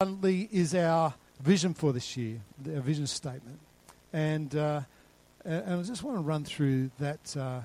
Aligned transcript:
Abundantly 0.00 0.48
is 0.50 0.74
our 0.74 1.12
vision 1.42 1.74
for 1.74 1.92
this 1.92 2.16
year, 2.16 2.40
our 2.74 2.80
vision 2.80 3.06
statement, 3.06 3.58
and 4.14 4.56
uh, 4.56 4.80
and 5.48 5.80
I 5.80 5.82
just 5.82 6.02
want 6.02 6.16
to 6.18 6.20
run 6.20 6.44
through 6.44 6.90
that 6.98 7.36
uh, 7.36 7.60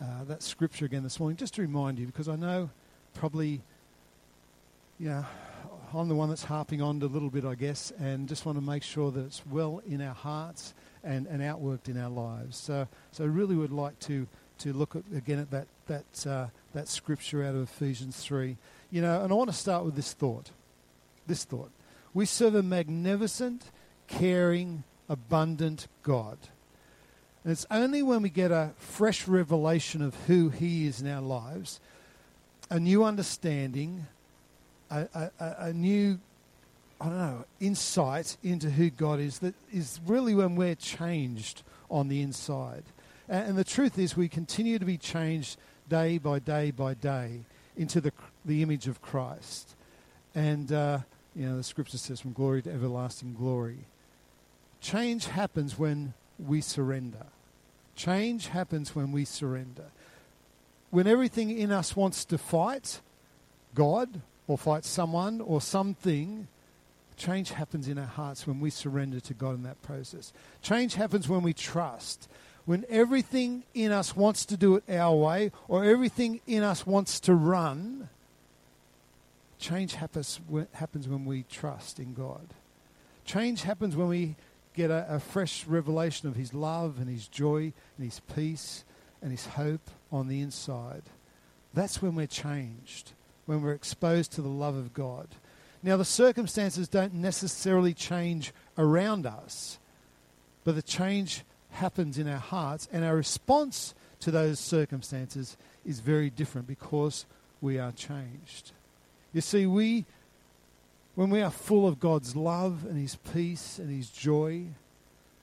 uh, 0.00 0.24
that 0.28 0.42
scripture 0.42 0.86
again 0.86 1.02
this 1.02 1.20
morning, 1.20 1.36
just 1.36 1.54
to 1.54 1.62
remind 1.62 1.98
you, 1.98 2.06
because 2.06 2.28
I 2.28 2.36
know 2.36 2.70
probably, 3.14 3.60
yeah, 4.98 5.24
I'm 5.92 6.08
the 6.08 6.14
one 6.14 6.28
that's 6.28 6.44
harping 6.44 6.80
on 6.80 7.02
a 7.02 7.06
little 7.06 7.30
bit, 7.30 7.44
I 7.44 7.54
guess, 7.54 7.92
and 7.98 8.28
just 8.28 8.46
want 8.46 8.56
to 8.56 8.64
make 8.64 8.82
sure 8.82 9.10
that 9.10 9.20
it's 9.20 9.42
well 9.50 9.82
in 9.86 10.00
our 10.00 10.14
hearts 10.14 10.72
and, 11.04 11.26
and 11.26 11.42
outworked 11.42 11.88
in 11.88 12.00
our 12.00 12.10
lives. 12.10 12.56
So, 12.56 12.86
so 13.12 13.24
I 13.24 13.26
really 13.26 13.56
would 13.56 13.72
like 13.72 13.98
to 14.00 14.26
to 14.58 14.72
look 14.72 14.96
at, 14.96 15.02
again 15.14 15.38
at 15.38 15.50
that 15.50 15.66
that 15.86 16.26
uh, 16.26 16.46
that 16.72 16.88
scripture 16.88 17.44
out 17.44 17.54
of 17.54 17.62
Ephesians 17.62 18.16
three, 18.16 18.56
you 18.90 19.02
know, 19.02 19.22
and 19.22 19.32
I 19.32 19.34
want 19.34 19.50
to 19.50 19.56
start 19.56 19.84
with 19.84 19.96
this 19.96 20.12
thought 20.14 20.50
this 21.26 21.44
thought. 21.44 21.70
We 22.14 22.24
serve 22.24 22.54
a 22.54 22.62
magnificent, 22.62 23.70
caring, 24.06 24.84
abundant 25.10 25.88
God. 26.02 26.38
And 27.44 27.52
it's 27.52 27.66
only 27.70 28.02
when 28.02 28.22
we 28.22 28.30
get 28.30 28.50
a 28.50 28.72
fresh 28.78 29.28
revelation 29.28 30.02
of 30.02 30.14
who 30.26 30.48
He 30.50 30.86
is 30.86 31.00
in 31.00 31.08
our 31.08 31.22
lives, 31.22 31.80
a 32.70 32.78
new 32.78 33.04
understanding, 33.04 34.06
a, 34.90 35.06
a, 35.14 35.30
a 35.58 35.72
new, 35.72 36.18
I 37.00 37.04
don't 37.06 37.18
know, 37.18 37.44
insight 37.60 38.36
into 38.42 38.70
who 38.70 38.90
God 38.90 39.20
is, 39.20 39.38
that 39.38 39.54
is 39.72 40.00
really 40.06 40.34
when 40.34 40.56
we're 40.56 40.74
changed 40.74 41.62
on 41.90 42.08
the 42.08 42.20
inside. 42.20 42.84
And, 43.28 43.50
and 43.50 43.58
the 43.58 43.64
truth 43.64 43.98
is, 43.98 44.16
we 44.16 44.28
continue 44.28 44.78
to 44.78 44.84
be 44.84 44.98
changed 44.98 45.58
day 45.88 46.18
by 46.18 46.38
day 46.38 46.70
by 46.70 46.94
day 46.94 47.40
into 47.76 48.00
the, 48.00 48.12
the 48.44 48.62
image 48.62 48.88
of 48.88 49.00
Christ. 49.00 49.74
And, 50.34 50.70
uh, 50.72 50.98
you 51.34 51.46
know, 51.46 51.56
the 51.56 51.62
scripture 51.62 51.98
says, 51.98 52.20
from 52.20 52.32
glory 52.32 52.62
to 52.62 52.70
everlasting 52.70 53.34
glory. 53.34 53.78
Change 54.80 55.26
happens 55.26 55.78
when 55.78 56.14
we 56.38 56.60
surrender. 56.60 57.26
Change 57.94 58.48
happens 58.48 58.94
when 58.94 59.12
we 59.12 59.24
surrender. 59.24 59.86
When 60.90 61.06
everything 61.06 61.50
in 61.50 61.70
us 61.70 61.96
wants 61.96 62.24
to 62.26 62.38
fight 62.38 63.00
God 63.74 64.20
or 64.46 64.56
fight 64.56 64.84
someone 64.84 65.40
or 65.40 65.60
something, 65.60 66.48
change 67.16 67.50
happens 67.50 67.88
in 67.88 67.98
our 67.98 68.06
hearts 68.06 68.46
when 68.46 68.60
we 68.60 68.70
surrender 68.70 69.20
to 69.20 69.34
God 69.34 69.54
in 69.54 69.64
that 69.64 69.82
process. 69.82 70.32
Change 70.62 70.94
happens 70.94 71.28
when 71.28 71.42
we 71.42 71.52
trust. 71.52 72.28
When 72.64 72.84
everything 72.88 73.64
in 73.74 73.92
us 73.92 74.14
wants 74.16 74.46
to 74.46 74.56
do 74.56 74.76
it 74.76 74.84
our 74.90 75.14
way 75.14 75.52
or 75.66 75.84
everything 75.84 76.40
in 76.46 76.62
us 76.62 76.86
wants 76.86 77.20
to 77.20 77.34
run, 77.34 78.08
Change 79.58 79.94
happens, 79.94 80.40
happens 80.72 81.08
when 81.08 81.24
we 81.24 81.42
trust 81.50 81.98
in 81.98 82.14
God. 82.14 82.46
Change 83.24 83.62
happens 83.62 83.96
when 83.96 84.08
we 84.08 84.36
get 84.78 84.90
a, 84.90 85.16
a, 85.16 85.18
fresh 85.18 85.66
revelation 85.66 86.28
of 86.28 86.36
His 86.36 86.54
love 86.54 86.98
and 86.98 87.08
His 87.08 87.28
joy 87.28 87.72
and 87.96 88.04
His 88.04 88.20
peace 88.34 88.84
and 89.20 89.30
His 89.32 89.44
hope 89.44 89.90
on 90.12 90.28
the 90.28 90.40
inside. 90.40 91.02
That's 91.74 92.00
when 92.00 92.14
we're 92.14 92.26
changed, 92.26 93.12
when 93.44 93.60
we're 93.60 93.72
exposed 93.72 94.32
to 94.32 94.42
the 94.42 94.48
love 94.48 94.76
of 94.76 94.94
God. 94.94 95.28
Now, 95.82 95.96
the 95.96 96.04
circumstances 96.04 96.88
don't 96.88 97.14
necessarily 97.14 97.92
change 97.92 98.52
around 98.76 99.26
us, 99.26 99.78
but 100.64 100.74
the 100.74 100.82
change 100.82 101.42
happens 101.70 102.16
in 102.16 102.28
our 102.28 102.38
hearts, 102.38 102.88
and 102.92 103.04
our 103.04 103.16
response 103.16 103.94
to 104.20 104.30
those 104.30 104.58
circumstances 104.58 105.56
is 105.84 106.00
very 106.00 106.30
different 106.30 106.66
because 106.66 107.26
we 107.60 107.78
are 107.78 107.92
changed. 107.92 108.72
You 109.32 109.40
see, 109.40 109.66
we, 109.66 110.06
when 111.18 111.30
we 111.30 111.42
are 111.42 111.50
full 111.50 111.88
of 111.88 111.98
God's 111.98 112.36
love 112.36 112.84
and 112.88 112.96
His 112.96 113.16
peace 113.16 113.80
and 113.80 113.90
His 113.90 114.08
joy, 114.08 114.66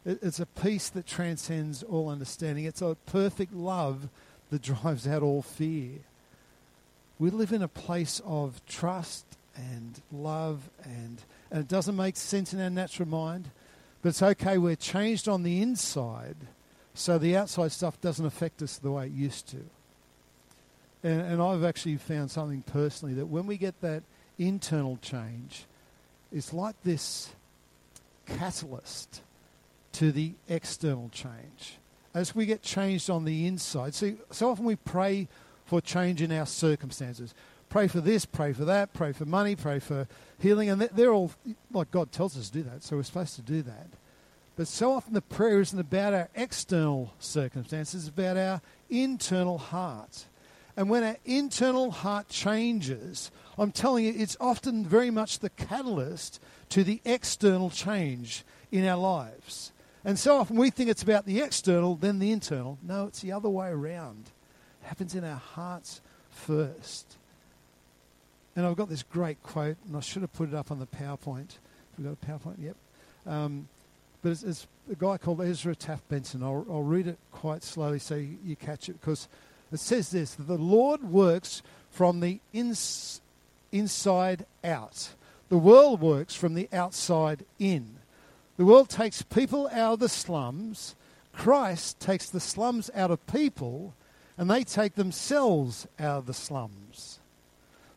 it's 0.06 0.40
a 0.40 0.46
peace 0.46 0.88
that 0.88 1.06
transcends 1.06 1.84
all 1.84 2.08
understanding. 2.08 2.63
It's 2.63 2.81
a 2.81 2.96
perfect 3.06 3.53
love 3.53 4.08
that 4.52 4.62
drives 4.62 5.06
out 5.06 5.22
all 5.22 5.41
fear. 5.41 5.96
We 7.19 7.30
live 7.30 7.52
in 7.52 7.62
a 7.62 7.68
place 7.68 8.22
of 8.24 8.66
trust 8.66 9.25
and 9.53 10.00
love, 10.13 10.69
and, 10.86 11.22
and 11.52 11.59
it 11.59 11.68
doesn't 11.68 11.97
make 11.97 12.16
sense 12.16 12.53
in 12.53 12.62
our 12.62 12.69
natural 12.69 13.09
mind, 13.09 13.50
but 14.02 14.07
it's 14.09 14.24
okay. 14.24 14.57
We're 14.57 14.78
changed 14.78 15.28
on 15.28 15.44
the 15.44 15.62
inside, 15.62 16.38
so 16.94 17.18
the 17.18 17.36
outside 17.36 17.74
stuff 17.74 18.00
doesn't 18.00 18.25
affect 18.25 18.62
us 18.62 18.78
the 18.78 18.92
way 18.92 19.07
it 19.07 19.12
used 19.12 19.50
to. 19.50 19.59
And, 21.03 21.19
and 21.19 21.42
I've 21.42 21.66
actually 21.66 21.97
found 21.97 22.31
something 22.31 22.62
personally 22.62 23.16
that 23.16 23.25
when 23.25 23.46
we 23.46 23.57
get 23.57 23.81
that 23.81 24.03
internal 24.38 24.97
change, 25.01 25.66
is 26.31 26.53
like 26.53 26.75
this 26.84 27.31
catalyst 28.25 29.22
to 29.94 30.12
the 30.12 30.34
external 30.50 31.09
change. 31.09 31.78
As 32.13 32.35
we 32.35 32.45
get 32.45 32.62
changed 32.62 33.09
on 33.09 33.25
the 33.25 33.45
inside, 33.45 33.94
see, 33.94 34.16
so 34.31 34.50
often 34.50 34.66
we 34.66 34.75
pray 34.75 35.28
for 35.66 35.81
change 35.81 36.22
in 36.22 36.31
our 36.31 36.45
circumstances. 36.45 37.34
Pray 37.69 37.88
for 37.88 38.00
this, 38.00 38.25
pray 38.25 38.53
for 38.53 38.66
that, 38.66 38.94
pray 38.94 39.12
for 39.12 39.25
money, 39.25 39.56
pray 39.56 39.79
for 39.79 40.07
healing, 40.40 40.69
and 40.69 40.81
they're 40.81 41.13
all 41.13 41.31
like 41.72 41.91
God 41.91 42.12
tells 42.12 42.38
us 42.38 42.50
to 42.50 42.53
do 42.53 42.63
that, 42.63 42.84
so 42.84 42.95
we're 42.95 43.03
supposed 43.03 43.35
to 43.35 43.41
do 43.41 43.62
that. 43.63 43.88
But 44.56 44.68
so 44.68 44.94
often 44.94 45.13
the 45.13 45.22
prayer 45.22 45.59
isn't 45.59 45.79
about 45.79 46.13
our 46.13 46.29
external 46.35 47.13
circumstances, 47.19 48.07
it's 48.07 48.09
about 48.09 48.38
our 48.38 48.62
internal 48.90 49.57
heart. 49.57 50.25
And 50.78 50.90
when 50.90 51.03
our 51.03 51.18
internal 51.25 51.91
heart 51.91 52.28
changes, 52.28 53.31
I'm 53.58 53.72
telling 53.72 54.06
you, 54.06 54.13
it's 54.16 54.36
often 54.40 54.86
very 54.86 55.09
much 55.09 55.40
the 55.40 55.50
catalyst 55.50 56.41
to 56.69 56.84
the 56.84 57.02
external 57.06 57.69
change 57.69 58.44
in 58.72 58.86
our 58.86 58.97
lives. 58.97 59.72
And 60.03 60.19
so 60.19 60.38
often 60.38 60.58
we 60.58 60.69
think 60.69 60.90
it's 60.90 61.03
about 61.03 61.25
the 61.25 61.41
external, 61.41 61.96
then 61.96 62.19
the 62.19 62.31
internal. 62.31 62.78
No, 62.84 63.08
it's 63.08 63.22
the 63.22 63.31
other 63.31 63.50
way 63.50 63.69
around. 63.69 64.25
It 64.84 64.88
happens 64.88 65.16
in 65.16 65.24
our 65.24 65.38
hearts 65.38 66.02
first. 66.30 67.18
And 68.56 68.66
I've 68.66 68.75
got 68.75 68.90
this 68.90 69.03
great 69.03 69.42
quote, 69.44 69.78
and 69.88 69.97
I 69.97 70.02
should 70.02 70.22
have 70.22 70.34
put 70.34 70.50
it 70.50 70.56
up 70.56 70.72
on 70.72 70.80
the 70.80 70.88
PowerPoint. 70.88 71.57
We've 71.97 72.06
got 72.06 72.13
a 72.13 72.25
PowerPoint? 72.25 72.56
Yep. 72.62 72.75
Um, 73.25 73.68
but 74.22 74.31
it's, 74.31 74.44
it's, 74.44 74.68
a 74.92 74.96
guy 74.96 75.18
called 75.18 75.42
Ezra 75.42 75.75
Taft 75.75 76.07
Benson. 76.09 76.44
I'll, 76.44 76.63
I'll 76.69 76.84
read 76.84 77.07
it 77.07 77.18
quite 77.31 77.63
slowly 77.63 77.97
so 77.97 78.13
you, 78.13 78.38
you 78.46 78.56
catch 78.56 78.88
it 78.88 79.02
because 79.02 79.28
it 79.75 79.80
says 79.80 80.09
this 80.09 80.34
that 80.36 80.47
the 80.47 80.58
Lord 80.58 81.03
works 81.03 81.62
from 81.91 82.19
the 82.19 82.40
ins- 82.53 83.22
inside 83.72 84.46
out. 84.63 85.09
The 85.50 85.58
world 85.58 86.02
works 86.02 86.34
from 86.34 86.56
the 86.56 86.68
outside 86.74 87.46
in. 87.59 87.97
The 88.58 88.66
world 88.66 88.90
takes 88.90 89.22
people 89.22 89.68
out 89.68 89.94
of 89.94 90.00
the 90.00 90.09
slums. 90.09 90.96
Christ 91.34 92.00
takes 92.00 92.30
the 92.30 92.40
slums 92.40 92.90
out 92.96 93.12
of 93.12 93.25
people, 93.28 93.94
and 94.38 94.50
they 94.50 94.63
take 94.63 94.96
themselves 94.96 95.88
out 96.00 96.19
of 96.19 96.25
the 96.25 96.34
slums. 96.34 97.19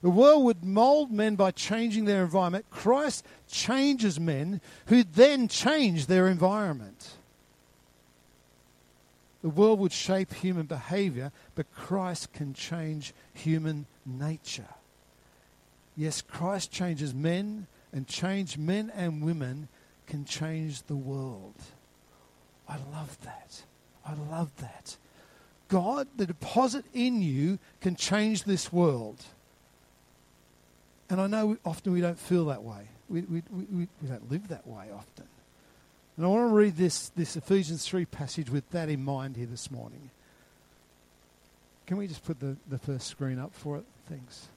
The 0.02 0.10
world 0.10 0.44
would 0.44 0.64
mold 0.64 1.10
men 1.10 1.34
by 1.34 1.50
changing 1.50 2.04
their 2.04 2.22
environment. 2.22 2.66
Christ 2.70 3.24
changes 3.48 4.20
men 4.20 4.60
who 4.86 5.02
then 5.02 5.48
change 5.48 6.06
their 6.06 6.28
environment. 6.28 7.16
The 9.42 9.48
world 9.48 9.78
would 9.78 9.92
shape 9.92 10.34
human 10.34 10.66
behavior, 10.66 11.30
but 11.54 11.72
Christ 11.72 12.32
can 12.32 12.54
change 12.54 13.14
human 13.34 13.86
nature. 14.04 14.74
Yes, 15.96 16.22
Christ 16.22 16.72
changes 16.72 17.14
men, 17.14 17.66
and 17.92 18.06
change 18.06 18.58
men 18.58 18.92
and 18.94 19.22
women 19.22 19.68
can 20.06 20.24
change 20.24 20.82
the 20.82 20.96
world. 20.96 21.54
I 22.68 22.76
love 22.92 23.16
that. 23.22 23.62
I 24.04 24.14
love 24.30 24.50
that. 24.58 24.96
God, 25.68 26.08
the 26.16 26.26
deposit 26.26 26.84
in 26.94 27.22
you, 27.22 27.58
can 27.80 27.94
change 27.94 28.44
this 28.44 28.72
world. 28.72 29.22
And 31.10 31.20
I 31.20 31.26
know 31.26 31.56
often 31.64 31.92
we 31.92 32.00
don't 32.00 32.18
feel 32.18 32.46
that 32.46 32.62
way. 32.62 32.88
We, 33.08 33.22
we, 33.22 33.42
we, 33.50 33.88
we 34.02 34.08
don't 34.08 34.30
live 34.30 34.48
that 34.48 34.66
way 34.66 34.86
often. 34.94 35.26
And 36.18 36.26
I 36.26 36.30
want 36.30 36.50
to 36.50 36.54
read 36.54 36.76
this, 36.76 37.10
this 37.10 37.36
Ephesians 37.36 37.86
3 37.86 38.04
passage 38.04 38.50
with 38.50 38.68
that 38.72 38.88
in 38.88 39.04
mind 39.04 39.36
here 39.36 39.46
this 39.46 39.70
morning. 39.70 40.10
Can 41.86 41.96
we 41.96 42.08
just 42.08 42.24
put 42.24 42.40
the, 42.40 42.56
the 42.68 42.76
first 42.76 43.06
screen 43.06 43.38
up 43.38 43.54
for 43.54 43.76
it? 43.76 43.84
Thanks. 44.08 44.48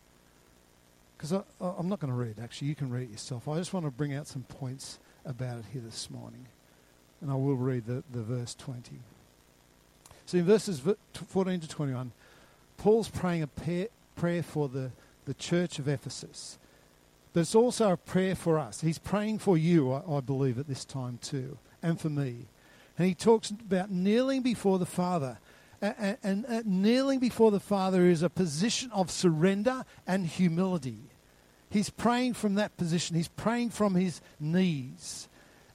Because 1.16 1.44
I'm 1.62 1.88
not 1.88 2.00
going 2.00 2.12
to 2.12 2.18
read 2.18 2.40
actually. 2.42 2.70
You 2.70 2.74
can 2.74 2.90
read 2.90 3.04
it 3.04 3.12
yourself. 3.12 3.48
I 3.48 3.60
just 3.60 3.74
want 3.74 3.86
to 3.86 3.92
bring 3.92 4.12
out 4.12 4.26
some 4.26 4.42
points 4.42 4.98
about 5.24 5.60
it 5.60 5.66
here 5.72 5.84
this 5.86 6.10
morning. 6.10 6.48
And 7.22 7.30
I 7.30 7.36
will 7.36 7.56
read 7.56 7.86
the, 7.86 8.04
the 8.12 8.24
verse 8.24 8.56
20. 8.56 8.98
So 10.26 10.40
in 10.40 10.46
verses 10.46 10.82
14 11.14 11.60
to 11.60 11.68
21, 11.68 12.12
Paul's 12.78 13.10
praying 13.10 13.44
a 13.44 13.88
prayer 14.16 14.42
for 14.42 14.68
the, 14.68 14.90
the 15.26 15.36
church 15.36 15.78
of 15.78 15.88
Ephesus. 15.88 16.58
But 17.34 17.42
it's 17.42 17.56
also 17.56 17.92
a 17.92 17.98
prayer 17.98 18.36
for 18.36 18.60
us. 18.60 18.82
He's 18.82 18.98
praying 18.98 19.40
for 19.40 19.58
you, 19.58 19.92
I, 19.92 20.18
I 20.18 20.20
believe, 20.20 20.60
at 20.60 20.68
this 20.68 20.86
time 20.86 21.18
too, 21.22 21.58
and 21.82 22.00
for 22.00 22.10
me. 22.10 22.48
And 22.98 23.08
he 23.08 23.16
talks 23.16 23.50
about 23.50 23.90
kneeling 23.90 24.42
before 24.42 24.80
the 24.80 24.86
Father. 24.86 25.40
And, 25.82 26.18
and, 26.22 26.46
and 26.46 26.66
kneeling 26.66 27.20
before 27.20 27.50
the 27.50 27.60
Father 27.60 28.06
is 28.06 28.22
a 28.22 28.30
position 28.30 28.92
of 28.92 29.10
surrender 29.10 29.84
and 30.06 30.28
humility. 30.28 31.10
He's 31.70 31.90
praying 31.90 32.34
from 32.34 32.56
that 32.56 32.78
position. 32.78 33.16
He's 33.16 33.30
praying 33.30 33.72
from 33.72 33.96
his 33.96 34.22
knees. 34.40 35.30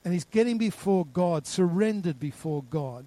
And 0.05 0.13
he's 0.13 0.25
getting 0.25 0.59
before 0.59 1.07
God, 1.07 1.47
surrendered 1.47 2.21
before 2.21 2.63
God. 2.63 3.07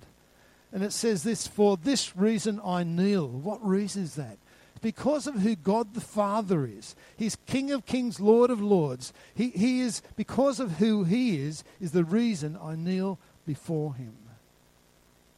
And 0.74 0.84
it 0.84 0.92
says 0.92 1.24
this 1.24 1.48
For 1.48 1.78
this 1.78 2.18
reason 2.18 2.60
I 2.66 2.84
kneel. 2.84 3.28
What 3.28 3.66
reason 3.66 4.04
is 4.04 4.16
that? 4.16 4.38
Because 4.81 5.27
of 5.27 5.35
who 5.35 5.55
God 5.55 5.93
the 5.93 6.01
Father 6.01 6.65
is. 6.65 6.95
He's 7.17 7.37
King 7.45 7.71
of 7.71 7.85
Kings, 7.85 8.19
Lord 8.19 8.49
of 8.49 8.61
Lords. 8.61 9.13
He, 9.35 9.49
he 9.49 9.81
is, 9.81 10.01
because 10.15 10.59
of 10.59 10.73
who 10.73 11.03
He 11.03 11.39
is, 11.41 11.63
is 11.81 11.91
the 11.91 12.03
reason 12.03 12.57
I 12.61 12.75
kneel 12.75 13.19
before 13.45 13.95
Him. 13.95 14.13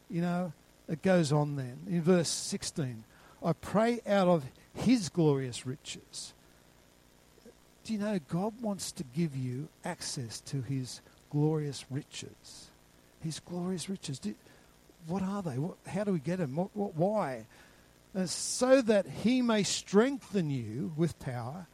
You 0.10 0.22
know, 0.22 0.54
it 0.88 1.02
goes 1.02 1.32
on 1.32 1.56
then. 1.56 1.78
In 1.90 2.02
verse 2.02 2.30
16, 2.30 3.04
I 3.44 3.54
pray 3.54 4.02
out 4.06 4.28
of 4.28 4.44
His 4.74 5.10
glorious 5.10 5.66
riches 5.66 6.34
do 7.84 7.94
you 7.94 8.00
know 8.00 8.20
God 8.30 8.54
wants 8.62 8.92
to 8.94 9.04
give 9.16 9.36
you 9.36 9.68
access 9.84 10.40
to 10.42 10.62
His 10.62 11.02
glorious 11.32 11.86
riches? 11.90 12.70
His 13.22 13.40
glorious 13.40 13.90
riches. 13.90 14.20
Do, 14.20 14.36
what 15.08 15.24
are 15.24 15.42
they? 15.42 15.58
What, 15.58 15.78
how 15.88 16.04
do 16.04 16.12
we 16.12 16.20
get 16.20 16.38
them? 16.38 16.56
What, 16.56 16.70
what, 16.74 16.96
why? 16.96 17.46
And 18.14 18.30
so 18.30 18.82
that 18.82 19.06
He 19.08 19.42
may 19.42 19.64
strengthen 19.64 20.50
you 20.50 20.94
with 20.96 21.20
power 21.20 21.68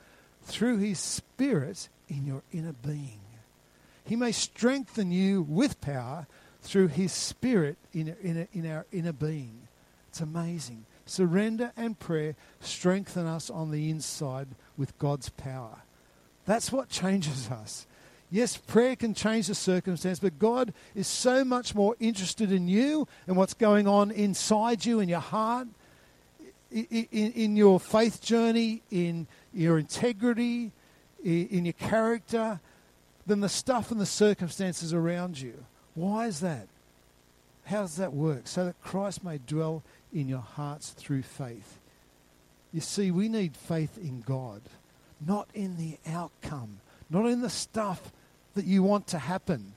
through 0.44 0.78
His 0.78 1.00
Spirit 1.00 1.90
in 2.08 2.26
your 2.26 2.44
inner 2.52 2.74
being. 2.74 3.20
He 4.06 4.16
may 4.16 4.32
strengthen 4.32 5.12
you 5.12 5.42
with 5.42 5.82
power 5.82 6.28
through 6.62 6.88
His 6.88 7.12
Spirit 7.12 7.78
in, 7.94 8.16
in, 8.22 8.48
in 8.54 8.70
our 8.70 8.86
inner 8.92 9.14
being. 9.14 9.68
It's 10.10 10.22
amazing. 10.22 10.86
Surrender 11.06 11.72
and 11.76 11.98
prayer 11.98 12.36
strengthen 12.60 13.26
us 13.26 13.50
on 13.50 13.72
the 13.72 13.90
inside 13.90 14.48
with 14.78 14.98
God's 14.98 15.30
power. 15.30 15.82
That's 16.46 16.72
what 16.72 16.90
changes 16.90 17.50
us. 17.50 17.86
Yes, 18.30 18.58
prayer 18.58 18.96
can 18.96 19.14
change 19.14 19.48
the 19.48 19.56
circumstance, 19.56 20.20
but 20.20 20.38
God 20.38 20.74
is 20.96 21.08
so 21.08 21.46
much 21.46 21.74
more 21.74 21.96
interested 22.00 22.52
in 22.52 22.68
you 22.68 23.08
and 23.26 23.38
what's 23.38 23.54
going 23.54 23.88
on 23.88 24.12
inside 24.12 24.86
you 24.86 25.00
in 25.00 25.08
your 25.08 25.22
heart, 25.22 25.68
in, 26.72 27.32
in, 27.32 27.56
your 27.56 27.80
faith 27.80 28.22
journey, 28.22 28.82
in 28.92 29.28
your 29.54 29.80
integrity, 29.80 30.72
in, 31.24 31.48
in 31.48 31.66
your 31.66 31.74
character, 31.74 32.60
than 33.26 33.40
the 33.40 33.50
stuff 33.50 33.92
and 33.92 34.00
the 34.00 34.06
circumstances 34.06 34.94
around 34.94 35.40
you. 35.40 35.66
Why 35.96 36.28
is 36.28 36.40
that? 36.42 36.68
How 37.66 37.82
does 37.82 37.98
that 37.98 38.14
work? 38.14 38.48
So 38.48 38.66
that 38.66 38.82
Christ 38.82 39.24
may 39.24 39.40
dwell 39.40 39.84
in 40.14 40.30
your 40.30 40.40
hearts 40.40 40.92
through 40.92 41.24
faith. 41.24 41.80
You 42.72 42.82
see, 42.82 43.12
we 43.12 43.28
need 43.28 43.56
faith 43.56 43.98
in 43.98 44.22
God 44.22 44.62
not 45.26 45.48
in 45.54 45.78
the 45.78 45.98
outcome, 46.12 46.80
not 47.10 47.26
in 47.26 47.42
the 47.42 47.50
stuff 47.50 48.12
that 48.56 48.66
you 48.66 48.84
want 48.84 49.08
to 49.08 49.20
happen. 49.20 49.74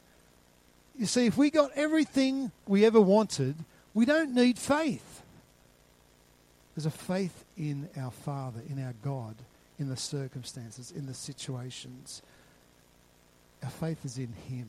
You 0.98 1.06
see, 1.06 1.26
if 1.26 1.36
we 1.36 1.50
got 1.50 1.70
everything 1.74 2.52
we 2.66 2.84
ever 2.84 3.00
wanted, 3.00 3.56
we 3.94 4.04
don't 4.04 4.34
need 4.34 4.58
faith. 4.58 5.09
There's 6.74 6.86
a 6.86 6.90
faith 6.90 7.44
in 7.56 7.88
our 7.96 8.10
Father, 8.10 8.60
in 8.68 8.82
our 8.82 8.94
God, 9.02 9.36
in 9.78 9.88
the 9.88 9.96
circumstances, 9.96 10.92
in 10.94 11.06
the 11.06 11.14
situations. 11.14 12.22
Our 13.62 13.70
faith 13.70 14.04
is 14.04 14.18
in 14.18 14.32
Him. 14.48 14.68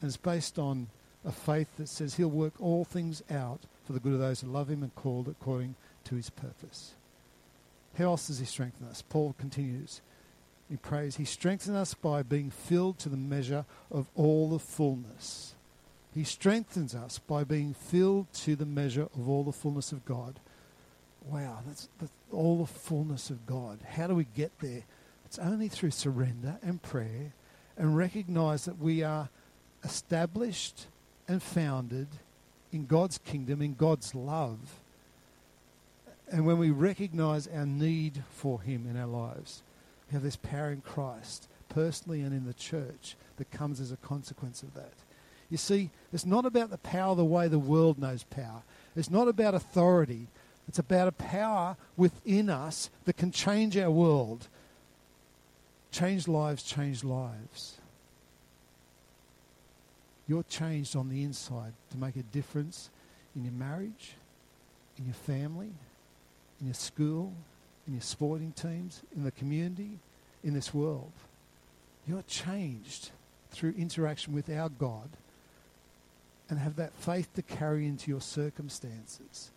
And 0.00 0.08
it's 0.08 0.16
based 0.16 0.58
on 0.58 0.88
a 1.24 1.32
faith 1.32 1.68
that 1.78 1.88
says 1.88 2.14
He'll 2.14 2.28
work 2.28 2.54
all 2.60 2.84
things 2.84 3.22
out 3.30 3.60
for 3.84 3.92
the 3.92 4.00
good 4.00 4.12
of 4.12 4.20
those 4.20 4.40
who 4.40 4.46
love 4.46 4.68
Him 4.68 4.82
and 4.82 4.94
called 4.94 5.28
according 5.28 5.74
to 6.04 6.14
His 6.14 6.30
purpose. 6.30 6.94
How 7.98 8.04
else 8.04 8.28
does 8.28 8.38
he 8.38 8.44
strengthen 8.44 8.86
us? 8.86 9.02
Paul 9.02 9.34
continues. 9.38 10.00
He 10.70 10.76
prays, 10.76 11.16
He 11.16 11.24
strengthens 11.24 11.76
us 11.76 11.94
by 11.94 12.22
being 12.22 12.50
filled 12.50 12.98
to 13.00 13.08
the 13.08 13.16
measure 13.16 13.64
of 13.90 14.06
all 14.14 14.50
the 14.50 14.58
fullness. 14.60 15.54
He 16.18 16.24
strengthens 16.24 16.94
us 16.94 17.18
by 17.18 17.44
being 17.44 17.74
filled 17.74 18.32
to 18.34 18.56
the 18.56 18.66
measure 18.66 19.08
of 19.14 19.28
all 19.28 19.44
the 19.44 19.52
fullness 19.52 19.92
of 19.92 20.04
God. 20.04 20.40
Wow, 21.26 21.58
that's, 21.66 21.88
that's 21.98 22.12
all 22.32 22.58
the 22.58 22.66
fullness 22.66 23.30
of 23.30 23.46
God. 23.46 23.78
How 23.88 24.06
do 24.06 24.14
we 24.14 24.26
get 24.34 24.58
there? 24.60 24.82
It's 25.24 25.38
only 25.38 25.68
through 25.68 25.90
surrender 25.90 26.58
and 26.62 26.82
prayer 26.82 27.32
and 27.76 27.96
recognize 27.96 28.64
that 28.64 28.78
we 28.78 29.02
are 29.02 29.28
established 29.84 30.86
and 31.28 31.42
founded 31.42 32.08
in 32.72 32.86
God's 32.86 33.18
kingdom, 33.18 33.62
in 33.62 33.74
God's 33.74 34.14
love 34.14 34.58
and 36.30 36.44
when 36.44 36.58
we 36.58 36.70
recognize 36.70 37.46
our 37.48 37.66
need 37.66 38.22
for 38.30 38.60
Him 38.60 38.86
in 38.88 38.96
our 38.96 39.06
lives, 39.06 39.62
we 40.08 40.14
have 40.14 40.22
this 40.22 40.36
power 40.36 40.70
in 40.70 40.80
Christ, 40.80 41.48
personally 41.68 42.20
and 42.20 42.34
in 42.34 42.46
the 42.46 42.54
church, 42.54 43.16
that 43.36 43.50
comes 43.50 43.80
as 43.80 43.92
a 43.92 43.96
consequence 43.96 44.62
of 44.62 44.74
that. 44.74 44.92
You 45.50 45.56
see, 45.56 45.90
it's 46.12 46.26
not 46.26 46.44
about 46.44 46.70
the 46.70 46.78
power 46.78 47.14
the 47.14 47.24
way 47.24 47.48
the 47.48 47.58
world 47.58 47.98
knows 47.98 48.22
power. 48.24 48.62
It's 48.94 49.10
not 49.10 49.28
about 49.28 49.54
authority. 49.54 50.26
It's 50.68 50.78
about 50.78 51.08
a 51.08 51.12
power 51.12 51.76
within 51.96 52.50
us 52.50 52.90
that 53.04 53.16
can 53.16 53.32
change 53.32 53.76
our 53.76 53.90
world. 53.90 54.48
Change 55.90 56.28
lives, 56.28 56.62
change 56.62 57.02
lives. 57.02 57.78
You're 60.26 60.42
changed 60.42 60.94
on 60.94 61.08
the 61.08 61.22
inside 61.22 61.72
to 61.90 61.96
make 61.96 62.16
a 62.16 62.22
difference 62.22 62.90
in 63.34 63.44
your 63.44 63.54
marriage, 63.54 64.12
in 64.98 65.06
your 65.06 65.14
family, 65.14 65.70
in 66.60 66.66
your 66.66 66.74
school, 66.74 67.32
in 67.86 67.94
your 67.94 68.02
sporting 68.02 68.52
teams, 68.52 69.00
in 69.16 69.24
the 69.24 69.30
community, 69.30 69.98
in 70.44 70.52
this 70.52 70.74
world. 70.74 71.12
You're 72.06 72.24
changed 72.28 73.10
through 73.50 73.74
interaction 73.78 74.34
with 74.34 74.50
our 74.50 74.68
God 74.68 75.08
and 76.48 76.58
have 76.58 76.76
that 76.76 76.94
faith 76.94 77.32
to 77.34 77.42
carry 77.42 77.86
into 77.86 78.10
your 78.10 78.20
circumstances. 78.20 79.50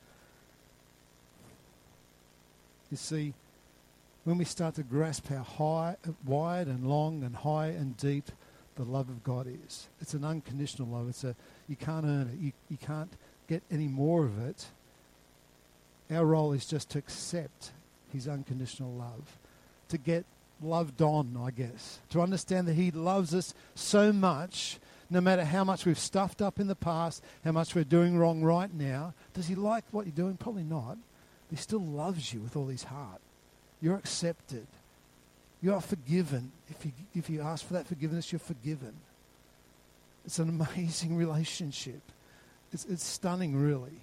You 2.90 2.98
see, 2.98 3.34
when 4.24 4.38
we 4.38 4.46
start 4.46 4.76
to 4.76 4.84
grasp 4.84 5.28
how 5.28 5.44
high, 5.44 5.96
wide 6.26 6.68
and 6.68 6.88
long 6.88 7.24
and 7.24 7.36
high 7.36 7.68
and 7.68 7.96
deep 7.98 8.32
the 8.76 8.84
love 8.84 9.10
of 9.10 9.24
God 9.24 9.48
is, 9.48 9.88
it's 10.02 10.14
an 10.14 10.26
unconditional 10.26 10.88
love. 10.88 11.10
It's 11.10 11.24
a 11.24 11.36
you 11.68 11.76
can't 11.76 12.06
earn 12.06 12.30
it. 12.34 12.40
You, 12.40 12.52
you 12.70 12.78
can't 12.78 13.12
get 13.48 13.64
any 13.72 13.88
more 13.88 14.26
of 14.26 14.40
it 14.46 14.68
our 16.12 16.26
role 16.26 16.54
is 16.54 16.66
just 16.66 16.90
to 16.92 17.00
accept 17.00 17.72
his 18.12 18.28
unconditional 18.28 18.92
love, 18.92 19.38
to 19.90 19.98
get 19.98 20.26
loved 20.62 21.02
on, 21.02 21.38
I 21.40 21.52
guess, 21.52 22.00
to 22.10 22.22
understand 22.22 22.68
that 22.68 22.74
he 22.74 22.92
loves 22.92 23.34
us 23.34 23.54
so 23.76 24.12
much, 24.12 24.78
no 25.12 25.20
matter 25.20 25.44
how 25.44 25.66
much 25.66 25.86
we've 25.86 26.00
stuffed 26.00 26.42
up 26.42 26.58
in 26.58 26.68
the 26.68 26.76
past, 26.76 27.22
how 27.44 27.52
much 27.52 27.76
we're 27.76 27.84
doing 27.84 28.18
wrong 28.18 28.42
right 28.42 28.74
now. 28.74 29.14
Does 29.34 29.48
he 29.48 29.56
like 29.56 29.84
what 29.92 30.06
you're 30.06 30.16
doing? 30.16 30.38
Probably 30.38 30.64
not. 30.64 30.98
He 31.50 31.58
still 31.58 31.82
loves 31.82 32.34
you 32.34 32.40
with 32.40 32.56
all 32.56 32.68
his 32.68 32.86
heart. 32.86 33.20
You're 33.82 33.98
accepted. 33.98 34.66
You 35.62 35.74
are 35.74 35.82
forgiven. 35.82 36.54
If 36.70 36.86
you, 36.86 36.94
if 37.14 37.30
you 37.30 37.42
ask 37.42 37.66
for 37.66 37.74
that 37.74 37.88
forgiveness, 37.88 38.32
you're 38.32 38.40
forgiven. 38.40 38.94
It's 40.26 40.40
an 40.40 40.48
amazing 40.50 41.18
relationship. 41.18 42.02
It's, 42.72 42.86
it's 42.86 43.06
stunning, 43.06 43.56
really. 43.62 44.00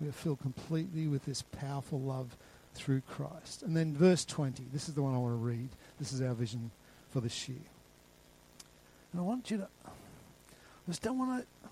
We 0.00 0.08
are 0.08 0.12
filled 0.12 0.40
completely 0.42 1.08
with 1.08 1.24
this 1.24 1.42
powerful 1.42 1.98
love 1.98 2.36
through 2.74 3.02
Christ. 3.10 3.62
And 3.62 3.76
then 3.76 3.96
verse 3.96 4.24
20, 4.24 4.62
this 4.72 4.88
is 4.88 4.94
the 4.94 5.02
one 5.02 5.14
I 5.14 5.18
want 5.18 5.32
to 5.32 5.44
read. 5.44 5.70
This 5.98 6.12
is 6.12 6.22
our 6.22 6.34
vision 6.34 6.70
for 7.10 7.20
this 7.20 7.48
year. 7.48 7.58
And 9.12 9.20
I 9.20 9.24
want 9.24 9.50
you 9.50 9.58
to, 9.58 9.68
I 9.86 9.90
just 10.88 11.02
don't 11.02 11.18
want 11.18 11.42
to, 11.42 11.68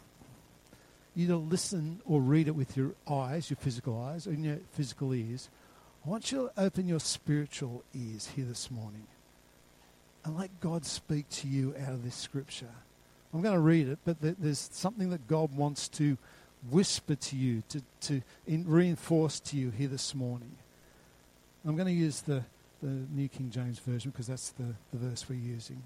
you 1.14 1.28
to 1.28 1.36
listen 1.36 2.00
or 2.06 2.20
read 2.20 2.48
it 2.48 2.54
with 2.54 2.76
your 2.76 2.92
eyes, 3.08 3.50
your 3.50 3.56
physical 3.56 4.02
eyes, 4.02 4.26
or 4.26 4.32
your 4.32 4.58
physical 4.72 5.14
ears. 5.14 5.48
I 6.04 6.10
want 6.10 6.32
you 6.32 6.50
to 6.54 6.62
open 6.62 6.88
your 6.88 7.00
spiritual 7.00 7.82
ears 7.94 8.30
here 8.34 8.44
this 8.44 8.70
morning 8.70 9.06
and 10.24 10.36
let 10.36 10.60
God 10.60 10.84
speak 10.84 11.28
to 11.30 11.48
you 11.48 11.74
out 11.80 11.92
of 11.92 12.04
this 12.04 12.14
scripture. 12.14 12.70
I'm 13.32 13.42
going 13.42 13.54
to 13.54 13.60
read 13.60 13.88
it, 13.88 13.98
but 14.04 14.16
there's 14.20 14.70
something 14.72 15.10
that 15.10 15.26
God 15.26 15.54
wants 15.56 15.88
to 15.88 16.16
whisper 16.70 17.14
to 17.14 17.36
you, 17.36 17.62
to, 17.68 17.82
to 18.02 18.22
in, 18.46 18.66
reinforce 18.66 19.40
to 19.40 19.56
you 19.56 19.70
here 19.70 19.88
this 19.88 20.14
morning. 20.14 20.52
I'm 21.66 21.76
going 21.76 21.88
to 21.88 21.92
use 21.92 22.20
the, 22.22 22.44
the 22.82 22.88
New 22.88 23.28
King 23.28 23.50
James 23.50 23.78
Version 23.78 24.10
because 24.10 24.26
that's 24.26 24.50
the, 24.50 24.74
the 24.92 24.98
verse 24.98 25.28
we're 25.28 25.36
using. 25.36 25.82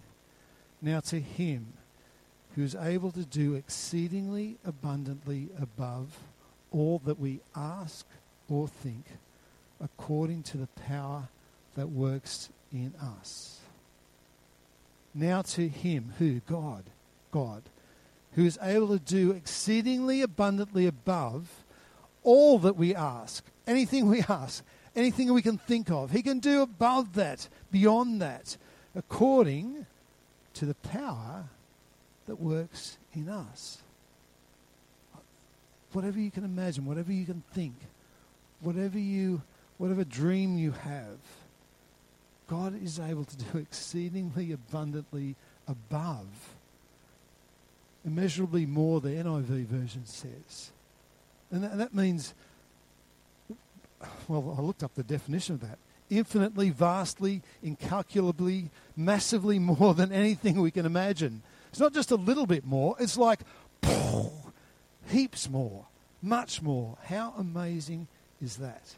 Now, 0.81 1.01
to 1.01 1.21
him 1.21 1.73
who 2.55 2.63
is 2.63 2.75
able 2.75 3.11
to 3.13 3.25
do 3.25 3.55
exceedingly 3.55 4.57
abundantly 4.65 5.49
above 5.61 6.19
all 6.71 7.01
that 7.05 7.19
we 7.19 7.41
ask 7.55 8.07
or 8.49 8.69
think, 8.69 9.05
according 9.81 10.43
to 10.43 10.57
the 10.57 10.67
power 10.67 11.29
that 11.77 11.89
works 11.89 12.49
in 12.73 12.93
us. 13.01 13.61
Now 15.15 15.43
to 15.43 15.69
him 15.69 16.13
who, 16.19 16.41
God, 16.49 16.85
God, 17.31 17.63
who 18.33 18.45
is 18.45 18.59
able 18.63 18.89
to 18.89 18.99
do 18.99 19.33
exceedingly 19.33 20.23
abundantly 20.23 20.87
above 20.87 21.49
all 22.23 22.59
that 22.59 22.77
we 22.77 22.95
ask, 22.95 23.45
anything 23.67 24.09
we 24.09 24.23
ask, 24.29 24.65
anything 24.95 25.33
we 25.33 25.43
can 25.43 25.59
think 25.59 25.91
of. 25.91 26.11
He 26.11 26.23
can 26.23 26.41
do 26.41 26.63
above 26.63 27.15
that, 27.15 27.49
beyond 27.71 28.21
that, 28.21 28.57
according 28.95 29.87
to 30.59 30.67
the 30.67 30.75
power 30.75 31.45
that 32.27 32.41
works 32.41 32.99
in 33.15 33.29
us. 33.29 33.79
Whatever 35.93 36.19
you 36.19 36.33
can 36.33 36.45
imagine, 36.45 36.85
whatever 36.85 37.13
you 37.13 37.25
can 37.25 37.45
think, 37.55 37.75
whatever 38.61 38.99
you 38.99 39.43
whatever 39.79 40.03
dream 40.03 40.59
you 40.59 40.73
have, 40.73 41.19
God 42.49 42.83
is 42.83 42.99
able 42.99 43.25
to 43.25 43.37
do 43.37 43.59
exceedingly 43.59 44.51
abundantly 44.51 45.37
above, 45.69 46.27
immeasurably 48.05 48.67
more, 48.67 49.01
the 49.01 49.11
NIV 49.11 49.67
version 49.67 50.05
says. 50.07 50.73
And 51.53 51.63
that, 51.63 51.79
that 51.79 51.95
means, 51.95 52.35
well, 54.27 54.57
I 54.59 54.61
looked 54.61 54.83
up 54.83 54.95
the 54.97 55.05
definition 55.05 55.55
of 55.55 55.61
that 55.61 55.79
infinitely, 56.11 56.71
vastly, 56.71 57.43
incalculably, 57.63 58.71
massively 58.97 59.59
more 59.59 59.95
than 59.95 60.13
anything 60.13 60.61
we 60.61 60.71
can 60.71 60.87
imagine. 60.87 61.43
It's 61.71 61.81
not 61.81 61.95
just 61.95 62.11
a 62.11 62.17
little 62.17 62.47
bit 62.47 62.65
more, 62.65 62.97
it's 62.99 63.17
like 63.17 63.41
heaps 65.09 65.49
more, 65.49 65.87
much 66.23 66.63
more. 66.63 66.97
How 67.05 67.35
amazing 67.37 68.09
is 68.43 68.57
that? 68.57 68.95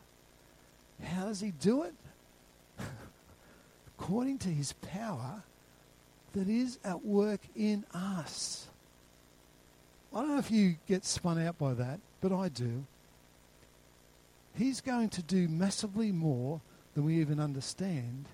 How 1.03 1.27
does 1.27 1.41
he 1.41 1.51
do 1.51 1.83
it? 1.83 1.95
According 3.99 4.39
to 4.39 4.49
his 4.49 4.73
power 4.75 5.43
that 6.33 6.49
is 6.49 6.79
at 6.85 7.05
work 7.05 7.41
in 7.57 7.85
us. 7.93 8.69
I 10.15 10.21
don't 10.21 10.29
know 10.31 10.39
if 10.39 10.51
you 10.51 10.77
get 10.87 11.05
spun 11.05 11.41
out 11.41 11.59
by 11.59 11.75
that, 11.75 12.01
but 12.21 12.33
I 12.33 12.49
do. 12.49 12.85
He's 14.57 14.81
going 14.81 15.09
to 15.11 15.23
do 15.23 15.49
massively 15.49 16.13
more 16.13 16.61
than 16.95 17.05
we 17.05 17.21
even 17.21 17.41
understand 17.41 18.27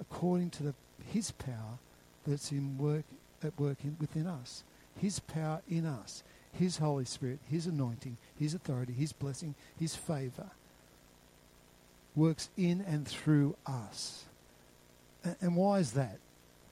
according 0.00 0.50
to 0.50 0.62
the, 0.62 0.74
his 1.06 1.30
power 1.30 1.78
that's 2.26 2.52
in 2.52 2.76
work, 2.78 3.04
at 3.42 3.58
work 3.58 3.78
in, 3.84 3.96
within 4.00 4.26
us. 4.26 4.62
His 4.98 5.18
power 5.18 5.62
in 5.68 5.86
us. 5.86 6.22
His 6.58 6.78
Holy 6.78 7.04
Spirit, 7.04 7.38
His 7.48 7.66
anointing, 7.66 8.16
His 8.38 8.54
authority, 8.54 8.92
His 8.92 9.12
blessing, 9.12 9.54
His 9.78 9.94
favor 9.94 10.50
works 12.14 12.48
in 12.56 12.80
and 12.80 13.06
through 13.06 13.56
us. 13.66 14.24
And, 15.22 15.36
and 15.40 15.56
why 15.56 15.78
is 15.78 15.92
that? 15.92 16.18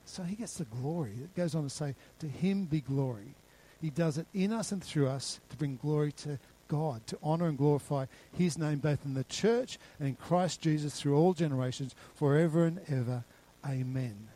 So 0.06 0.22
He 0.22 0.36
gets 0.36 0.56
the 0.56 0.64
glory. 0.64 1.12
It 1.22 1.34
goes 1.36 1.54
on 1.54 1.64
to 1.64 1.70
say, 1.70 1.94
To 2.20 2.26
Him 2.26 2.64
be 2.64 2.80
glory. 2.80 3.34
He 3.80 3.90
does 3.90 4.16
it 4.16 4.26
in 4.32 4.52
us 4.52 4.72
and 4.72 4.82
through 4.82 5.08
us 5.08 5.40
to 5.50 5.56
bring 5.56 5.76
glory 5.76 6.12
to 6.12 6.38
God, 6.74 7.06
to 7.06 7.18
honor 7.22 7.46
and 7.46 7.56
glorify 7.56 8.06
His 8.36 8.58
name 8.58 8.78
both 8.78 9.04
in 9.04 9.14
the 9.14 9.22
church 9.22 9.78
and 10.00 10.08
in 10.08 10.16
Christ 10.16 10.60
Jesus 10.60 11.00
through 11.00 11.16
all 11.16 11.32
generations, 11.32 11.94
forever 12.16 12.64
and 12.64 12.80
ever. 12.88 13.22
Amen. 13.64 14.26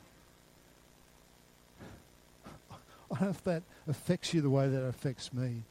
I 2.71 2.77
don't 3.11 3.23
know 3.23 3.29
if 3.31 3.43
that 3.43 3.65
affects 3.89 4.33
you 4.33 4.41
the 4.41 4.51
way 4.51 4.69
that 4.69 4.85
it 4.85 4.89
affects 4.89 5.33
me. 5.33 5.65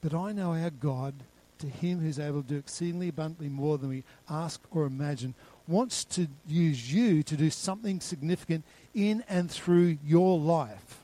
But 0.00 0.14
I 0.14 0.30
know 0.30 0.52
our 0.52 0.70
God, 0.70 1.14
to 1.58 1.66
Him 1.66 1.98
who's 1.98 2.20
able 2.20 2.42
to 2.42 2.48
do 2.48 2.58
exceedingly 2.58 3.08
abundantly 3.08 3.48
more 3.48 3.78
than 3.78 3.88
we 3.88 4.04
ask 4.30 4.60
or 4.70 4.84
imagine, 4.84 5.34
wants 5.66 6.04
to 6.04 6.28
use 6.46 6.94
you 6.94 7.24
to 7.24 7.36
do 7.36 7.50
something 7.50 7.98
significant 7.98 8.64
in 8.94 9.24
and 9.28 9.50
through 9.50 9.98
your 10.06 10.38
life, 10.38 11.02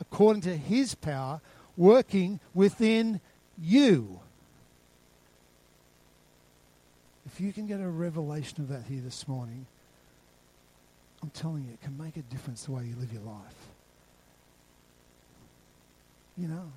according 0.00 0.40
to 0.42 0.56
His 0.56 0.94
power 0.94 1.42
working 1.76 2.40
within 2.54 3.20
you. 3.60 4.20
If 7.26 7.40
you 7.40 7.52
can 7.52 7.66
get 7.66 7.80
a 7.80 7.88
revelation 7.88 8.62
of 8.62 8.68
that 8.68 8.84
here 8.88 9.00
this 9.00 9.28
morning, 9.28 9.66
I'm 11.22 11.30
telling 11.30 11.64
you, 11.64 11.72
it 11.72 11.82
can 11.82 11.96
make 11.98 12.16
a 12.16 12.22
difference 12.22 12.64
the 12.64 12.72
way 12.72 12.84
you 12.84 12.94
live 12.96 13.12
your 13.12 13.22
life 13.22 13.54
you 16.38 16.48
know. 16.48 16.72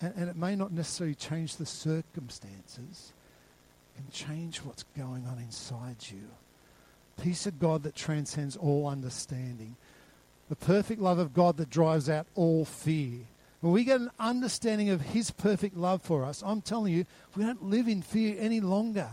And, 0.00 0.14
and 0.16 0.30
it 0.30 0.36
may 0.36 0.56
not 0.56 0.72
necessarily 0.72 1.14
change 1.14 1.56
the 1.56 1.66
circumstances, 1.66 3.12
it 3.94 4.00
can 4.00 4.10
change 4.10 4.58
what's 4.58 4.84
going 4.96 5.26
on 5.26 5.38
inside 5.38 5.96
you. 6.10 6.28
Peace 7.22 7.46
of 7.46 7.58
God 7.58 7.82
that 7.84 7.94
transcends 7.94 8.56
all 8.56 8.86
understanding. 8.86 9.76
The 10.48 10.56
perfect 10.56 11.00
love 11.00 11.18
of 11.18 11.32
God 11.32 11.56
that 11.56 11.70
drives 11.70 12.08
out 12.08 12.26
all 12.34 12.64
fear. 12.64 13.20
When 13.66 13.72
we 13.72 13.82
get 13.82 14.00
an 14.00 14.12
understanding 14.20 14.90
of 14.90 15.00
His 15.00 15.32
perfect 15.32 15.76
love 15.76 16.00
for 16.00 16.24
us, 16.24 16.40
I'm 16.46 16.60
telling 16.60 16.92
you, 16.92 17.04
we 17.34 17.42
don't 17.42 17.64
live 17.64 17.88
in 17.88 18.00
fear 18.00 18.36
any 18.38 18.60
longer. 18.60 19.08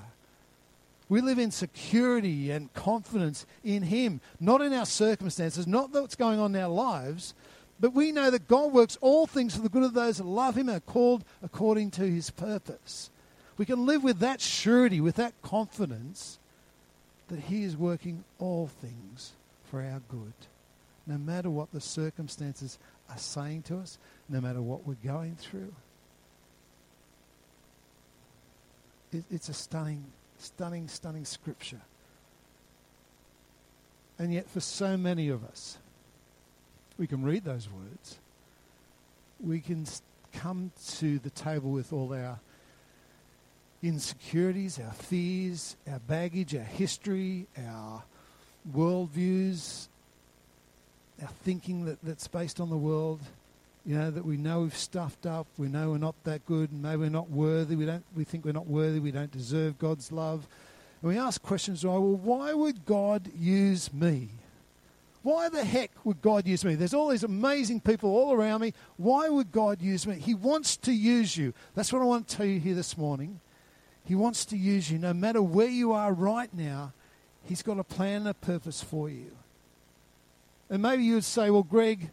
We 1.10 1.22
live 1.22 1.40
in 1.40 1.50
security 1.50 2.52
and 2.52 2.72
confidence 2.76 3.48
in 3.64 3.82
Him, 3.82 4.22
not 4.40 4.62
in 4.62 4.72
our 4.72 4.86
circumstances, 4.86 5.66
not 5.66 5.92
what's 5.92 6.14
going 6.14 6.40
on 6.40 6.54
in 6.54 6.62
our 6.62 6.70
lives, 6.70 7.34
but 7.80 7.96
we 7.96 8.12
know 8.12 8.30
that 8.30 8.48
God 8.48 8.72
works 8.72 8.96
all 9.02 9.26
things 9.26 9.56
for 9.56 9.64
the 9.64 9.70
good 9.70 9.82
of 9.82 9.96
those 9.96 10.18
that 10.18 10.28
love 10.28 10.56
Him 10.56 10.70
and 10.70 10.78
are 10.78 10.82
called 10.82 11.24
according 11.42 11.90
to 11.90 12.04
His 12.04 12.30
purpose. 12.30 13.10
We 13.58 13.66
can 13.66 13.88
live 13.88 14.04
with 14.04 14.20
that 14.20 14.40
surety, 14.40 15.02
with 15.02 15.16
that 15.16 15.34
confidence 15.42 16.38
that 17.30 17.40
He 17.40 17.64
is 17.64 17.76
working 17.76 18.24
all 18.38 18.68
things 18.68 19.32
for 19.66 19.82
our 19.82 20.04
good. 20.10 20.34
No 21.08 21.18
matter 21.18 21.50
what 21.50 21.72
the 21.74 21.82
circumstances 21.82 22.78
are 23.10 23.18
saying 23.18 23.64
to 23.64 23.78
us, 23.78 23.98
no 24.34 24.42
matter 24.42 24.64
what 24.64 24.88
we're 24.88 24.96
going 24.96 25.36
through. 25.36 25.72
It, 29.12 29.24
it's 29.30 29.48
a 29.48 29.54
stunning, 29.54 30.04
stunning, 30.40 30.88
stunning 30.88 31.24
scripture. 31.24 31.82
And 34.18 34.34
yet, 34.34 34.50
for 34.50 34.60
so 34.60 34.98
many 34.98 35.30
of 35.30 35.44
us, 35.44 35.78
we 36.98 37.06
can 37.06 37.24
read 37.24 37.44
those 37.44 37.70
words. 37.70 38.18
We 39.40 39.60
can 39.60 39.86
come 40.34 40.72
to 40.96 41.20
the 41.20 41.30
table 41.30 41.70
with 41.70 41.94
all 41.94 42.12
our 42.12 42.40
insecurities, 43.84 44.80
our 44.80 44.94
fears, 44.94 45.76
our 45.92 46.00
baggage, 46.00 46.56
our 46.56 46.62
history, 46.62 47.46
our 47.68 48.04
worldviews, 48.74 49.90
our 51.22 51.30
thinking 51.44 51.86
that, 51.86 52.00
that's 52.02 52.28
based 52.28 52.60
on 52.60 52.72
the 52.72 52.78
world. 52.78 53.20
You 53.86 53.98
know, 53.98 54.12
that 54.12 54.24
we 54.26 54.38
know 54.38 54.62
we've 54.62 54.78
stuffed 54.78 55.26
up, 55.26 55.46
we 55.58 55.68
know 55.68 55.92
we're 55.92 55.98
not 55.98 56.16
that 56.24 56.46
good, 56.46 56.72
and 56.72 56.82
maybe 56.82 56.98
we're 56.98 57.10
not 57.10 57.30
worthy, 57.30 57.76
we, 57.76 57.86
don't, 57.86 58.06
we 58.16 58.24
think 58.24 58.46
we're 58.46 58.54
not 58.54 58.68
worthy, 58.68 59.00
we 59.00 59.12
don't 59.12 59.32
deserve 59.32 59.78
God's 59.78 60.12
love. 60.12 60.48
And 61.02 61.12
we 61.12 61.18
ask 61.18 61.42
questions, 61.42 61.86
well, 61.86 62.02
why 62.02 62.54
would 62.54 62.86
God 62.86 63.30
use 63.38 63.94
me? 63.94 64.30
Why 65.22 65.50
the 65.50 65.66
heck 65.66 65.92
would 66.06 66.22
God 66.22 66.48
use 66.48 66.64
me? 66.64 66.76
There's 66.76 66.94
all 66.94 67.10
these 67.10 67.24
amazing 67.24 67.82
people 67.82 68.10
all 68.10 68.34
around 68.34 68.62
me. 68.62 68.74
Why 68.98 69.28
would 69.30 69.52
God 69.52 69.82
use 69.82 70.08
me? 70.08 70.16
He 70.16 70.34
wants 70.34 70.78
to 70.78 70.94
use 70.94 71.36
you. 71.36 71.54
That's 71.76 71.92
what 71.92 72.02
I 72.02 72.06
want 72.06 72.28
to 72.28 72.38
tell 72.38 72.46
you 72.46 72.60
here 72.60 72.76
this 72.76 72.98
morning. 72.98 73.40
He 74.06 74.16
wants 74.16 74.46
to 74.46 74.58
use 74.58 74.92
you. 74.92 75.00
No 75.00 75.14
matter 75.14 75.42
where 75.42 75.68
you 75.68 75.94
are 75.94 76.14
right 76.14 76.54
now, 76.54 76.94
He's 77.46 77.62
got 77.62 77.80
a 77.80 77.84
plan 77.84 78.22
and 78.22 78.30
a 78.30 78.34
purpose 78.34 78.82
for 78.82 79.10
you. 79.10 79.32
And 80.70 80.82
maybe 80.82 81.04
you 81.04 81.16
would 81.16 81.26
say, 81.26 81.50
Well, 81.50 81.64
Greg, 81.64 82.10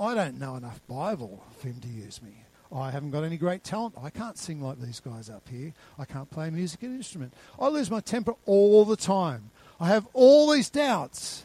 I 0.00 0.14
don't 0.14 0.38
know 0.38 0.56
enough 0.56 0.80
Bible 0.88 1.44
for 1.58 1.68
Him 1.68 1.80
to 1.80 1.88
use 1.88 2.22
me. 2.22 2.32
I 2.72 2.90
haven't 2.90 3.10
got 3.10 3.24
any 3.24 3.36
great 3.36 3.64
talent. 3.64 3.96
I 4.00 4.10
can't 4.10 4.38
sing 4.38 4.62
like 4.62 4.80
these 4.80 5.00
guys 5.00 5.28
up 5.28 5.48
here. 5.48 5.74
I 5.98 6.04
can't 6.04 6.30
play 6.30 6.48
a 6.48 6.50
musical 6.50 6.88
instrument. 6.88 7.34
I 7.58 7.68
lose 7.68 7.90
my 7.90 8.00
temper 8.00 8.34
all 8.46 8.84
the 8.84 8.96
time. 8.96 9.50
I 9.80 9.88
have 9.88 10.06
all 10.14 10.52
these 10.52 10.70
doubts 10.70 11.44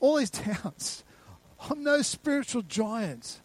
all 0.00 0.16
these 0.16 0.30
doubts. 0.62 1.04
I'm 1.70 1.82
no 1.82 2.02
spiritual 2.02 2.62
giant. 2.62 3.40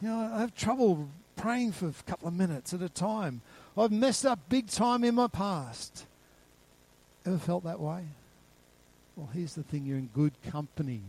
You 0.00 0.08
know, 0.08 0.30
I 0.34 0.40
have 0.40 0.54
trouble 0.54 1.08
praying 1.36 1.72
for 1.72 1.88
a 1.88 1.92
couple 2.06 2.28
of 2.28 2.34
minutes 2.34 2.74
at 2.74 2.82
a 2.82 2.88
time. 2.88 3.42
I've 3.76 3.92
messed 3.92 4.26
up 4.26 4.38
big 4.48 4.68
time 4.68 5.04
in 5.04 5.14
my 5.14 5.28
past. 5.28 6.06
Ever 7.24 7.38
felt 7.38 7.64
that 7.64 7.80
way? 7.80 8.04
Well, 9.16 9.28
here's 9.32 9.54
the 9.54 9.62
thing 9.62 9.84
you're 9.84 9.98
in 9.98 10.10
good 10.14 10.32
company. 10.50 11.02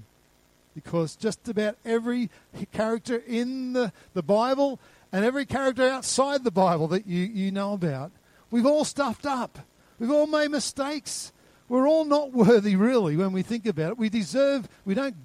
Because 0.73 1.15
just 1.15 1.49
about 1.49 1.75
every 1.83 2.29
character 2.71 3.21
in 3.27 3.73
the, 3.73 3.91
the 4.13 4.23
Bible 4.23 4.79
and 5.11 5.25
every 5.25 5.45
character 5.45 5.87
outside 5.87 6.43
the 6.43 6.51
Bible 6.51 6.87
that 6.89 7.05
you, 7.05 7.25
you 7.25 7.51
know 7.51 7.73
about, 7.73 8.11
we've 8.49 8.65
all 8.65 8.85
stuffed 8.85 9.25
up. 9.25 9.59
We've 9.99 10.11
all 10.11 10.27
made 10.27 10.49
mistakes. 10.49 11.33
We're 11.67 11.87
all 11.87 12.05
not 12.05 12.31
worthy, 12.31 12.75
really, 12.75 13.17
when 13.17 13.33
we 13.33 13.41
think 13.43 13.65
about 13.65 13.91
it. 13.91 13.97
We 13.97 14.09
deserve, 14.09 14.67
we 14.85 14.93
don't, 14.93 15.15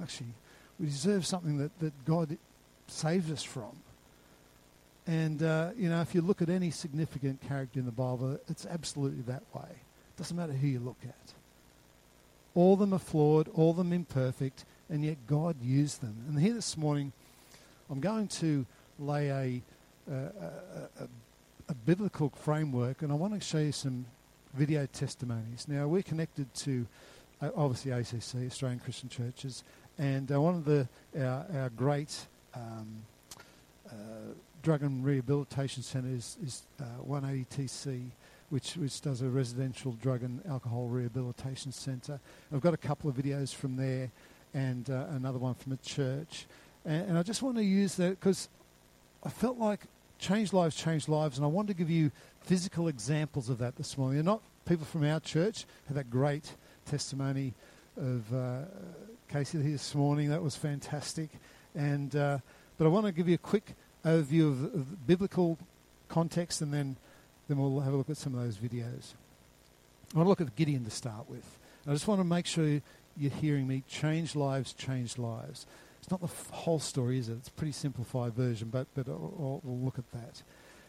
actually, 0.00 0.34
we 0.78 0.86
deserve 0.86 1.26
something 1.26 1.58
that, 1.58 1.78
that 1.80 2.04
God 2.04 2.36
saved 2.86 3.32
us 3.32 3.42
from. 3.42 3.72
And, 5.06 5.42
uh, 5.42 5.70
you 5.76 5.90
know, 5.90 6.00
if 6.00 6.14
you 6.14 6.22
look 6.22 6.40
at 6.40 6.48
any 6.48 6.70
significant 6.70 7.40
character 7.46 7.78
in 7.78 7.86
the 7.86 7.92
Bible, 7.92 8.38
it's 8.48 8.64
absolutely 8.66 9.22
that 9.22 9.42
way. 9.54 9.68
It 9.68 10.16
doesn't 10.16 10.36
matter 10.36 10.52
who 10.52 10.66
you 10.66 10.80
look 10.80 10.96
at. 11.02 11.32
All 12.54 12.74
of 12.74 12.78
them 12.78 12.94
are 12.94 12.98
flawed, 12.98 13.48
all 13.54 13.72
of 13.72 13.76
them 13.76 13.92
imperfect, 13.92 14.64
and 14.90 15.04
yet 15.04 15.16
God 15.26 15.56
used 15.62 16.00
them. 16.00 16.14
And 16.28 16.38
here 16.38 16.54
this 16.54 16.76
morning, 16.76 17.12
I'm 17.90 18.00
going 18.00 18.28
to 18.28 18.66
lay 18.98 19.28
a, 19.28 19.62
a, 20.10 20.14
a, 20.14 21.08
a 21.68 21.74
biblical 21.86 22.30
framework, 22.30 23.02
and 23.02 23.10
I 23.10 23.14
want 23.14 23.34
to 23.34 23.40
show 23.40 23.58
you 23.58 23.72
some 23.72 24.06
video 24.54 24.86
testimonies. 24.86 25.66
Now, 25.68 25.88
we're 25.88 26.02
connected 26.02 26.52
to 26.54 26.86
uh, 27.42 27.50
obviously 27.56 27.90
ACC, 27.90 28.46
Australian 28.46 28.80
Christian 28.80 29.08
Churches, 29.08 29.64
and 29.98 30.30
uh, 30.30 30.40
one 30.40 30.54
of 30.54 30.64
the 30.64 30.88
our, 31.16 31.46
our 31.54 31.70
great 31.70 32.26
um, 32.54 33.02
uh, 33.88 33.92
drug 34.62 34.82
and 34.82 35.04
rehabilitation 35.04 35.82
centres 35.82 36.36
is, 36.42 36.46
is 36.46 36.62
uh, 36.80 36.84
180 37.02 37.62
TC, 37.62 38.06
which, 38.48 38.76
which 38.76 39.00
does 39.00 39.20
a 39.20 39.28
residential 39.28 39.92
drug 40.00 40.22
and 40.22 40.40
alcohol 40.48 40.86
rehabilitation 40.86 41.70
centre. 41.70 42.18
I've 42.52 42.62
got 42.62 42.72
a 42.72 42.78
couple 42.78 43.10
of 43.10 43.16
videos 43.16 43.54
from 43.54 43.76
there 43.76 44.10
and 44.54 44.88
uh, 44.88 45.06
another 45.10 45.38
one 45.38 45.54
from 45.54 45.72
a 45.72 45.76
church. 45.76 46.46
And, 46.84 47.10
and 47.10 47.18
I 47.18 47.22
just 47.22 47.42
want 47.42 47.56
to 47.56 47.64
use 47.64 47.96
that 47.96 48.20
because 48.20 48.48
I 49.24 49.28
felt 49.28 49.58
like 49.58 49.80
change 50.18 50.52
lives, 50.52 50.76
change 50.76 51.08
lives, 51.08 51.36
and 51.36 51.44
I 51.44 51.48
wanted 51.48 51.68
to 51.68 51.74
give 51.74 51.90
you 51.90 52.10
physical 52.42 52.88
examples 52.88 53.48
of 53.48 53.58
that 53.58 53.76
this 53.76 53.98
morning. 53.98 54.16
They're 54.16 54.24
not 54.24 54.40
people 54.66 54.86
from 54.86 55.04
our 55.04 55.20
church, 55.20 55.66
had 55.88 55.96
that 55.96 56.10
great 56.10 56.52
testimony 56.86 57.52
of 57.96 58.34
uh, 58.34 58.60
Casey 59.28 59.60
here 59.60 59.72
this 59.72 59.94
morning. 59.94 60.30
That 60.30 60.42
was 60.42 60.56
fantastic. 60.56 61.30
And, 61.74 62.14
uh, 62.14 62.38
but 62.78 62.84
I 62.84 62.88
want 62.88 63.06
to 63.06 63.12
give 63.12 63.28
you 63.28 63.34
a 63.34 63.38
quick 63.38 63.74
overview 64.04 64.50
of, 64.50 64.64
of 64.74 65.06
biblical 65.06 65.58
context 66.08 66.60
and 66.60 66.72
then, 66.72 66.96
then 67.48 67.58
we'll 67.58 67.80
have 67.80 67.92
a 67.92 67.96
look 67.96 68.10
at 68.10 68.16
some 68.16 68.34
of 68.34 68.40
those 68.42 68.56
videos. 68.56 69.14
I 70.14 70.18
want 70.18 70.26
to 70.26 70.28
look 70.28 70.40
at 70.40 70.54
Gideon 70.54 70.84
to 70.84 70.90
start 70.90 71.28
with. 71.28 71.58
I 71.86 71.92
just 71.92 72.06
want 72.06 72.20
to 72.20 72.24
make 72.24 72.46
sure 72.46 72.80
you're 73.16 73.30
hearing 73.30 73.66
me. 73.66 73.82
Change 73.88 74.34
lives, 74.34 74.72
change 74.72 75.18
lives. 75.18 75.66
It's 76.00 76.10
not 76.10 76.20
the 76.20 76.26
f- 76.26 76.50
whole 76.50 76.80
story, 76.80 77.18
is 77.18 77.28
it? 77.28 77.34
It's 77.34 77.48
a 77.48 77.52
pretty 77.52 77.72
simplified 77.72 78.34
version, 78.34 78.68
but, 78.68 78.86
but 78.94 79.08
uh, 79.08 79.12
uh, 79.12 79.14
uh, 79.14 79.18
I'll, 79.18 79.62
I'll 79.66 79.78
look 79.78 79.98
at 79.98 80.10
that. 80.12 80.42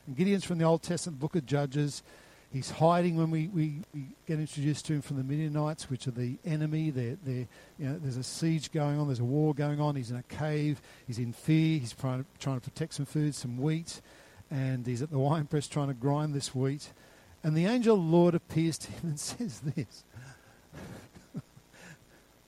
And 0.08 0.15
Gideon's 0.15 0.44
from 0.44 0.58
the 0.58 0.65
Old 0.65 0.84
Testament 0.84 1.20
book 1.20 1.36
of 1.36 1.46
Judges. 1.46 2.03
He's 2.51 2.70
hiding 2.70 3.17
when 3.17 3.32
we, 3.32 3.48
we, 3.48 3.82
we, 3.94 4.08
get 4.27 4.39
introduced 4.39 4.86
to 4.88 4.94
him 4.94 5.01
from 5.01 5.17
the 5.17 5.24
Midianites, 5.24 5.89
which 5.89 6.08
are 6.08 6.12
the 6.12 6.38
enemy. 6.46 6.89
They're, 6.89 7.17
they're, 7.24 7.48
you 7.77 7.88
know, 7.88 7.98
there's 7.98 8.17
a 8.17 8.24
siege 8.24 8.72
going 8.72 9.00
on, 9.00 9.08
there's 9.08 9.20
a 9.20 9.25
war 9.25 9.53
going 9.53 9.79
on. 9.79 9.96
He's 9.96 10.12
in 10.12 10.17
a 10.17 10.24
cave, 10.24 10.82
he's 11.08 11.20
in 11.20 11.34
fear, 11.34 11.79
he's 11.79 11.94
trying 11.94 12.24
to, 12.24 12.25
trying 12.39 12.60
to 12.60 12.70
protect 12.70 12.94
some 12.94 13.05
food, 13.05 13.36
some 13.36 13.58
wheat, 13.58 14.01
and 14.51 14.86
he's 14.86 15.01
at 15.01 15.12
the 15.12 15.20
wine 15.20 15.46
press 15.46 15.67
trying 15.67 15.88
to 15.88 15.94
grind 15.94 16.34
this 16.34 16.53
wheat. 16.53 16.91
And 17.44 17.55
the 17.55 17.65
angel 17.65 17.96
Lord 17.96 18.36
appears 18.36 18.77
to 18.79 18.91
him 18.91 19.10
and 19.12 19.20
says 19.22 19.62
this 19.62 20.03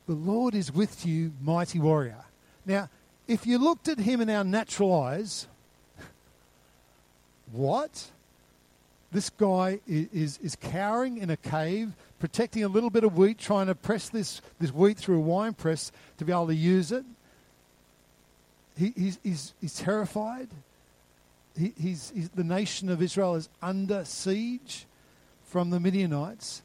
The 0.08 0.14
Lord 0.14 0.56
is 0.56 0.72
with 0.72 1.06
you, 1.06 1.34
mighty 1.42 1.80
warrior. 1.80 2.24
Now, 2.66 2.90
if 3.28 3.46
you 3.46 3.58
looked 3.58 3.90
at 3.90 4.00
him 4.00 4.22
in 4.22 4.30
our 4.30 4.46
natural 4.46 4.94
eyes, 4.94 5.48
what? 7.52 8.10
This 9.12 9.30
guy 9.30 9.80
is, 9.86 10.38
is, 10.38 10.56
cowering 10.56 11.18
in 11.18 11.30
a 11.30 11.38
cave, 11.38 11.92
protecting 12.20 12.64
a 12.64 12.68
little 12.68 12.90
bit 12.90 13.04
of 13.04 13.18
wheat, 13.18 13.38
trying 13.38 13.68
to 13.68 13.76
press 13.76 14.10
this, 14.10 14.42
this 14.60 14.72
wheat 14.72 14.98
through 14.98 15.18
a 15.18 15.22
wine 15.22 15.54
press 15.54 15.92
to 16.18 16.26
be 16.26 16.32
able 16.32 16.48
to 16.48 16.56
use 16.56 16.92
it. 16.92 17.06
He, 18.78 18.94
he's, 18.96 19.20
he's, 19.24 19.54
he's 19.60 19.76
terrified. 19.76 20.50
He, 21.58 21.74
he's, 21.78 22.12
he's, 22.16 22.30
the 22.30 22.44
nation 22.44 22.90
of 22.90 23.02
Israel 23.02 23.36
is 23.36 23.50
under 23.62 24.06
siege 24.06 24.86
from 25.46 25.70
the 25.70 25.80
Midianites. 25.80 26.62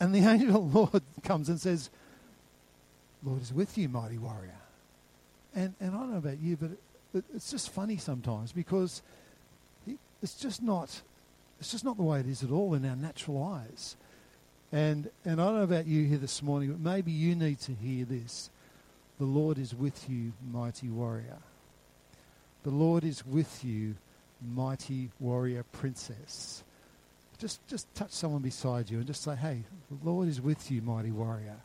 And 0.00 0.14
the 0.14 0.18
angel 0.28 0.56
of 0.56 0.72
the 0.72 0.78
Lord 0.78 1.02
comes 1.22 1.48
and 1.48 1.60
says, 1.60 1.90
Lord 3.24 3.42
is 3.42 3.52
with 3.52 3.76
you, 3.76 3.88
mighty 3.88 4.18
warrior. 4.18 4.58
And, 5.54 5.74
and 5.80 5.94
I 5.94 5.98
don't 5.98 6.12
know 6.12 6.18
about 6.18 6.38
you, 6.38 6.56
but 6.56 6.70
it, 7.14 7.24
it's 7.34 7.50
just 7.50 7.70
funny 7.70 7.96
sometimes 7.96 8.52
because 8.52 9.02
it's 10.22 10.34
just 10.34 10.62
not 10.62 11.02
it's 11.58 11.70
just 11.70 11.84
not 11.84 11.96
the 11.96 12.02
way 12.02 12.20
it 12.20 12.26
is 12.26 12.42
at 12.42 12.50
all 12.50 12.74
in 12.74 12.84
our 12.84 12.96
natural 12.96 13.42
eyes. 13.42 13.96
And, 14.72 15.10
and 15.24 15.40
I 15.40 15.44
don't 15.44 15.56
know 15.56 15.62
about 15.62 15.86
you 15.86 16.04
here 16.04 16.18
this 16.18 16.42
morning, 16.42 16.70
but 16.70 16.80
maybe 16.80 17.12
you 17.12 17.34
need 17.34 17.60
to 17.60 17.72
hear 17.72 18.04
this. 18.04 18.50
The 19.18 19.24
Lord 19.24 19.58
is 19.58 19.74
with 19.74 20.08
you, 20.08 20.32
mighty 20.52 20.88
warrior. 20.88 21.38
The 22.62 22.70
Lord 22.70 23.04
is 23.04 23.24
with 23.24 23.64
you, 23.64 23.94
mighty 24.54 25.08
warrior 25.18 25.64
princess. 25.72 26.62
Just, 27.38 27.66
just 27.68 27.92
touch 27.94 28.10
someone 28.10 28.42
beside 28.42 28.90
you 28.90 28.98
and 28.98 29.06
just 29.06 29.22
say, 29.22 29.36
hey, 29.36 29.62
the 29.90 30.10
Lord 30.10 30.28
is 30.28 30.40
with 30.40 30.70
you, 30.70 30.82
mighty 30.82 31.10
warrior. 31.10 31.56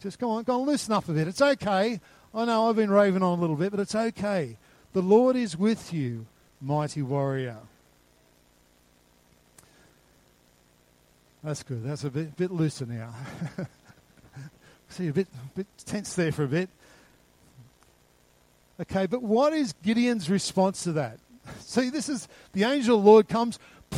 Just 0.00 0.18
go 0.18 0.30
on, 0.30 0.44
go 0.44 0.60
on, 0.60 0.66
loosen 0.66 0.92
up 0.92 1.08
a 1.08 1.12
bit. 1.12 1.28
It's 1.28 1.40
okay. 1.40 2.00
I 2.34 2.44
know 2.44 2.68
I've 2.68 2.76
been 2.76 2.90
raving 2.90 3.22
on 3.22 3.38
a 3.38 3.40
little 3.40 3.56
bit, 3.56 3.70
but 3.70 3.80
it's 3.80 3.94
okay. 3.94 4.56
The 4.92 5.02
Lord 5.02 5.36
is 5.36 5.56
with 5.56 5.92
you, 5.92 6.26
mighty 6.60 7.02
warrior. 7.02 7.56
That's 11.42 11.62
good. 11.62 11.84
That's 11.84 12.04
a 12.04 12.10
bit, 12.10 12.36
bit 12.36 12.50
looser 12.50 12.86
now. 12.86 13.14
See, 14.88 15.08
a 15.08 15.12
bit, 15.12 15.28
bit 15.54 15.66
tense 15.84 16.14
there 16.14 16.32
for 16.32 16.44
a 16.44 16.48
bit. 16.48 16.70
Okay, 18.80 19.06
but 19.06 19.22
what 19.22 19.52
is 19.52 19.74
Gideon's 19.82 20.30
response 20.30 20.84
to 20.84 20.92
that? 20.92 21.18
See, 21.60 21.90
this 21.90 22.08
is 22.08 22.28
the 22.52 22.64
angel 22.64 22.96
of 22.96 23.04
the 23.04 23.10
Lord 23.10 23.28
comes, 23.28 23.58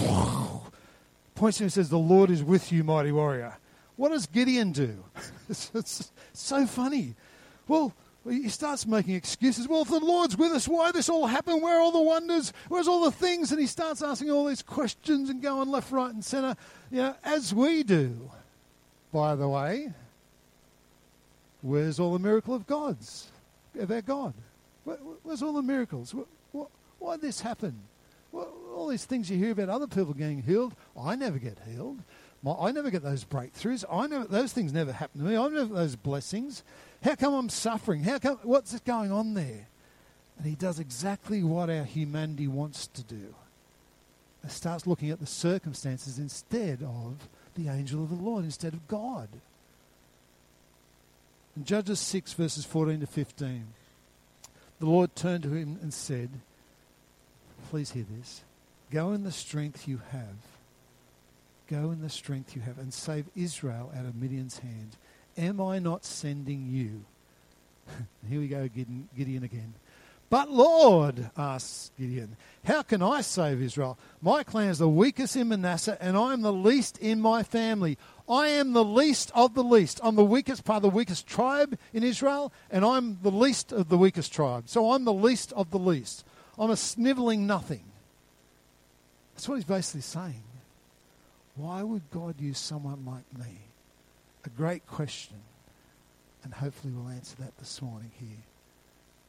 points 1.34 1.58
to 1.58 1.62
him 1.62 1.66
and 1.66 1.72
says, 1.72 1.88
The 1.88 1.98
Lord 1.98 2.30
is 2.30 2.42
with 2.42 2.72
you, 2.72 2.82
mighty 2.82 3.12
warrior. 3.12 3.56
What 3.96 4.10
does 4.10 4.26
Gideon 4.26 4.72
do? 4.72 5.04
it's, 5.48 5.70
it's 5.74 6.12
so 6.32 6.66
funny. 6.66 7.14
Well, 7.66 7.92
he 8.28 8.48
starts 8.48 8.86
making 8.86 9.14
excuses. 9.14 9.68
Well, 9.68 9.82
if 9.82 9.88
the 9.88 10.00
Lord's 10.00 10.36
with 10.36 10.52
us, 10.52 10.66
why 10.66 10.92
this 10.92 11.08
all 11.08 11.26
happened? 11.26 11.62
Where 11.62 11.76
are 11.76 11.80
all 11.80 11.92
the 11.92 12.00
wonders? 12.00 12.52
Where's 12.68 12.88
all 12.88 13.04
the 13.04 13.12
things? 13.12 13.52
And 13.52 13.60
he 13.60 13.66
starts 13.66 14.02
asking 14.02 14.30
all 14.30 14.46
these 14.46 14.62
questions 14.62 15.30
and 15.30 15.40
going 15.40 15.70
left, 15.70 15.92
right, 15.92 16.12
and 16.12 16.24
centre, 16.24 16.56
you 16.90 16.98
know, 16.98 17.14
as 17.24 17.54
we 17.54 17.82
do, 17.82 18.30
by 19.12 19.36
the 19.36 19.48
way. 19.48 19.92
Where's 21.62 21.98
all 21.98 22.12
the 22.12 22.18
miracle 22.18 22.54
of 22.54 22.66
God's? 22.66 23.28
Of 23.78 23.90
our 23.90 24.02
God? 24.02 24.34
Where, 24.84 24.96
where's 25.22 25.42
all 25.42 25.52
the 25.52 25.62
miracles? 25.62 26.14
Why, 26.52 26.64
why 26.98 27.16
this 27.16 27.40
happen? 27.40 27.80
all 28.76 28.88
these 28.88 29.04
things 29.04 29.30
you 29.30 29.38
hear 29.38 29.52
about 29.52 29.68
other 29.68 29.86
people 29.86 30.12
getting 30.12 30.42
healed, 30.42 30.74
I 31.00 31.16
never 31.16 31.38
get 31.38 31.58
healed. 31.66 31.98
My, 32.46 32.54
I 32.60 32.70
never 32.70 32.90
get 32.90 33.02
those 33.02 33.24
breakthroughs. 33.24 33.84
I 33.90 34.06
never, 34.06 34.24
those 34.24 34.52
things 34.52 34.72
never 34.72 34.92
happen 34.92 35.20
to 35.20 35.26
me. 35.26 35.36
I 35.36 35.48
never 35.48 35.64
those 35.64 35.96
blessings. 35.96 36.62
How 37.02 37.16
come 37.16 37.34
I'm 37.34 37.48
suffering? 37.48 38.04
How 38.04 38.20
come, 38.20 38.38
what's 38.44 38.78
going 38.80 39.10
on 39.10 39.34
there? 39.34 39.66
And 40.38 40.46
he 40.46 40.54
does 40.54 40.78
exactly 40.78 41.42
what 41.42 41.68
our 41.68 41.82
humanity 41.82 42.46
wants 42.46 42.86
to 42.86 43.02
do. 43.02 43.34
It 44.44 44.52
starts 44.52 44.86
looking 44.86 45.10
at 45.10 45.18
the 45.18 45.26
circumstances 45.26 46.20
instead 46.20 46.84
of 46.84 47.28
the 47.56 47.68
angel 47.68 48.04
of 48.04 48.10
the 48.10 48.24
Lord, 48.24 48.44
instead 48.44 48.74
of 48.74 48.86
God. 48.86 49.28
In 51.56 51.64
Judges 51.64 51.98
6, 51.98 52.34
verses 52.34 52.64
14 52.64 53.00
to 53.00 53.06
15, 53.08 53.64
the 54.78 54.86
Lord 54.86 55.16
turned 55.16 55.42
to 55.44 55.52
him 55.52 55.80
and 55.82 55.92
said, 55.92 56.30
Please 57.70 57.90
hear 57.90 58.04
this. 58.16 58.42
Go 58.92 59.10
in 59.12 59.24
the 59.24 59.32
strength 59.32 59.88
you 59.88 60.00
have. 60.12 60.55
Go 61.68 61.90
in 61.90 62.00
the 62.00 62.08
strength 62.08 62.54
you 62.54 62.62
have 62.62 62.78
and 62.78 62.94
save 62.94 63.26
Israel 63.34 63.92
out 63.96 64.04
of 64.04 64.14
Midian's 64.14 64.58
hand 64.58 64.96
Am 65.38 65.60
I 65.60 65.78
not 65.78 66.04
sending 66.04 66.66
you? 66.70 67.04
Here 68.28 68.40
we 68.40 68.48
go, 68.48 68.68
Gideon, 68.68 69.08
Gideon 69.16 69.44
again. 69.44 69.74
But 70.28 70.50
Lord, 70.50 71.30
asks 71.36 71.92
Gideon, 71.98 72.36
how 72.64 72.82
can 72.82 73.00
I 73.00 73.20
save 73.20 73.62
Israel? 73.62 73.96
My 74.20 74.42
clan 74.42 74.70
is 74.70 74.78
the 74.78 74.88
weakest 74.88 75.36
in 75.36 75.48
Manasseh, 75.48 75.96
and 76.00 76.16
I 76.16 76.32
am 76.32 76.42
the 76.42 76.52
least 76.52 76.98
in 76.98 77.20
my 77.20 77.44
family. 77.44 77.96
I 78.28 78.48
am 78.48 78.72
the 78.72 78.84
least 78.84 79.30
of 79.36 79.54
the 79.54 79.62
least. 79.62 80.00
I'm 80.02 80.16
the 80.16 80.24
weakest 80.24 80.64
part 80.64 80.78
of 80.78 80.82
the 80.90 80.96
weakest 80.96 81.28
tribe 81.28 81.78
in 81.92 82.02
Israel, 82.02 82.52
and 82.72 82.84
I'm 82.84 83.18
the 83.22 83.30
least 83.30 83.70
of 83.70 83.88
the 83.88 83.98
weakest 83.98 84.32
tribe. 84.32 84.64
So 84.68 84.92
I'm 84.92 85.04
the 85.04 85.12
least 85.12 85.52
of 85.52 85.70
the 85.70 85.78
least. 85.78 86.24
I'm 86.58 86.70
a 86.70 86.76
sniveling 86.76 87.46
nothing. 87.46 87.84
That's 89.34 89.48
what 89.48 89.56
he's 89.56 89.64
basically 89.64 90.00
saying. 90.00 90.42
Why 91.56 91.82
would 91.82 92.10
God 92.10 92.40
use 92.40 92.58
someone 92.58 93.04
like 93.04 93.38
me? 93.38 93.58
a 94.46 94.48
great 94.50 94.86
question, 94.86 95.36
and 96.44 96.54
hopefully 96.54 96.92
we'll 96.92 97.08
answer 97.08 97.34
that 97.40 97.58
this 97.58 97.82
morning 97.82 98.12
here. 98.18 98.44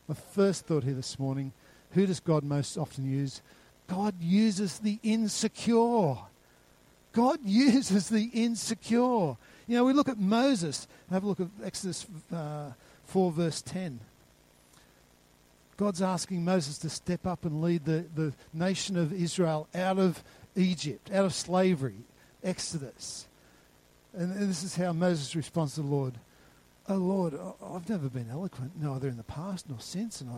My 0.07 0.15
first 0.15 0.67
thought 0.67 0.83
here 0.83 0.93
this 0.93 1.17
morning 1.19 1.51
who 1.91 2.05
does 2.05 2.19
God 2.19 2.43
most 2.43 2.77
often 2.77 3.09
use? 3.09 3.41
God 3.87 4.13
uses 4.21 4.79
the 4.79 4.99
insecure. 5.01 6.15
God 7.13 7.39
uses 7.45 8.09
the 8.09 8.29
insecure. 8.33 9.35
You 9.67 9.75
know, 9.77 9.85
we 9.85 9.93
look 9.93 10.09
at 10.09 10.19
Moses. 10.19 10.87
And 11.07 11.13
have 11.13 11.23
a 11.23 11.27
look 11.27 11.39
at 11.39 11.47
Exodus 11.63 12.05
uh, 12.31 12.71
4, 13.05 13.31
verse 13.31 13.61
10. 13.61 13.99
God's 15.77 16.01
asking 16.01 16.43
Moses 16.43 16.77
to 16.79 16.89
step 16.89 17.25
up 17.25 17.45
and 17.45 17.61
lead 17.61 17.85
the, 17.85 18.05
the 18.13 18.33
nation 18.53 18.97
of 18.97 19.13
Israel 19.13 19.67
out 19.73 19.97
of 19.97 20.23
Egypt, 20.55 21.09
out 21.11 21.25
of 21.25 21.33
slavery, 21.33 21.95
Exodus. 22.43 23.27
And, 24.13 24.49
this 24.49 24.63
is 24.63 24.75
how 24.75 24.93
Moses 24.93 25.35
responds 25.35 25.75
to 25.75 25.81
the 25.81 25.87
Lord. 25.87 26.15
Oh 26.89 26.95
Lord, 26.95 27.37
I've 27.63 27.89
never 27.89 28.09
been 28.09 28.29
eloquent, 28.31 28.71
neither 28.81 29.07
in 29.09 29.17
the 29.17 29.23
past 29.23 29.69
nor 29.69 29.79
since, 29.79 30.21
and 30.21 30.29
I, 30.29 30.35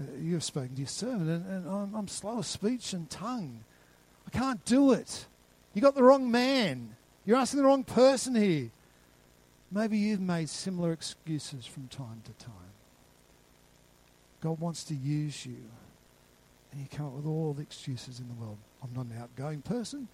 uh, 0.00 0.04
you 0.20 0.34
have 0.34 0.44
spoken 0.44 0.74
to 0.74 0.80
your 0.80 0.86
servant, 0.86 1.28
and, 1.28 1.46
and 1.46 1.68
I'm, 1.68 1.94
I'm 1.94 2.08
slow 2.08 2.38
of 2.38 2.46
speech 2.46 2.92
and 2.92 3.10
tongue. 3.10 3.64
I 4.26 4.30
can't 4.30 4.64
do 4.64 4.92
it. 4.92 5.26
You 5.74 5.82
got 5.82 5.94
the 5.94 6.02
wrong 6.02 6.30
man. 6.30 6.94
You're 7.26 7.36
asking 7.36 7.58
the 7.58 7.66
wrong 7.66 7.84
person 7.84 8.34
here. 8.34 8.70
Maybe 9.70 9.98
you've 9.98 10.20
made 10.20 10.48
similar 10.48 10.92
excuses 10.92 11.66
from 11.66 11.88
time 11.88 12.22
to 12.24 12.44
time. 12.44 12.54
God 14.40 14.60
wants 14.60 14.84
to 14.84 14.94
use 14.94 15.44
you. 15.44 15.56
And 16.72 16.80
you 16.80 16.86
come 16.90 17.06
up 17.06 17.12
with 17.12 17.26
all 17.26 17.54
the 17.54 17.62
excuses 17.62 18.20
in 18.20 18.28
the 18.28 18.34
world. 18.34 18.58
I'm 18.82 18.94
not 18.94 19.06
an 19.06 19.20
outgoing 19.20 19.62
person, 19.62 20.08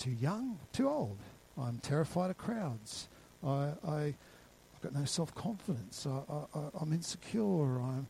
too 0.00 0.10
young, 0.10 0.58
too 0.72 0.88
old. 0.88 1.18
I'm 1.58 1.78
terrified 1.78 2.30
of 2.30 2.38
crowds. 2.38 3.06
I, 3.46 3.68
I, 3.86 4.00
have 4.00 4.82
got 4.82 4.94
no 4.94 5.04
self 5.04 5.34
confidence. 5.34 6.06
I, 6.06 6.58
I, 6.58 6.60
I'm 6.80 6.92
insecure. 6.92 7.80
I'm, 7.80 8.06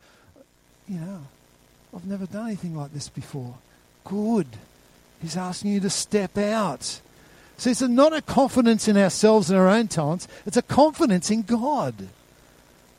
you 0.88 1.00
know, 1.00 1.22
I've 1.94 2.06
never 2.06 2.26
done 2.26 2.46
anything 2.46 2.76
like 2.76 2.94
this 2.94 3.08
before. 3.08 3.56
Good. 4.04 4.46
He's 5.20 5.36
asking 5.36 5.72
you 5.72 5.80
to 5.80 5.90
step 5.90 6.38
out. 6.38 7.00
See, 7.58 7.72
it's 7.72 7.82
not 7.82 8.14
a 8.14 8.22
confidence 8.22 8.88
in 8.88 8.96
ourselves 8.96 9.50
and 9.50 9.58
our 9.58 9.68
own 9.68 9.88
talents, 9.88 10.28
it's 10.46 10.56
a 10.56 10.62
confidence 10.62 11.30
in 11.30 11.42
God. 11.42 11.94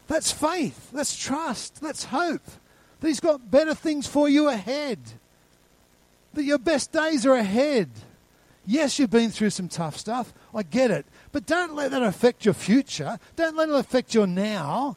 That's 0.08 0.32
faith. 0.32 0.92
That's 0.92 1.18
trust. 1.18 1.82
That's 1.82 2.04
hope. 2.06 2.44
That 3.00 3.08
He's 3.08 3.22
got 3.22 3.50
better 3.50 3.74
things 3.74 4.06
for 4.06 4.28
you 4.28 4.50
ahead. 4.50 5.00
That 6.34 6.44
your 6.44 6.58
best 6.58 6.92
days 6.92 7.26
are 7.26 7.36
ahead. 7.36 7.90
Yes, 8.72 8.98
you've 8.98 9.10
been 9.10 9.32
through 9.32 9.50
some 9.50 9.68
tough 9.68 9.98
stuff. 9.98 10.34
I 10.56 10.64
get 10.64 10.92
it. 10.92 11.06
But 11.34 11.46
don't 11.46 11.76
let 11.76 11.92
that 11.92 12.04
affect 12.04 12.46
your 12.46 12.54
future. 12.54 13.20
Don't 13.36 13.58
let 13.58 13.68
it 13.68 13.76
affect 13.76 14.14
your 14.14 14.26
now. 14.26 14.96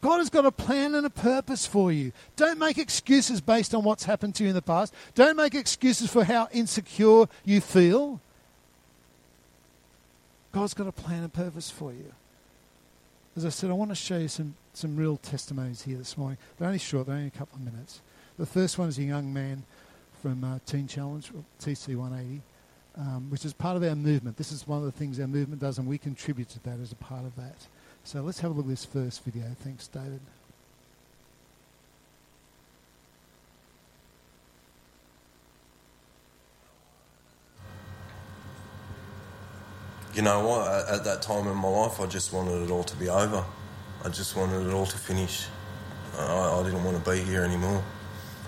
God 0.00 0.16
has 0.16 0.30
got 0.30 0.46
a 0.46 0.50
plan 0.50 0.94
and 0.94 1.04
a 1.04 1.10
purpose 1.10 1.66
for 1.66 1.92
you. 1.92 2.12
Don't 2.36 2.58
make 2.58 2.78
excuses 2.78 3.42
based 3.42 3.74
on 3.74 3.84
what's 3.84 4.04
happened 4.04 4.34
to 4.36 4.44
you 4.44 4.48
in 4.48 4.54
the 4.54 4.62
past. 4.62 4.94
Don't 5.14 5.36
make 5.36 5.54
excuses 5.54 6.10
for 6.10 6.24
how 6.24 6.48
insecure 6.52 7.26
you 7.44 7.60
feel. 7.60 8.18
God's 10.52 10.72
got 10.72 10.86
a 10.86 10.92
plan 10.92 11.22
and 11.22 11.30
purpose 11.30 11.70
for 11.70 11.92
you. 11.92 12.14
As 13.36 13.44
I 13.44 13.50
said, 13.50 13.68
I 13.68 13.74
want 13.74 13.90
to 13.90 13.94
show 13.94 14.16
you 14.16 14.28
some, 14.28 14.54
some 14.72 14.96
real 14.96 15.18
testimonies 15.18 15.82
here 15.82 15.98
this 15.98 16.16
morning. 16.16 16.38
They're 16.58 16.68
only 16.68 16.78
short, 16.78 17.08
they're 17.08 17.16
only 17.16 17.28
a 17.28 17.38
couple 17.38 17.58
of 17.58 17.64
minutes. 17.70 18.00
The 18.38 18.46
first 18.46 18.78
one 18.78 18.88
is 18.88 18.96
a 18.96 19.02
young 19.02 19.34
man 19.34 19.64
from 20.22 20.42
uh, 20.42 20.60
Teen 20.64 20.88
Challenge, 20.88 21.30
TC 21.60 21.94
180 21.94 22.40
um, 22.96 23.30
which 23.30 23.44
is 23.44 23.52
part 23.52 23.76
of 23.76 23.82
our 23.82 23.94
movement. 23.94 24.36
This 24.36 24.52
is 24.52 24.66
one 24.66 24.78
of 24.78 24.84
the 24.84 24.92
things 24.92 25.20
our 25.20 25.26
movement 25.26 25.60
does, 25.60 25.78
and 25.78 25.86
we 25.86 25.98
contribute 25.98 26.48
to 26.50 26.62
that 26.64 26.80
as 26.80 26.92
a 26.92 26.96
part 26.96 27.24
of 27.24 27.36
that. 27.36 27.66
So 28.04 28.22
let's 28.22 28.40
have 28.40 28.52
a 28.52 28.54
look 28.54 28.66
at 28.66 28.70
this 28.70 28.84
first 28.84 29.24
video. 29.24 29.44
Thanks, 29.60 29.88
David. 29.88 30.20
You 40.14 40.22
know 40.22 40.48
what? 40.48 40.88
At 40.88 41.04
that 41.04 41.20
time 41.20 41.46
in 41.46 41.56
my 41.56 41.68
life, 41.68 42.00
I 42.00 42.06
just 42.06 42.32
wanted 42.32 42.62
it 42.62 42.70
all 42.70 42.84
to 42.84 42.96
be 42.96 43.10
over. 43.10 43.44
I 44.02 44.08
just 44.08 44.34
wanted 44.34 44.66
it 44.66 44.72
all 44.72 44.86
to 44.86 44.96
finish. 44.96 45.46
I, 46.16 46.58
I 46.58 46.62
didn't 46.62 46.84
want 46.84 47.04
to 47.04 47.10
be 47.10 47.18
here 47.18 47.42
anymore. 47.42 47.82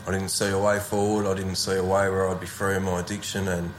I 0.07 0.13
didn't 0.13 0.31
see 0.31 0.49
a 0.49 0.59
way 0.59 0.79
forward. 0.79 1.27
I 1.27 1.35
didn't 1.35 1.57
see 1.57 1.75
a 1.75 1.83
way 1.83 2.09
where 2.09 2.27
I'd 2.27 2.41
be 2.41 2.47
free 2.47 2.77
of 2.77 2.85
my 2.85 3.01
addiction 3.01 3.49
and 3.49 3.71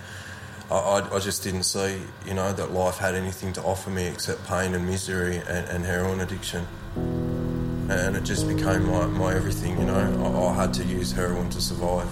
I, 0.71 1.09
I, 1.11 1.19
just 1.19 1.41
didn't 1.41 1.63
see, 1.63 1.99
you 2.27 2.35
know, 2.35 2.53
that 2.53 2.71
life 2.71 2.97
had 2.97 3.15
anything 3.15 3.53
to 3.53 3.63
offer 3.63 3.89
me 3.89 4.05
except 4.05 4.45
pain 4.45 4.75
and 4.75 4.85
misery 4.85 5.37
and, 5.37 5.67
and 5.67 5.83
heroin 5.83 6.19
addiction. 6.19 6.67
And 6.95 8.15
it 8.15 8.23
just 8.23 8.47
became 8.47 8.85
my, 8.85 9.07
my 9.07 9.33
everything, 9.33 9.79
you 9.79 9.85
know. 9.85 9.95
I, 9.95 10.51
I, 10.51 10.53
had 10.53 10.71
to 10.75 10.83
use 10.83 11.11
heroin 11.11 11.49
to 11.49 11.61
survive. 11.61 12.07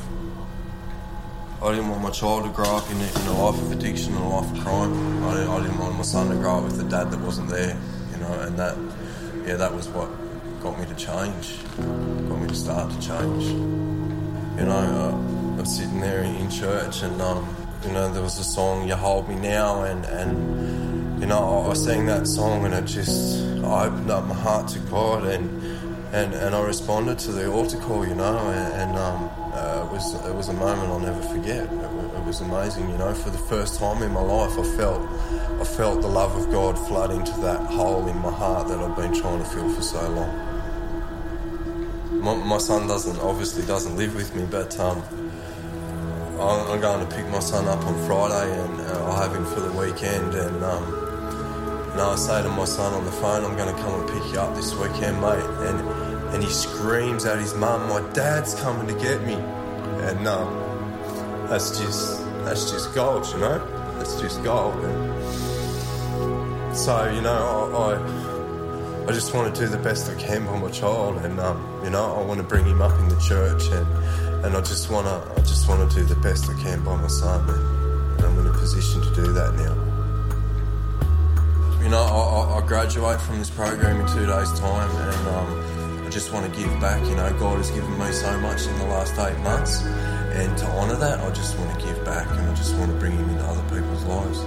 I 1.62 1.70
didn't 1.70 1.90
want 1.90 2.02
my 2.02 2.10
child 2.10 2.46
to 2.46 2.50
grow 2.50 2.78
up 2.78 2.90
in, 2.90 2.98
in 2.98 3.28
a 3.28 3.44
life 3.44 3.62
of 3.62 3.72
addiction 3.72 4.16
and 4.16 4.24
a 4.24 4.28
life 4.28 4.52
of 4.52 4.60
crime. 4.64 5.24
I 5.26 5.36
didn't, 5.36 5.50
I 5.50 5.62
didn't 5.62 5.78
want 5.78 5.96
my 5.96 6.02
son 6.02 6.30
to 6.30 6.36
grow 6.36 6.58
up 6.58 6.64
with 6.64 6.80
a 6.80 6.90
dad 6.90 7.12
that 7.12 7.20
wasn't 7.20 7.50
there, 7.50 7.80
you 8.12 8.18
know, 8.18 8.34
and 8.42 8.58
that, 8.58 8.76
yeah, 9.46 9.56
that 9.56 9.72
was 9.72 9.88
what 9.90 10.10
got 10.62 10.80
me 10.80 10.86
to 10.88 10.96
change, 10.96 11.64
got 11.78 12.42
me 12.42 12.48
to 12.48 12.56
start 12.56 12.92
to 12.92 13.00
change. 13.08 13.44
You 13.44 14.66
know, 14.66 14.72
uh, 14.72 15.58
I 15.58 15.62
was 15.62 15.78
sitting 15.78 16.00
there 16.00 16.24
in 16.24 16.50
church 16.50 17.04
and, 17.04 17.22
um, 17.22 17.57
you 17.86 17.92
know, 17.92 18.12
there 18.12 18.24
was 18.24 18.38
a 18.40 18.44
song, 18.44 18.88
You 18.88 18.96
Hold 18.96 19.30
Me 19.30 19.36
Now, 19.36 19.84
and, 19.84 20.06
and 20.06 21.20
you 21.20 21.26
know, 21.26 21.68
I 21.70 21.74
sang 21.74 22.06
that 22.08 22.28
song 22.28 22.66
and 22.66 22.74
it 22.74 22.86
just, 22.86 23.44
I 23.64 23.88
opened 23.88 24.12
up 24.12 24.26
my 24.26 24.36
heart 24.36 24.68
to 24.70 24.80
God 24.80 25.26
and, 25.26 25.50
and, 26.14 26.34
and 26.34 26.56
I 26.56 26.62
responded 26.62 27.20
to 27.20 27.32
the 27.32 27.52
altar 27.52 27.78
call, 27.78 28.08
you 28.08 28.16
know, 28.16 28.38
and, 28.38 28.74
and 28.74 28.98
um, 28.98 29.30
uh, 29.54 29.86
it, 29.86 29.92
was, 29.92 30.26
it 30.26 30.34
was 30.34 30.50
a 30.50 30.54
moment 30.54 30.90
I'll 30.90 31.00
never 31.00 31.22
forget. 31.22 31.66
It, 31.66 31.74
it 31.74 32.24
was 32.26 32.42
amazing, 32.42 32.90
you 32.90 32.98
know, 32.98 33.14
for 33.14 33.30
the 33.30 33.38
first 33.38 33.80
time 33.80 34.04
in 34.04 34.12
my 34.12 34.22
life, 34.22 34.58
I 34.58 34.64
felt, 34.78 35.02
I 35.60 35.64
felt 35.64 36.02
the 36.02 36.08
love 36.08 36.36
of 36.36 36.52
God 36.52 36.78
flood 36.88 37.12
into 37.12 37.40
that 37.42 37.62
hole 37.62 38.08
in 38.08 38.18
my 38.18 38.32
heart 38.32 38.68
that 38.68 38.80
I've 38.80 38.96
been 38.96 39.14
trying 39.14 39.40
to 39.40 39.46
fill 39.46 39.70
for 39.74 39.82
so 39.82 40.10
long. 40.10 40.54
My, 42.22 42.36
my 42.36 42.58
son 42.58 42.88
doesn't, 42.88 43.20
obviously 43.20 43.66
doesn't 43.66 43.96
live 43.96 44.16
with 44.16 44.36
me, 44.36 44.46
but 44.50 44.78
um, 44.80 45.02
I'm 46.40 46.80
going 46.80 47.08
to 47.08 47.16
pick 47.16 47.28
my 47.30 47.40
son 47.40 47.68
up 47.68 47.84
on 47.86 47.96
Friday 48.06 48.60
and 48.62 48.82
uh, 48.82 49.06
I'll 49.06 49.16
have 49.16 49.36
him 49.36 49.46
for 49.46 49.60
the 49.60 49.72
weekend. 49.72 50.36
And, 50.36 50.64
um, 50.64 50.84
and 51.92 52.02
I 52.02 52.16
say 52.16 52.44
to 52.44 52.50
my 52.50 52.66
son 52.66 52.94
on 52.94 53.06
the 53.06 53.12
phone, 53.12 53.44
I'm 53.44 53.56
going 53.58 53.76
to 53.76 53.82
come 53.82 54.00
and 54.00 54.10
pick 54.10 54.32
you 54.32 54.40
up 54.40 54.56
this 54.56 54.76
weekend, 54.76 55.20
mate. 55.20 55.44
And, 55.68 55.80
and 56.34 56.44
he 56.44 56.50
screams 56.50 57.26
at 57.26 57.40
his 57.40 57.56
mum, 57.56 57.90
My 57.90 58.08
dad's 58.14 58.54
coming 58.62 58.88
to 58.88 58.94
get 59.02 59.24
me. 59.24 59.34
And 59.34 60.28
um, 60.28 61.48
that's 61.50 61.80
just 61.80 62.24
that's 62.46 62.70
just 62.72 62.94
gold, 62.94 63.26
you 63.34 63.40
know? 63.40 63.58
That's 63.98 64.22
just 64.22 64.44
gold. 64.44 64.76
And 64.76 65.18
so, 66.78 67.12
you 67.12 67.22
know, 67.22 67.72
I, 67.74 67.96
I, 67.96 69.08
I 69.08 69.12
just 69.12 69.34
want 69.34 69.54
to 69.54 69.62
do 69.62 69.68
the 69.68 69.78
best 69.78 70.10
I 70.10 70.16
can 70.16 70.46
for 70.46 70.58
my 70.58 70.70
child. 70.70 71.18
And, 71.18 71.40
um, 71.40 71.82
you 71.84 71.90
know, 71.90 72.16
I 72.16 72.22
want 72.22 72.40
to 72.40 72.46
bring 72.46 72.66
him 72.66 72.82
up 72.82 72.98
in 73.00 73.10
the 73.10 73.20
church 73.20 73.70
and 73.70 73.88
and 74.44 74.56
I 74.56 74.62
just 74.62 74.92
wanna 74.92 75.22
I 75.36 75.40
just 75.42 75.68
wanna 75.68 75.90
do 75.90 76.04
the 76.04 76.16
best 76.16 76.50
I 76.50 76.54
can 76.62 76.84
by 76.84 76.96
my 76.96 77.08
son, 77.08 77.50
and, 77.50 78.18
and 78.18 78.26
I'm 78.26 78.40
in 78.40 78.48
a 78.48 78.54
position 78.54 79.02
to 79.02 79.16
do 79.16 79.34
that 79.34 79.56
now. 79.56 79.76
You 81.82 81.90
know, 81.90 82.04
I, 82.04 82.60
I, 82.60 82.68
graduate 82.68 83.22
from 83.22 83.40
this 83.40 83.50
program 83.50 84.02
in 84.02 84.08
two 84.08 84.26
days' 84.26 84.60
time, 84.60 84.92
and 84.92 85.28
um, 85.30 86.06
I 86.06 86.10
just 86.10 86.34
want 86.34 86.52
to 86.52 86.60
give 86.60 86.70
back. 86.82 87.02
You 87.08 87.16
know, 87.16 87.32
God 87.40 87.58
has 87.58 87.72
given 87.72 87.98
me 87.98 88.12
so 88.12 88.38
much 88.40 88.68
in 88.68 88.78
the 88.80 88.86
last 88.86 89.18
eight 89.18 89.40
months, 89.42 89.84
and 89.84 90.58
to 90.58 90.66
honour 90.78 90.98
that, 90.98 91.20
I 91.20 91.32
just 91.32 91.58
want 91.58 91.80
to 91.80 91.86
give 91.86 92.04
back, 92.04 92.28
and 92.30 92.42
I 92.42 92.54
just 92.56 92.76
want 92.76 92.92
to 92.92 92.98
bring 92.98 93.14
Him 93.14 93.30
into 93.30 93.44
other 93.44 93.64
people's 93.74 94.04
lives. 94.04 94.46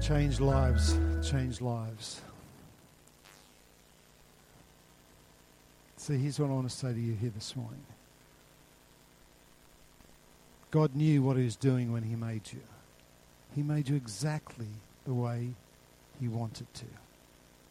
Change 0.00 0.40
lives 0.40 0.96
change 1.22 1.60
lives. 1.60 2.20
So 5.96 6.14
here's 6.14 6.40
what 6.40 6.48
I 6.48 6.52
want 6.52 6.68
to 6.70 6.74
say 6.74 6.92
to 6.92 6.98
you 6.98 7.14
here 7.14 7.30
this 7.34 7.54
morning. 7.54 7.84
God 10.70 10.94
knew 10.94 11.22
what 11.22 11.36
he 11.36 11.44
was 11.44 11.56
doing 11.56 11.92
when 11.92 12.04
he 12.04 12.16
made 12.16 12.52
you. 12.52 12.60
He 13.54 13.62
made 13.62 13.88
you 13.88 13.96
exactly 13.96 14.68
the 15.04 15.12
way 15.12 15.50
he 16.20 16.28
wanted 16.28 16.72
to. 16.74 16.86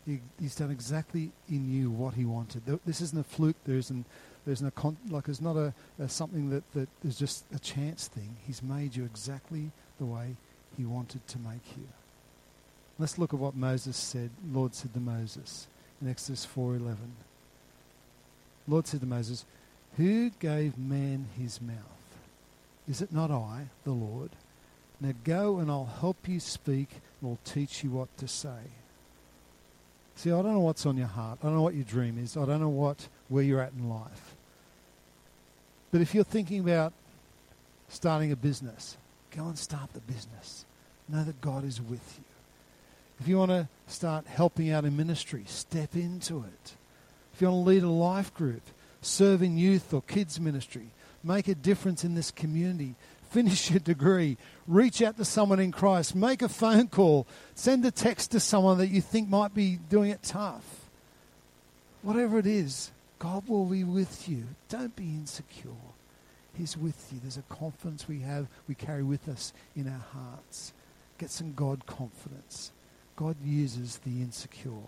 He, 0.06 0.20
he's 0.40 0.56
done 0.56 0.70
exactly 0.70 1.32
in 1.50 1.72
you 1.72 1.90
what 1.90 2.14
he 2.14 2.26
wanted. 2.26 2.64
This 2.86 3.02
isn't 3.02 3.20
a 3.20 3.24
fluke. 3.24 3.56
There 3.66 3.78
isn't. 3.78 4.06
There's 4.46 4.62
no 4.62 4.72
con- 4.72 4.98
like 5.10 5.28
it's 5.28 5.42
not 5.42 5.56
a, 5.56 5.74
a 6.00 6.08
something 6.10 6.50
that, 6.50 6.64
that 6.74 6.90
is 7.04 7.18
just 7.18 7.46
a 7.54 7.60
chance 7.60 8.08
thing. 8.08 8.36
He's 8.46 8.62
made 8.62 8.96
you 8.96 9.06
exactly 9.06 9.72
the 9.98 10.06
way 10.06 10.36
he 10.78 10.86
wanted 10.86 11.26
to 11.28 11.40
make 11.40 11.78
you. 11.78 11.88
Let's 13.00 13.18
look 13.18 13.34
at 13.34 13.40
what 13.40 13.56
Moses 13.56 13.96
said. 13.96 14.30
Lord 14.52 14.76
said 14.76 14.94
to 14.94 15.00
Moses 15.00 15.68
in 16.02 16.10
Exodus 16.10 16.46
4:11. 16.46 17.16
Lord 18.68 18.86
said 18.86 19.00
to 19.00 19.08
Moses, 19.08 19.46
"Who 19.96 20.30
gave 20.32 20.78
man 20.78 21.28
his 21.38 21.62
mouth? 21.62 21.78
Is 22.88 23.02
it 23.02 23.14
not 23.14 23.32
I, 23.32 23.70
the 23.86 23.94
Lord? 23.94 24.32
Now 25.00 25.14
go 25.24 25.60
and 25.60 25.72
I'll 25.72 25.86
help 25.86 26.28
you 26.28 26.42
speak 26.42 27.02
and 27.22 27.32
I'll 27.32 27.40
teach 27.46 27.84
you 27.86 27.90
what 27.90 28.16
to 28.18 28.28
say." 28.28 28.72
See, 30.16 30.34
I 30.34 30.42
don't 30.42 30.54
know 30.54 30.60
what's 30.60 30.86
on 30.86 30.98
your 30.98 31.08
heart. 31.08 31.40
I 31.42 31.46
don't 31.46 31.56
know 31.56 31.62
what 31.62 31.76
your 31.76 31.86
dream 31.86 32.18
is. 32.18 32.36
I 32.36 32.46
don't 32.46 32.60
know 32.60 32.68
what 32.68 33.08
where 33.30 33.44
you're 33.44 33.62
at 33.62 33.72
in 33.72 33.88
life. 33.88 34.36
But 35.92 36.02
if 36.02 36.14
you're 36.14 36.26
thinking 36.26 36.60
about 36.60 36.92
starting 37.88 38.32
a 38.32 38.36
business, 38.36 38.98
go 39.32 39.48
and 39.48 39.58
start 39.58 39.94
the 39.94 40.02
business. 40.02 40.66
know 41.08 41.24
that 41.24 41.42
God 41.42 41.64
is 41.64 41.82
with 41.82 42.20
you. 42.20 42.29
If 43.20 43.28
you 43.28 43.38
want 43.38 43.52
to 43.52 43.68
start 43.88 44.28
helping 44.28 44.72
out 44.72 44.86
in 44.86 44.96
ministry, 44.96 45.44
step 45.46 45.96
into 45.96 46.40
it. 46.40 46.74
If 47.34 47.42
you 47.42 47.50
want 47.50 47.66
to 47.66 47.70
lead 47.70 47.84
a 47.84 47.90
life 47.90 48.34
group, 48.34 48.62
serve 49.02 49.42
in 49.42 49.58
youth 49.58 49.94
or 49.94 50.02
kids 50.02 50.40
ministry, 50.40 50.88
make 51.24 51.48
a 51.48 51.56
difference 51.56 52.04
in 52.04 52.16
this 52.16 52.32
community, 52.32 52.96
finish 53.30 53.70
your 53.70 53.80
degree, 53.80 54.38
reach 54.68 55.02
out 55.02 55.18
to 55.18 55.26
someone 55.26 55.60
in 55.60 55.72
Christ, 55.72 56.16
make 56.16 56.42
a 56.42 56.50
phone 56.50 56.88
call, 56.88 57.28
send 57.56 57.86
a 57.86 57.92
text 57.92 58.32
to 58.32 58.40
someone 58.40 58.78
that 58.78 58.88
you 58.88 59.02
think 59.02 59.28
might 59.28 59.54
be 59.54 59.80
doing 59.90 60.12
it 60.12 60.24
tough. 60.24 60.90
Whatever 62.02 62.40
it 62.40 62.48
is, 62.48 62.92
God 63.20 63.48
will 63.50 63.66
be 63.66 63.84
with 63.84 64.30
you. 64.30 64.46
Don't 64.70 64.96
be 64.96 65.04
insecure. 65.04 65.72
He's 66.58 66.78
with 66.78 67.10
you. 67.12 67.20
There's 67.22 67.38
a 67.38 67.42
confidence 67.44 68.08
we 68.08 68.22
have, 68.22 68.48
we 68.68 68.76
carry 68.76 69.04
with 69.04 69.28
us 69.28 69.54
in 69.76 69.88
our 69.88 70.06
hearts. 70.14 70.74
Get 71.18 71.32
some 71.32 71.54
God 71.54 71.86
confidence. 71.86 72.72
God 73.20 73.36
uses 73.44 73.98
the 73.98 74.22
insecure. 74.22 74.88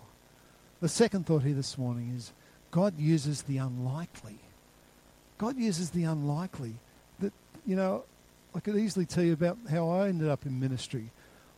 The 0.80 0.88
second 0.88 1.26
thought 1.26 1.42
here 1.42 1.52
this 1.52 1.76
morning 1.76 2.14
is 2.16 2.32
God 2.70 2.98
uses 2.98 3.42
the 3.42 3.58
unlikely. 3.58 4.38
God 5.36 5.58
uses 5.58 5.90
the 5.90 6.04
unlikely. 6.04 6.76
That, 7.18 7.34
you 7.66 7.76
know, 7.76 8.04
I 8.54 8.60
could 8.60 8.76
easily 8.76 9.04
tell 9.04 9.22
you 9.22 9.34
about 9.34 9.58
how 9.70 9.90
I 9.90 10.08
ended 10.08 10.28
up 10.28 10.46
in 10.46 10.58
ministry. 10.58 11.10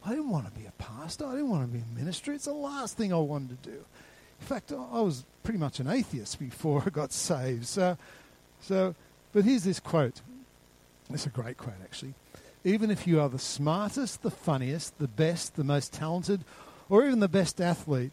I 0.04 0.10
didn't 0.10 0.30
want 0.30 0.52
to 0.52 0.60
be 0.60 0.66
a 0.66 0.72
pastor. 0.72 1.26
I 1.26 1.36
didn't 1.36 1.50
want 1.50 1.62
to 1.62 1.68
be 1.68 1.78
in 1.78 1.94
ministry. 1.94 2.34
It's 2.34 2.46
the 2.46 2.52
last 2.52 2.96
thing 2.96 3.12
I 3.12 3.18
wanted 3.18 3.62
to 3.62 3.70
do. 3.70 3.76
In 4.40 4.46
fact, 4.46 4.72
I 4.72 5.00
was 5.00 5.24
pretty 5.44 5.60
much 5.60 5.78
an 5.78 5.86
atheist 5.86 6.40
before 6.40 6.82
I 6.84 6.90
got 6.90 7.12
saved. 7.12 7.66
So, 7.66 7.96
so, 8.62 8.96
but 9.32 9.44
here's 9.44 9.62
this 9.62 9.78
quote. 9.78 10.22
It's 11.08 11.26
a 11.26 11.30
great 11.30 11.56
quote, 11.56 11.76
actually. 11.84 12.14
Even 12.64 12.90
if 12.90 13.06
you 13.06 13.20
are 13.20 13.28
the 13.28 13.38
smartest, 13.38 14.22
the 14.22 14.30
funniest, 14.30 14.98
the 14.98 15.06
best, 15.06 15.54
the 15.54 15.62
most 15.62 15.92
talented, 15.92 16.40
or 16.88 17.04
even 17.04 17.20
the 17.20 17.28
best 17.28 17.60
athlete, 17.60 18.12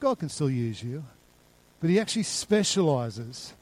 God 0.00 0.18
can 0.18 0.28
still 0.28 0.50
use 0.50 0.82
you. 0.82 1.04
But 1.80 1.90
He 1.90 2.00
actually 2.00 2.24
specializes 2.24 3.54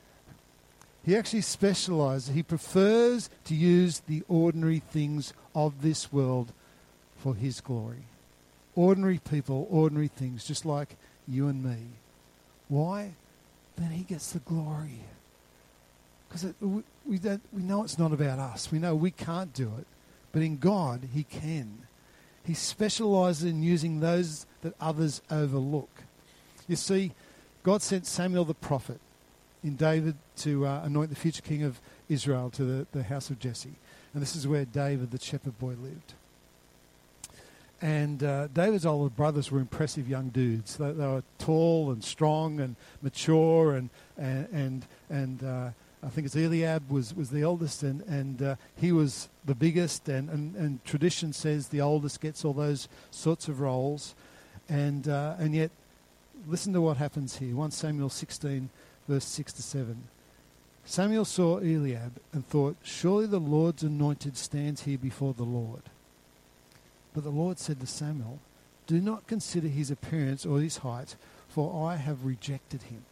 he 1.04 1.16
actually 1.16 1.40
specializes. 1.40 2.34
He 2.34 2.42
prefers 2.42 3.28
to 3.44 3.54
use 3.54 4.00
the 4.00 4.22
ordinary 4.28 4.78
things 4.78 5.32
of 5.54 5.82
this 5.82 6.12
world 6.12 6.52
for 7.16 7.34
his 7.34 7.60
glory. 7.60 8.04
Ordinary 8.76 9.18
people, 9.18 9.66
ordinary 9.70 10.08
things, 10.08 10.44
just 10.44 10.64
like 10.64 10.96
you 11.26 11.48
and 11.48 11.62
me. 11.62 11.76
Why? 12.68 13.14
Then 13.76 13.90
he 13.90 14.04
gets 14.04 14.32
the 14.32 14.38
glory. 14.38 15.00
Because 16.28 16.54
we, 16.60 16.82
we, 17.04 17.20
we 17.52 17.62
know 17.62 17.82
it's 17.82 17.98
not 17.98 18.12
about 18.12 18.38
us. 18.38 18.70
We 18.70 18.78
know 18.78 18.94
we 18.94 19.10
can't 19.10 19.52
do 19.52 19.72
it. 19.78 19.86
But 20.30 20.42
in 20.42 20.56
God, 20.56 21.08
he 21.12 21.24
can. 21.24 21.78
He 22.44 22.54
specializes 22.54 23.44
in 23.44 23.62
using 23.62 24.00
those 24.00 24.46
that 24.62 24.74
others 24.80 25.22
overlook. 25.30 26.02
You 26.68 26.76
see, 26.76 27.12
God 27.62 27.82
sent 27.82 28.06
Samuel 28.06 28.44
the 28.44 28.54
prophet 28.54 29.00
in 29.62 29.76
David 29.76 30.16
to 30.38 30.66
uh, 30.66 30.82
anoint 30.84 31.10
the 31.10 31.16
future 31.16 31.42
king 31.42 31.62
of 31.62 31.80
Israel 32.08 32.50
to 32.50 32.64
the, 32.64 32.86
the 32.92 33.04
house 33.04 33.30
of 33.30 33.38
Jesse. 33.38 33.74
And 34.12 34.22
this 34.22 34.34
is 34.34 34.46
where 34.46 34.64
David, 34.64 35.10
the 35.10 35.20
shepherd 35.20 35.58
boy, 35.58 35.74
lived. 35.80 36.14
And 37.80 38.22
uh, 38.22 38.46
David's 38.48 38.86
older 38.86 39.10
brothers 39.10 39.50
were 39.50 39.58
impressive 39.58 40.08
young 40.08 40.28
dudes. 40.28 40.76
They, 40.76 40.92
they, 40.92 41.06
were 41.06 41.24
tall 41.38 41.90
and 41.90 42.02
strong 42.02 42.60
and 42.60 42.76
mature, 43.02 43.74
and 43.74 43.90
and 44.16 44.48
and, 44.52 44.86
and 45.10 45.42
uh, 45.42 45.70
I 46.04 46.08
think 46.08 46.26
it's 46.26 46.34
Eliab 46.34 46.90
was, 46.90 47.14
was 47.14 47.30
the 47.30 47.42
eldest, 47.42 47.82
and 47.82 48.02
and 48.02 48.42
uh, 48.42 48.56
he 48.76 48.92
was 48.92 49.28
the 49.44 49.54
biggest. 49.54 50.08
And, 50.08 50.28
and 50.28 50.56
and 50.56 50.84
tradition 50.84 51.32
says 51.32 51.68
the 51.68 51.80
oldest 51.80 52.20
gets 52.20 52.44
all 52.44 52.54
those 52.54 52.88
sorts 53.10 53.48
of 53.48 53.60
roles, 53.60 54.14
and 54.68 55.08
uh, 55.08 55.36
and 55.38 55.54
yet, 55.54 55.70
listen 56.46 56.72
to 56.72 56.80
what 56.80 56.96
happens 56.96 57.36
here. 57.36 57.54
One 57.54 57.70
Samuel 57.70 58.10
sixteen 58.10 58.70
verse 59.08 59.24
6 59.24 59.52
to 59.54 59.62
7. 59.62 60.02
Samuel 60.84 61.24
saw 61.24 61.58
Eliab 61.58 62.20
and 62.32 62.46
thought, 62.46 62.76
Surely 62.82 63.26
the 63.26 63.38
Lord's 63.38 63.82
anointed 63.82 64.36
stands 64.36 64.82
here 64.82 64.98
before 64.98 65.34
the 65.34 65.44
Lord. 65.44 65.82
But 67.14 67.24
the 67.24 67.30
Lord 67.30 67.58
said 67.58 67.80
to 67.80 67.86
Samuel, 67.86 68.40
Do 68.86 69.00
not 69.00 69.26
consider 69.26 69.68
his 69.68 69.90
appearance 69.90 70.44
or 70.44 70.60
his 70.60 70.78
height, 70.78 71.16
for 71.48 71.88
I 71.88 71.96
have 71.96 72.24
rejected 72.24 72.82
him. 72.82 73.04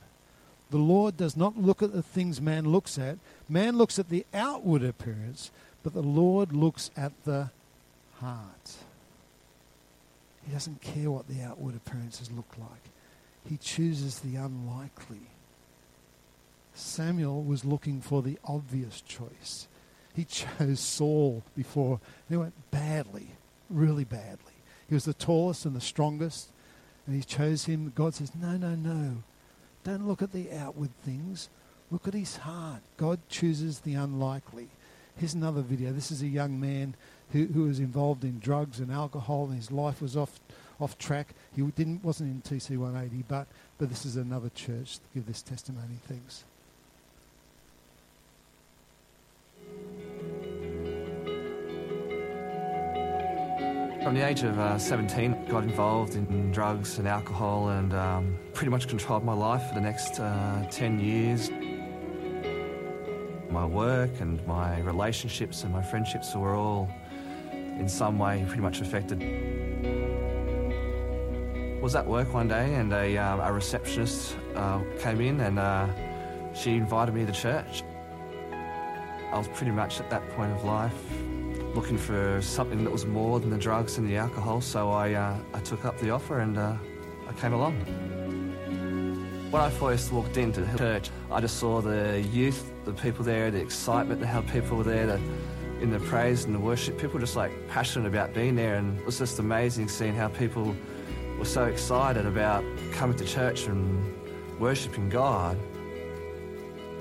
The 0.70 0.78
Lord 0.78 1.16
does 1.16 1.36
not 1.36 1.58
look 1.58 1.82
at 1.82 1.92
the 1.92 2.02
things 2.02 2.40
man 2.40 2.64
looks 2.64 2.98
at. 2.98 3.18
Man 3.48 3.76
looks 3.76 3.98
at 3.98 4.08
the 4.08 4.24
outward 4.32 4.84
appearance, 4.84 5.50
but 5.82 5.94
the 5.94 6.02
Lord 6.02 6.52
looks 6.52 6.90
at 6.96 7.12
the 7.24 7.50
heart. 8.20 8.76
He 10.46 10.52
doesn't 10.52 10.80
care 10.80 11.10
what 11.10 11.28
the 11.28 11.42
outward 11.42 11.74
appearances 11.74 12.30
look 12.30 12.54
like. 12.58 12.90
He 13.48 13.56
chooses 13.56 14.20
the 14.20 14.36
unlikely. 14.36 15.20
Samuel 16.74 17.42
was 17.42 17.64
looking 17.64 18.00
for 18.00 18.22
the 18.22 18.38
obvious 18.44 19.00
choice. 19.00 19.66
He 20.14 20.24
chose 20.24 20.80
Saul 20.80 21.42
before. 21.56 22.00
They 22.28 22.36
went 22.36 22.54
badly, 22.70 23.28
really 23.68 24.04
badly. 24.04 24.52
He 24.88 24.94
was 24.94 25.04
the 25.04 25.14
tallest 25.14 25.64
and 25.64 25.74
the 25.74 25.80
strongest, 25.80 26.48
and 27.06 27.14
he 27.14 27.22
chose 27.22 27.64
him. 27.64 27.92
God 27.94 28.14
says, 28.14 28.32
No, 28.34 28.56
no, 28.56 28.74
no. 28.74 29.22
Don't 29.90 30.06
look 30.06 30.22
at 30.22 30.30
the 30.30 30.52
outward 30.52 30.90
things. 31.02 31.48
Look 31.90 32.06
at 32.06 32.14
his 32.14 32.36
heart. 32.36 32.80
God 32.96 33.18
chooses 33.28 33.80
the 33.80 33.94
unlikely. 33.94 34.68
Here's 35.16 35.34
another 35.34 35.62
video. 35.62 35.90
This 35.90 36.12
is 36.12 36.22
a 36.22 36.28
young 36.28 36.60
man 36.60 36.94
who, 37.32 37.46
who 37.46 37.64
was 37.64 37.80
involved 37.80 38.22
in 38.22 38.38
drugs 38.38 38.78
and 38.78 38.92
alcohol, 38.92 39.46
and 39.46 39.56
his 39.56 39.72
life 39.72 40.00
was 40.00 40.16
off 40.16 40.38
off 40.78 40.96
track. 40.96 41.34
He 41.56 41.62
didn't 41.62 42.04
wasn't 42.04 42.30
in 42.30 42.58
TC 42.58 42.78
180, 42.78 43.24
but 43.26 43.48
but 43.78 43.88
this 43.88 44.06
is 44.06 44.14
another 44.14 44.50
church 44.50 44.98
to 44.98 45.04
give 45.12 45.26
this 45.26 45.42
testimony. 45.42 45.98
Thanks. 46.06 46.44
From 54.02 54.14
the 54.14 54.26
age 54.26 54.44
of 54.44 54.58
uh, 54.58 54.78
17, 54.78 55.44
got 55.50 55.62
involved 55.62 56.14
in 56.14 56.50
drugs 56.52 56.98
and 56.98 57.06
alcohol 57.06 57.68
and 57.68 57.92
um, 57.92 58.38
pretty 58.54 58.70
much 58.70 58.88
controlled 58.88 59.24
my 59.24 59.34
life 59.34 59.68
for 59.68 59.74
the 59.74 59.80
next 59.82 60.18
uh, 60.18 60.64
10 60.70 61.00
years. 61.00 61.50
My 63.50 63.66
work 63.66 64.10
and 64.20 64.44
my 64.46 64.80
relationships 64.80 65.64
and 65.64 65.72
my 65.72 65.82
friendships 65.82 66.34
were 66.34 66.54
all 66.54 66.88
in 67.52 67.90
some 67.90 68.18
way 68.18 68.42
pretty 68.46 68.62
much 68.62 68.80
affected. 68.80 69.20
Was 71.82 71.94
at 71.94 72.06
work 72.06 72.32
one 72.32 72.48
day 72.48 72.76
and 72.76 72.90
a, 72.94 73.18
um, 73.18 73.40
a 73.40 73.52
receptionist 73.52 74.34
uh, 74.54 74.80
came 74.98 75.20
in 75.20 75.40
and 75.40 75.58
uh, 75.58 75.86
she 76.54 76.76
invited 76.76 77.14
me 77.14 77.26
to 77.26 77.32
church. 77.32 77.82
I 79.30 79.36
was 79.36 79.48
pretty 79.48 79.72
much 79.72 80.00
at 80.00 80.08
that 80.08 80.26
point 80.30 80.52
of 80.52 80.64
life 80.64 80.94
looking 81.74 81.98
for 81.98 82.40
something 82.42 82.84
that 82.84 82.90
was 82.90 83.06
more 83.06 83.40
than 83.40 83.50
the 83.50 83.58
drugs 83.58 83.98
and 83.98 84.08
the 84.08 84.16
alcohol, 84.16 84.60
so 84.60 84.90
I, 84.90 85.14
uh, 85.14 85.36
I 85.54 85.60
took 85.60 85.84
up 85.84 85.98
the 85.98 86.10
offer 86.10 86.40
and 86.40 86.58
uh, 86.58 86.74
I 87.28 87.32
came 87.34 87.52
along. 87.52 87.76
When 89.50 89.62
I 89.62 89.70
first 89.70 90.12
walked 90.12 90.36
into 90.36 90.62
the 90.62 90.78
church, 90.78 91.10
I 91.30 91.40
just 91.40 91.58
saw 91.58 91.80
the 91.80 92.20
youth, 92.32 92.72
the 92.84 92.92
people 92.92 93.24
there, 93.24 93.50
the 93.50 93.60
excitement, 93.60 94.24
how 94.24 94.42
people 94.42 94.76
were 94.76 94.84
there 94.84 95.06
to, 95.06 95.20
in 95.80 95.90
the 95.90 96.00
praise 96.00 96.44
and 96.44 96.54
the 96.54 96.58
worship. 96.58 96.98
People 96.98 97.14
were 97.14 97.20
just 97.20 97.36
like 97.36 97.52
passionate 97.68 98.06
about 98.06 98.32
being 98.32 98.54
there, 98.54 98.76
and 98.76 98.98
it 98.98 99.06
was 99.06 99.18
just 99.18 99.38
amazing 99.38 99.88
seeing 99.88 100.14
how 100.14 100.28
people 100.28 100.74
were 101.38 101.44
so 101.44 101.64
excited 101.64 102.26
about 102.26 102.64
coming 102.92 103.16
to 103.16 103.24
church 103.24 103.66
and 103.66 104.14
worshipping 104.60 105.08
God. 105.08 105.58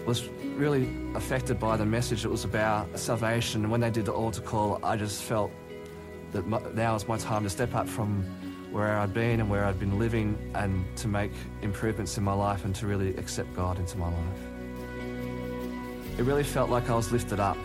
Was 0.09 0.27
really 0.55 0.89
affected 1.13 1.59
by 1.59 1.77
the 1.77 1.85
message 1.85 2.25
it 2.25 2.29
was 2.29 2.43
about 2.43 2.97
salvation. 2.97 3.61
And 3.61 3.69
when 3.69 3.79
they 3.79 3.91
did 3.91 4.05
the 4.05 4.11
altar 4.11 4.41
call, 4.41 4.79
I 4.81 4.97
just 4.97 5.21
felt 5.21 5.51
that 6.31 6.47
now 6.73 6.95
is 6.95 7.07
my 7.07 7.19
time 7.19 7.43
to 7.43 7.49
step 7.51 7.75
up 7.75 7.87
from 7.87 8.23
where 8.71 8.97
I'd 8.97 9.13
been 9.13 9.39
and 9.39 9.47
where 9.51 9.65
I'd 9.65 9.79
been 9.79 9.99
living 9.99 10.35
and 10.55 10.83
to 10.97 11.07
make 11.07 11.31
improvements 11.61 12.17
in 12.17 12.23
my 12.23 12.33
life 12.33 12.65
and 12.65 12.73
to 12.77 12.87
really 12.87 13.15
accept 13.17 13.53
God 13.55 13.77
into 13.77 13.99
my 13.99 14.07
life. 14.07 14.39
It 16.17 16.23
really 16.23 16.43
felt 16.43 16.71
like 16.71 16.89
I 16.89 16.95
was 16.95 17.11
lifted 17.11 17.39
up. 17.39 17.57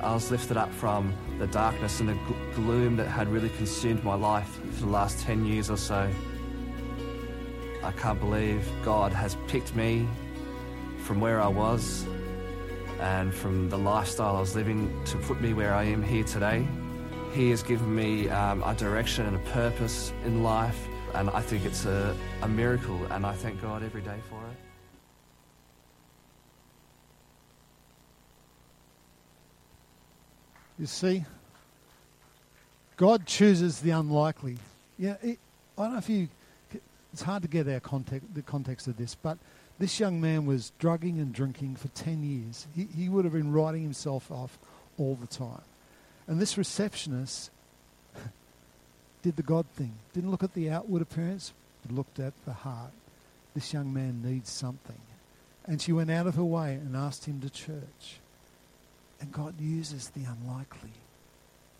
I 0.00 0.12
was 0.14 0.32
lifted 0.32 0.56
up 0.56 0.72
from 0.72 1.14
the 1.38 1.46
darkness 1.46 2.00
and 2.00 2.08
the 2.08 2.18
gloom 2.56 2.96
that 2.96 3.06
had 3.06 3.28
really 3.28 3.50
consumed 3.50 4.02
my 4.02 4.16
life 4.16 4.58
for 4.72 4.86
the 4.86 4.90
last 4.90 5.20
10 5.20 5.46
years 5.46 5.70
or 5.70 5.76
so. 5.76 6.10
I 7.84 7.92
can't 7.92 8.18
believe 8.18 8.68
God 8.82 9.12
has 9.12 9.36
picked 9.46 9.76
me 9.76 10.08
from 11.04 11.20
where 11.20 11.38
I 11.38 11.48
was 11.48 12.06
and 12.98 13.32
from 13.34 13.68
the 13.68 13.76
lifestyle 13.76 14.36
I 14.36 14.40
was 14.40 14.56
living 14.56 15.04
to 15.04 15.18
put 15.18 15.38
me 15.38 15.52
where 15.52 15.74
I 15.74 15.84
am 15.84 16.02
here 16.02 16.24
today. 16.24 16.66
He 17.34 17.50
has 17.50 17.62
given 17.62 17.94
me 17.94 18.30
um, 18.30 18.62
a 18.62 18.74
direction 18.74 19.26
and 19.26 19.36
a 19.36 19.50
purpose 19.50 20.14
in 20.24 20.42
life, 20.42 20.88
and 21.12 21.28
I 21.30 21.42
think 21.42 21.66
it's 21.66 21.84
a, 21.84 22.16
a 22.40 22.48
miracle, 22.48 22.98
and 23.10 23.26
I 23.26 23.32
thank 23.32 23.60
God 23.60 23.82
every 23.82 24.00
day 24.00 24.16
for 24.30 24.36
it. 24.36 24.56
You 30.78 30.86
see, 30.86 31.24
God 32.96 33.26
chooses 33.26 33.80
the 33.80 33.90
unlikely. 33.90 34.56
Yeah, 34.98 35.16
it, 35.22 35.38
I 35.76 35.82
don't 35.82 35.92
know 35.92 35.98
if 35.98 36.08
you. 36.08 36.28
It's 37.12 37.22
hard 37.22 37.42
to 37.42 37.48
get 37.48 37.68
our 37.68 37.78
context, 37.78 38.34
the 38.34 38.42
context 38.42 38.88
of 38.88 38.96
this, 38.96 39.14
but 39.14 39.38
this 39.78 39.98
young 39.98 40.20
man 40.20 40.46
was 40.46 40.72
drugging 40.78 41.18
and 41.18 41.32
drinking 41.32 41.76
for 41.76 41.88
10 41.88 42.22
years. 42.22 42.66
He, 42.74 42.86
he 42.96 43.08
would 43.08 43.24
have 43.24 43.34
been 43.34 43.52
writing 43.52 43.82
himself 43.82 44.30
off 44.30 44.58
all 44.98 45.16
the 45.16 45.26
time. 45.26 45.62
And 46.26 46.40
this 46.40 46.56
receptionist 46.56 47.50
did 49.22 49.36
the 49.36 49.42
God 49.42 49.66
thing. 49.74 49.94
Didn't 50.12 50.30
look 50.30 50.44
at 50.44 50.54
the 50.54 50.70
outward 50.70 51.02
appearance, 51.02 51.52
but 51.82 51.94
looked 51.94 52.20
at 52.20 52.32
the 52.44 52.52
heart. 52.52 52.92
This 53.54 53.72
young 53.72 53.92
man 53.92 54.22
needs 54.22 54.50
something. 54.50 55.00
And 55.66 55.80
she 55.80 55.92
went 55.92 56.10
out 56.10 56.26
of 56.26 56.34
her 56.36 56.44
way 56.44 56.74
and 56.74 56.96
asked 56.96 57.24
him 57.24 57.40
to 57.40 57.50
church. 57.50 58.20
And 59.20 59.32
God 59.32 59.60
uses 59.60 60.10
the 60.10 60.24
unlikely. 60.24 60.92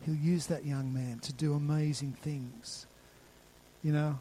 He'll 0.04 0.14
use 0.14 0.46
that 0.48 0.64
young 0.64 0.92
man 0.92 1.20
to 1.20 1.32
do 1.32 1.54
amazing 1.54 2.12
things. 2.12 2.86
You 3.82 3.92
know, 3.92 4.18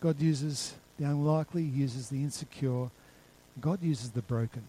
God 0.00 0.20
uses 0.20 0.74
the 1.00 1.06
unlikely, 1.06 1.62
uses 1.62 2.10
the 2.10 2.22
insecure. 2.22 2.90
God 3.60 3.82
uses 3.82 4.10
the 4.10 4.22
broken. 4.22 4.62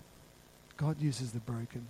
God 0.77 0.99
uses 0.99 1.31
the 1.31 1.39
broken. 1.39 1.87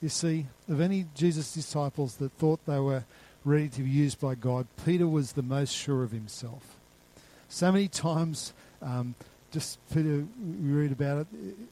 You 0.00 0.08
see, 0.08 0.46
of 0.68 0.80
any 0.80 1.06
Jesus 1.14 1.54
disciples 1.54 2.16
that 2.16 2.32
thought 2.32 2.66
they 2.66 2.80
were 2.80 3.04
ready 3.44 3.68
to 3.68 3.82
be 3.82 3.90
used 3.90 4.20
by 4.20 4.34
God, 4.34 4.66
Peter 4.84 5.06
was 5.06 5.32
the 5.32 5.42
most 5.42 5.70
sure 5.70 6.02
of 6.02 6.10
himself. 6.10 6.76
So 7.48 7.70
many 7.70 7.86
times, 7.86 8.52
um, 8.82 9.14
just 9.52 9.78
Peter, 9.94 10.26
we 10.60 10.72
read 10.72 10.90
about 10.90 11.18
it, 11.18 11.26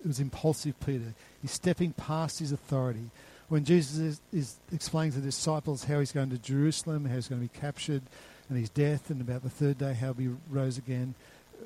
it 0.05 0.07
was 0.07 0.21
impulsive 0.21 0.79
Peter. 0.87 1.15
He's 1.43 1.51
stepping 1.51 1.93
past 1.95 2.39
his 2.39 2.53
authority. 2.53 3.11
When 3.49 3.65
Jesus 3.65 3.99
is, 3.99 4.21
is 4.33 4.57
explaining 4.73 5.13
to 5.13 5.19
the 5.19 5.27
disciples 5.27 5.85
how 5.85 5.99
he's 5.99 6.13
going 6.13 6.31
to 6.31 6.39
Jerusalem, 6.39 7.07
how 7.07 7.17
he's 7.17 7.27
going 7.27 7.43
to 7.43 7.53
be 7.53 7.59
captured, 7.59 8.03
and 8.49 8.59
his 8.59 8.69
death, 8.69 9.11
and 9.11 9.21
about 9.21 9.43
the 9.43 9.51
third 9.51 9.79
day 9.79 9.95
how 9.95 10.13
he 10.13 10.29
rose 10.51 10.77
again, 10.77 11.15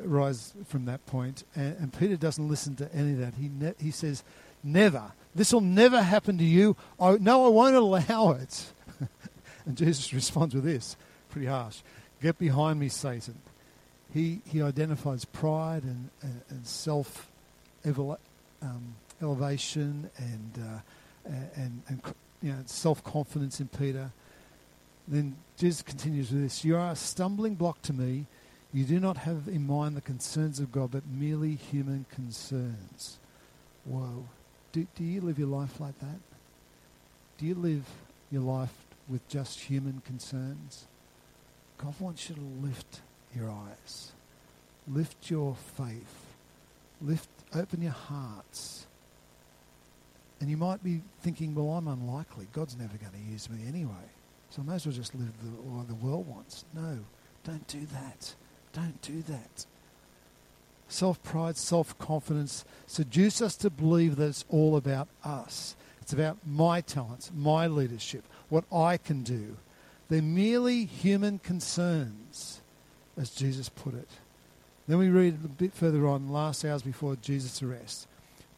rise 0.01 0.53
from 0.67 0.85
that 0.87 1.05
point. 1.07 1.45
And, 1.55 1.77
and 1.79 1.93
Peter 1.93 2.17
doesn't 2.17 2.49
listen 2.49 2.77
to 2.77 2.95
any 2.95 3.13
of 3.13 3.19
that. 3.19 3.35
He 3.35 3.49
ne- 3.49 3.75
he 3.79 3.91
says, 3.91 4.23
"Never. 4.63 5.13
This 5.35 5.53
will 5.53 5.61
never 5.61 6.03
happen 6.03 6.39
to 6.39 6.45
you. 6.45 6.77
I, 7.01 7.17
no, 7.17 7.47
I 7.47 7.49
won't 7.49 7.75
allow 7.75 8.31
it." 8.33 8.73
and 9.67 9.77
Jesus 9.77 10.13
responds 10.13 10.55
with 10.55 10.65
this, 10.65 10.97
pretty 11.31 11.47
harsh: 11.47 11.81
"Get 12.23 12.39
behind 12.39 12.81
me, 12.81 12.89
Satan." 12.89 13.37
He 14.13 14.41
he 14.47 14.63
identifies 14.63 15.25
pride 15.25 15.83
and 15.83 16.11
and, 16.23 16.41
and 16.51 16.67
self 16.67 17.31
um, 17.87 18.95
elevation 19.21 20.11
and, 20.17 20.53
uh, 20.59 21.31
and 21.57 21.83
and 21.89 22.01
you 22.43 22.53
know 22.53 22.59
self 22.67 23.03
confidence 23.05 23.61
in 23.61 23.69
Peter. 23.69 24.11
Then 25.07 25.37
Jesus 25.57 25.83
continues 25.83 26.31
with 26.31 26.43
this: 26.43 26.65
"You 26.65 26.77
are 26.77 26.93
a 26.93 26.97
stumbling 26.97 27.55
block 27.55 27.83
to 27.83 27.93
me." 27.93 28.27
You 28.75 28.85
do 28.85 28.99
not 28.99 29.19
have 29.19 29.47
in 29.47 29.69
mind 29.69 29.97
the 29.97 30.01
concerns 30.01 30.59
of 30.59 30.73
God, 30.73 30.91
but 30.91 31.07
merely 31.07 31.55
human 31.55 32.07
concerns. 32.13 33.19
Whoa. 33.85 34.27
Do, 34.73 34.85
do 34.97 35.05
you 35.05 35.21
live 35.21 35.39
your 35.39 35.49
life 35.49 35.79
like 35.79 35.97
that? 36.01 36.19
Do 37.39 37.47
you 37.47 37.55
live 37.55 37.85
your 38.33 38.43
life 38.43 38.75
with 39.09 39.27
just 39.29 39.61
human 39.61 40.03
concerns? 40.05 40.87
God 41.79 41.95
wants 42.01 42.29
you 42.29 42.35
to 42.35 42.41
lift 42.41 43.01
your 43.37 43.49
eyes, 43.49 44.11
lift 44.89 45.31
your 45.31 45.55
faith, 45.55 46.27
lift, 47.01 47.29
open 47.55 47.81
your 47.81 47.93
hearts. 47.93 48.87
And 50.41 50.51
you 50.51 50.57
might 50.57 50.83
be 50.83 51.03
thinking, 51.23 51.55
well, 51.55 51.71
I'm 51.71 51.87
unlikely. 51.87 52.49
God's 52.53 52.77
never 52.77 52.97
going 52.97 53.13
to 53.13 53.33
use 53.33 53.49
me 53.49 53.69
anyway. 53.69 54.11
So 54.51 54.63
I 54.63 54.65
may 54.65 54.75
as 54.75 54.85
well 54.87 54.95
just 54.95 55.15
live 55.15 55.33
the 55.43 55.87
the 55.87 55.95
world 55.95 56.27
wants. 56.27 56.65
No, 56.75 56.99
don't 57.45 57.67
do 57.69 57.87
that. 57.87 58.35
Don't 58.75 59.01
do 59.01 59.23
that. 59.23 59.65
Self 60.89 61.23
pride, 61.23 61.57
self 61.57 61.97
confidence 61.99 62.65
seduce 62.87 63.41
us 63.41 63.57
to 63.57 63.71
believe 63.71 64.17
that 64.17 64.27
it's 64.27 64.45
all 64.51 64.77
about 64.77 65.09
us. 65.25 65.77
It's 66.03 66.13
about 66.13 66.37
my 66.47 66.83
talents, 66.83 67.31
my 67.35 67.67
leadership, 67.67 68.25
what 68.51 68.65
I 68.71 68.99
can 68.99 69.23
do. 69.23 69.57
They're 70.11 70.21
merely 70.21 70.85
human 70.85 71.39
concerns, 71.39 72.61
as 73.17 73.31
Jesus 73.31 73.71
put 73.71 73.95
it. 73.95 74.09
Then 74.87 74.99
we 74.99 75.09
read 75.09 75.39
a 75.43 75.49
bit 75.49 75.73
further 75.73 76.07
on, 76.07 76.29
last 76.29 76.63
hours 76.65 76.83
before 76.83 77.17
Jesus' 77.17 77.63
arrest. 77.63 78.07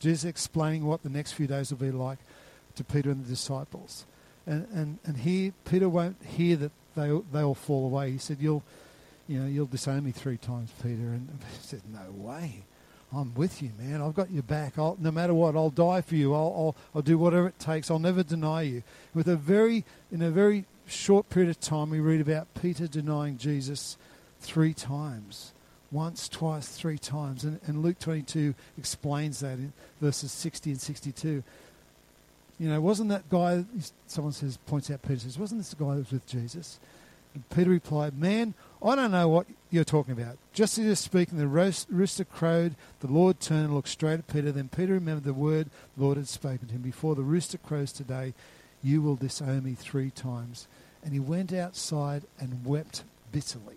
Jesus 0.01 0.25
explaining 0.25 0.85
what 0.85 1.05
the 1.05 1.09
next 1.09 1.33
few 1.33 1.47
days 1.47 1.71
will 1.71 1.79
be 1.79 1.93
like 1.93 2.19
to 2.75 2.83
Peter 2.83 3.11
and 3.11 3.25
the 3.25 3.29
disciples. 3.29 4.07
And, 4.45 4.67
and, 4.73 4.99
and 5.05 5.19
here, 5.19 5.53
Peter 5.65 5.89
won't 5.89 6.17
hear 6.25 6.57
that 6.57 6.73
they, 6.97 7.17
they 7.33 7.43
all 7.43 7.55
fall 7.55 7.87
away. 7.87 8.11
He 8.11 8.19
said, 8.19 8.39
You'll 8.41 8.65
you 9.29 9.41
know, 9.41 9.47
you'll 9.47 9.67
disown 9.67 10.05
me 10.05 10.13
three 10.13 10.37
times, 10.37 10.71
Peter. 10.83 11.03
And 11.03 11.29
he 11.51 11.59
said, 11.61 11.83
no 11.93 12.11
way. 12.13 12.63
I'm 13.13 13.35
with 13.35 13.63
you, 13.63 13.71
man. 13.79 14.03
I've 14.03 14.15
got 14.15 14.31
your 14.31 14.43
back. 14.43 14.79
I'll, 14.79 14.97
no 15.01 15.11
matter 15.11 15.33
what, 15.33 15.57
I'll 15.57 15.71
die 15.71 16.01
for 16.01 16.17
you. 16.17 16.35
I'll, 16.35 16.55
I'll, 16.57 16.77
I'll 16.95 17.03
do 17.03 17.19
whatever 17.19 17.49
it 17.49 17.59
takes. 17.59 17.91
I'll 17.91 17.99
never 17.99 18.23
deny 18.23 18.63
you. 18.63 18.83
With 19.15 19.29
a 19.29 19.37
very, 19.37 19.85
in 20.11 20.23
a 20.23 20.31
very 20.31 20.65
short 20.87 21.29
period 21.31 21.51
of 21.51 21.61
time, 21.61 21.91
we 21.91 22.01
read 22.01 22.21
about 22.21 22.49
Peter 22.61 22.87
denying 22.87 23.39
Jesus 23.39 23.97
three 24.41 24.75
times. 24.75 25.53
Once, 25.93 26.29
twice, 26.29 26.69
three 26.69 26.99
times. 26.99 27.45
And, 27.45 27.61
and 27.67 27.83
Luke 27.83 27.99
22 28.01 28.55
explains 28.77 29.41
that 29.41 29.59
in 29.59 29.73
verses 30.01 30.33
60 30.33 30.71
and 30.71 30.81
62. 30.81 31.45
You 32.59 32.69
know, 32.69 32.81
wasn't 32.81 33.11
that 33.11 33.29
guy, 33.29 33.65
someone 34.07 34.33
says, 34.33 34.57
points 34.67 34.91
out 34.91 35.03
Peter, 35.03 35.21
says, 35.21 35.39
wasn't 35.39 35.61
this 35.61 35.71
the 35.71 35.77
guy 35.77 35.93
that 35.93 35.99
was 35.99 36.13
with 36.13 36.27
Jesus? 36.27 36.81
And 37.37 37.47
Peter 37.51 37.69
replied, 37.69 38.17
Man, 38.19 38.55
I 38.83 38.95
don't 38.95 39.11
know 39.11 39.29
what 39.29 39.47
you're 39.71 39.85
talking 39.85 40.13
about. 40.13 40.39
Just 40.55 40.79
as 40.79 40.85
he 40.85 40.89
was 40.89 40.99
speaking, 40.99 41.37
the 41.37 41.47
rooster 41.47 42.25
crowed. 42.25 42.75
The 43.01 43.09
Lord 43.09 43.41
turned 43.41 43.67
and 43.67 43.75
looked 43.75 43.91
straight 43.91 44.21
at 44.21 44.27
Peter. 44.27 44.51
Then 44.51 44.71
Peter 44.71 44.95
remembered 44.95 45.25
the 45.25 45.35
word 45.35 45.69
the 45.99 46.03
Lord 46.03 46.17
had 46.17 46.29
spoken 46.29 46.69
to 46.69 46.75
him. 46.75 46.81
Before 46.81 47.15
the 47.15 47.21
rooster 47.21 47.59
crows 47.59 47.93
today, 47.93 48.33
you 48.83 49.03
will 49.03 49.17
disown 49.17 49.65
me 49.65 49.75
three 49.75 50.09
times. 50.09 50.67
And 51.05 51.13
he 51.13 51.21
went 51.21 51.53
outside 51.53 52.23
and 52.39 52.65
wept 52.65 53.05
bitterly. 53.33 53.77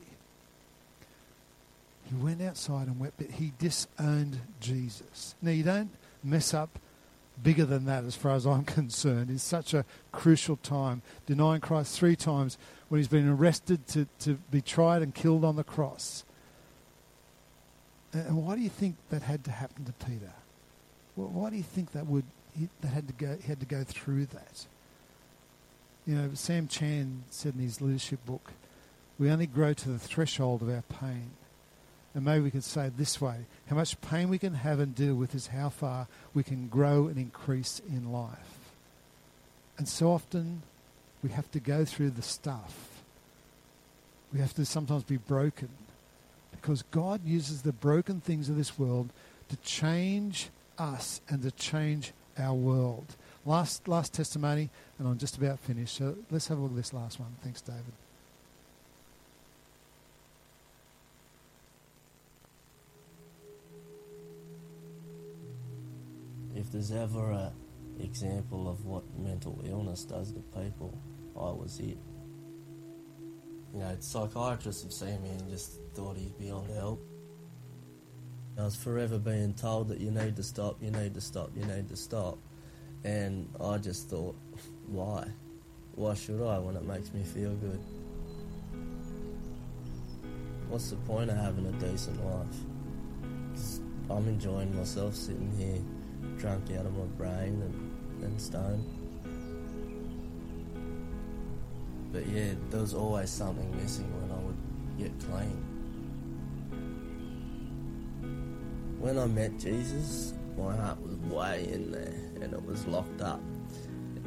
He 2.09 2.15
went 2.15 2.41
outside 2.41 2.87
and 2.87 2.97
wept. 2.97 3.17
But 3.17 3.31
he 3.31 3.51
disowned 3.59 4.39
Jesus. 4.61 5.35
Now, 5.41 5.51
you 5.51 5.63
don't 5.63 5.91
mess 6.23 6.53
up 6.53 6.79
bigger 7.43 7.65
than 7.65 7.83
that 7.85 8.05
as 8.05 8.15
far 8.15 8.35
as 8.35 8.47
I'm 8.47 8.63
concerned. 8.79 9.29
It's 9.29 9.43
such 9.43 9.73
a 9.73 9.83
crucial 10.13 10.55
time. 10.55 11.01
Denying 11.25 11.59
Christ 11.59 11.99
three 11.99 12.15
times 12.15 12.57
when 12.89 12.99
he's 12.99 13.07
been 13.07 13.27
arrested 13.27 13.87
to, 13.87 14.07
to 14.19 14.33
be 14.51 14.61
tried 14.61 15.01
and 15.01 15.13
killed 15.13 15.45
on 15.45 15.55
the 15.55 15.63
cross. 15.63 16.25
And 18.11 18.45
why 18.45 18.55
do 18.55 18.61
you 18.61 18.69
think 18.69 18.95
that 19.11 19.21
had 19.21 19.43
to 19.45 19.51
happen 19.51 19.85
to 19.85 19.93
Peter? 19.93 20.33
Why 21.15 21.49
do 21.49 21.55
you 21.55 21.63
think 21.63 21.91
that 21.91 22.07
would 22.07 22.25
that 22.81 22.89
had 22.89 23.07
to 23.07 23.13
go 23.13 23.37
had 23.45 23.59
to 23.59 23.65
go 23.65 23.83
through 23.83 24.25
that? 24.27 24.65
You 26.07 26.15
know, 26.15 26.29
Sam 26.33 26.67
Chand 26.67 27.23
said 27.29 27.53
in 27.55 27.61
his 27.61 27.81
leadership 27.81 28.25
book, 28.25 28.51
"We 29.19 29.29
only 29.29 29.45
grow 29.45 29.73
to 29.73 29.89
the 29.89 29.99
threshold 29.99 30.61
of 30.61 30.69
our 30.69 30.81
pain." 30.81 31.31
And 32.15 32.25
maybe 32.25 32.45
we 32.45 32.51
could 32.51 32.63
say 32.63 32.87
it 32.87 32.97
this 32.97 33.21
way 33.21 33.45
how 33.67 33.75
much 33.75 34.01
pain 34.01 34.29
we 34.29 34.39
can 34.39 34.55
have 34.55 34.79
and 34.79 34.95
deal 34.95 35.13
with 35.13 35.35
is 35.35 35.47
how 35.47 35.69
far 35.69 36.07
we 36.33 36.41
can 36.41 36.67
grow 36.67 37.07
and 37.07 37.17
increase 37.17 37.79
in 37.87 38.11
life. 38.11 38.73
And 39.77 39.87
so 39.87 40.11
often 40.11 40.63
we 41.23 41.29
have 41.31 41.49
to 41.51 41.59
go 41.59 41.85
through 41.85 42.11
the 42.11 42.21
stuff. 42.21 43.01
We 44.33 44.39
have 44.39 44.53
to 44.55 44.65
sometimes 44.65 45.03
be 45.03 45.17
broken 45.17 45.69
because 46.51 46.83
God 46.91 47.21
uses 47.25 47.61
the 47.61 47.71
broken 47.73 48.21
things 48.21 48.49
of 48.49 48.55
this 48.55 48.77
world 48.77 49.09
to 49.49 49.55
change 49.57 50.49
us 50.77 51.21
and 51.27 51.41
to 51.41 51.51
change 51.51 52.11
our 52.37 52.53
world. 52.53 53.15
Last, 53.45 53.87
last 53.87 54.13
testimony, 54.13 54.69
and 54.97 55.07
I'm 55.07 55.17
just 55.17 55.37
about 55.37 55.59
finished. 55.59 55.95
So 55.95 56.15
let's 56.29 56.47
have 56.47 56.57
a 56.57 56.61
look 56.61 56.71
at 56.71 56.77
this 56.77 56.93
last 56.93 57.19
one. 57.19 57.35
Thanks, 57.43 57.61
David. 57.61 57.83
If 66.55 66.71
there's 66.71 66.91
ever 66.91 67.31
a 67.31 67.51
example 67.99 68.69
of 68.69 68.85
what 68.85 69.03
mental 69.17 69.61
illness 69.65 70.05
does 70.05 70.31
to 70.33 70.39
people, 70.39 70.97
I 71.35 71.51
was 71.51 71.79
it. 71.79 71.97
You 73.73 73.79
know, 73.79 73.95
psychiatrists 73.99 74.83
have 74.83 74.93
seen 74.93 75.21
me 75.21 75.29
and 75.29 75.49
just 75.49 75.79
thought 75.93 76.17
he's 76.17 76.31
beyond 76.31 76.71
help. 76.71 77.05
I 78.57 78.63
was 78.63 78.75
forever 78.75 79.17
being 79.17 79.53
told 79.53 79.87
that 79.89 79.99
you 79.99 80.11
need 80.11 80.35
to 80.35 80.43
stop, 80.43 80.77
you 80.81 80.91
need 80.91 81.13
to 81.13 81.21
stop, 81.21 81.51
you 81.55 81.63
need 81.63 81.87
to 81.89 81.95
stop. 81.95 82.37
And 83.03 83.47
I 83.61 83.77
just 83.77 84.09
thought, 84.09 84.35
why? 84.87 85.27
Why 85.95 86.13
should 86.13 86.41
I 86.45 86.59
when 86.59 86.75
it 86.75 86.83
makes 86.83 87.13
me 87.13 87.23
feel 87.23 87.53
good? 87.55 87.79
What's 90.67 90.89
the 90.89 90.97
point 90.97 91.29
of 91.29 91.37
having 91.37 91.65
a 91.65 91.71
decent 91.73 92.23
life? 92.25 93.75
I'm 94.09 94.27
enjoying 94.27 94.75
myself 94.75 95.15
sitting 95.15 95.53
here 95.57 95.81
drunk 96.37 96.71
out 96.71 96.85
of 96.85 96.97
my 96.97 97.05
brain 97.17 97.61
and, 97.61 97.88
and 98.23 98.39
stoned. 98.41 98.99
but 102.11 102.27
yeah, 102.27 102.53
there 102.69 102.81
was 102.81 102.93
always 102.93 103.29
something 103.29 103.75
missing 103.77 104.11
when 104.19 104.31
I 104.31 104.41
would 104.43 104.57
get 104.97 105.11
clean. 105.29 105.63
When 108.99 109.17
I 109.17 109.25
met 109.27 109.57
Jesus, 109.59 110.33
my 110.57 110.75
heart 110.75 110.99
was 111.01 111.15
way 111.31 111.69
in 111.71 111.91
there 111.91 112.13
and 112.41 112.53
it 112.53 112.65
was 112.65 112.85
locked 112.87 113.21
up. 113.21 113.41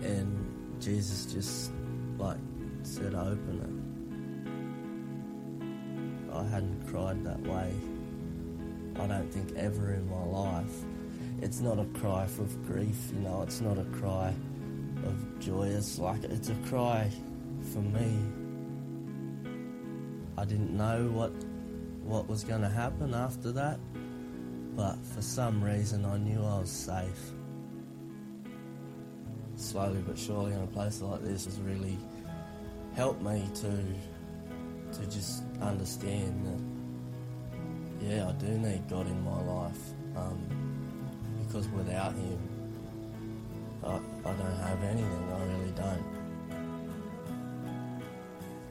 And 0.03 0.81
Jesus 0.81 1.33
just 1.33 1.73
like 2.19 2.39
said, 2.83 3.15
open 3.15 3.61
it. 6.31 6.35
I 6.35 6.45
hadn't 6.45 6.87
cried 6.89 7.23
that 7.25 7.41
way, 7.43 7.75
I 8.97 9.07
don't 9.07 9.31
think, 9.31 9.55
ever 9.57 9.93
in 9.93 10.09
my 10.09 10.25
life. 10.25 10.85
It's 11.43 11.59
not 11.59 11.81
a 11.81 11.85
cry 11.99 12.27
for 12.27 12.45
grief, 12.69 12.97
you 13.13 13.19
know, 13.19 13.43
it's 13.43 13.61
not 13.61 13.77
a 13.77 13.85
cry 13.87 14.33
of 15.05 15.41
joy, 15.41 15.65
it's 15.65 15.99
like, 15.99 16.23
it's 16.23 16.51
a 16.51 16.55
cry 16.69 17.11
for 17.73 17.81
me. 17.81 18.17
I 20.39 20.45
didn't 20.45 20.77
know 20.77 21.09
what 21.09 21.33
what 22.05 22.29
was 22.29 22.45
going 22.45 22.63
to 22.63 22.69
happen 22.69 23.13
after 23.13 23.51
that, 23.53 23.81
but 24.77 24.97
for 25.05 25.21
some 25.21 25.63
reason 25.63 26.05
I 26.05 26.17
knew 26.17 26.39
I 26.45 26.61
was 26.61 26.71
safe. 26.71 27.33
Slowly 29.57 30.03
but 30.07 30.17
surely, 30.17 30.53
in 30.53 30.63
a 30.63 30.67
place 30.69 31.01
like 31.01 31.23
this, 31.23 31.45
has 31.47 31.61
really 31.61 31.99
helped 32.95 33.21
me 33.21 33.49
to 33.55 35.01
to 35.01 35.07
just 35.11 35.43
understand 35.61 36.47
that 36.47 38.09
yeah, 38.09 38.29
I 38.29 38.33
do 38.33 38.47
need 38.47 38.89
God 38.89 39.09
in 39.09 39.25
my 39.25 39.41
life 39.43 39.81
um, 40.17 40.72
because 41.53 41.69
without 41.69 42.15
Him, 42.15 42.39
I, 43.85 43.97
I 43.97 44.33
don't 44.33 44.57
have 44.57 44.83
anything. 44.85 45.33
I 45.33 45.45
really 45.45 45.73
don't. 45.73 46.05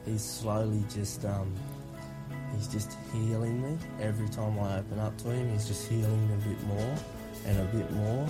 He's 0.04 0.24
slowly 0.24 0.82
just 0.92 1.24
um, 1.24 1.54
he's 2.56 2.66
just 2.66 2.96
healing 3.12 3.62
me 3.62 3.78
every 4.00 4.28
time 4.30 4.58
I 4.58 4.78
open 4.78 4.98
up 4.98 5.16
to 5.18 5.30
him. 5.30 5.52
He's 5.52 5.68
just 5.68 5.88
healing 5.88 6.28
a 6.32 6.48
bit 6.48 6.60
more 6.64 6.94
and 7.46 7.60
a 7.60 7.64
bit 7.66 7.88
more, 7.92 8.26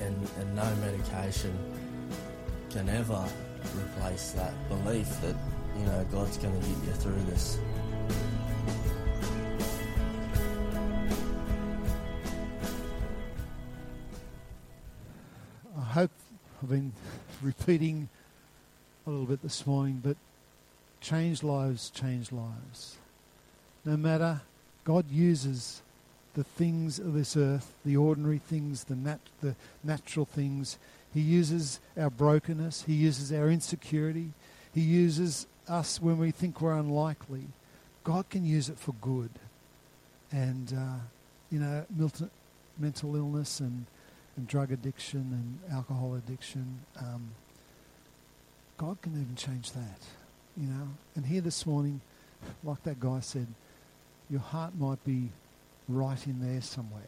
and 0.00 0.28
and 0.38 0.54
no 0.54 0.72
medication 0.76 1.58
can 2.70 2.88
ever 2.88 3.24
replace 3.76 4.30
that 4.32 4.52
belief 4.68 5.08
that 5.22 5.34
you 5.76 5.86
know 5.86 6.06
God's 6.12 6.36
going 6.36 6.54
to 6.54 6.68
get 6.68 6.86
you 6.86 6.92
through 6.92 7.22
this. 7.24 7.58
I've 16.66 16.70
been 16.70 16.92
repeating 17.42 18.08
a 19.06 19.10
little 19.10 19.26
bit 19.26 19.40
this 19.40 19.68
morning, 19.68 20.00
but 20.02 20.16
change 21.00 21.44
lives, 21.44 21.90
change 21.90 22.32
lives. 22.32 22.96
No 23.84 23.96
matter, 23.96 24.40
God 24.82 25.08
uses 25.08 25.80
the 26.34 26.42
things 26.42 26.98
of 26.98 27.14
this 27.14 27.36
earth, 27.36 27.72
the 27.84 27.96
ordinary 27.96 28.38
things, 28.38 28.82
the, 28.82 28.96
nat- 28.96 29.20
the 29.42 29.54
natural 29.84 30.24
things. 30.24 30.76
He 31.14 31.20
uses 31.20 31.78
our 31.96 32.10
brokenness. 32.10 32.82
He 32.82 32.94
uses 32.94 33.32
our 33.32 33.48
insecurity. 33.48 34.30
He 34.74 34.80
uses 34.80 35.46
us 35.68 36.02
when 36.02 36.18
we 36.18 36.32
think 36.32 36.60
we're 36.60 36.76
unlikely. 36.76 37.44
God 38.02 38.28
can 38.28 38.44
use 38.44 38.68
it 38.68 38.76
for 38.80 38.92
good. 39.00 39.30
And, 40.32 40.74
uh, 40.76 40.98
you 41.48 41.60
know, 41.60 41.86
mental, 41.96 42.28
mental 42.76 43.14
illness 43.14 43.60
and, 43.60 43.86
and 44.36 44.46
drug 44.46 44.72
addiction 44.72 45.20
and 45.20 45.74
alcohol 45.74 46.14
addiction, 46.14 46.80
um, 46.98 47.30
God 48.76 49.00
can 49.00 49.12
even 49.12 49.34
change 49.36 49.72
that, 49.72 50.00
you 50.56 50.66
know. 50.66 50.88
And 51.14 51.24
here 51.26 51.40
this 51.40 51.64
morning, 51.64 52.00
like 52.62 52.82
that 52.82 53.00
guy 53.00 53.20
said, 53.20 53.46
your 54.28 54.40
heart 54.40 54.74
might 54.78 55.02
be 55.04 55.30
right 55.88 56.26
in 56.26 56.40
there 56.40 56.60
somewhere. 56.60 57.02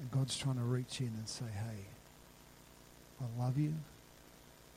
And 0.00 0.10
God's 0.10 0.36
trying 0.36 0.56
to 0.56 0.62
reach 0.62 1.00
in 1.00 1.08
and 1.08 1.28
say, 1.28 1.44
hey, 1.52 1.84
I 3.20 3.42
love 3.42 3.58
you. 3.58 3.74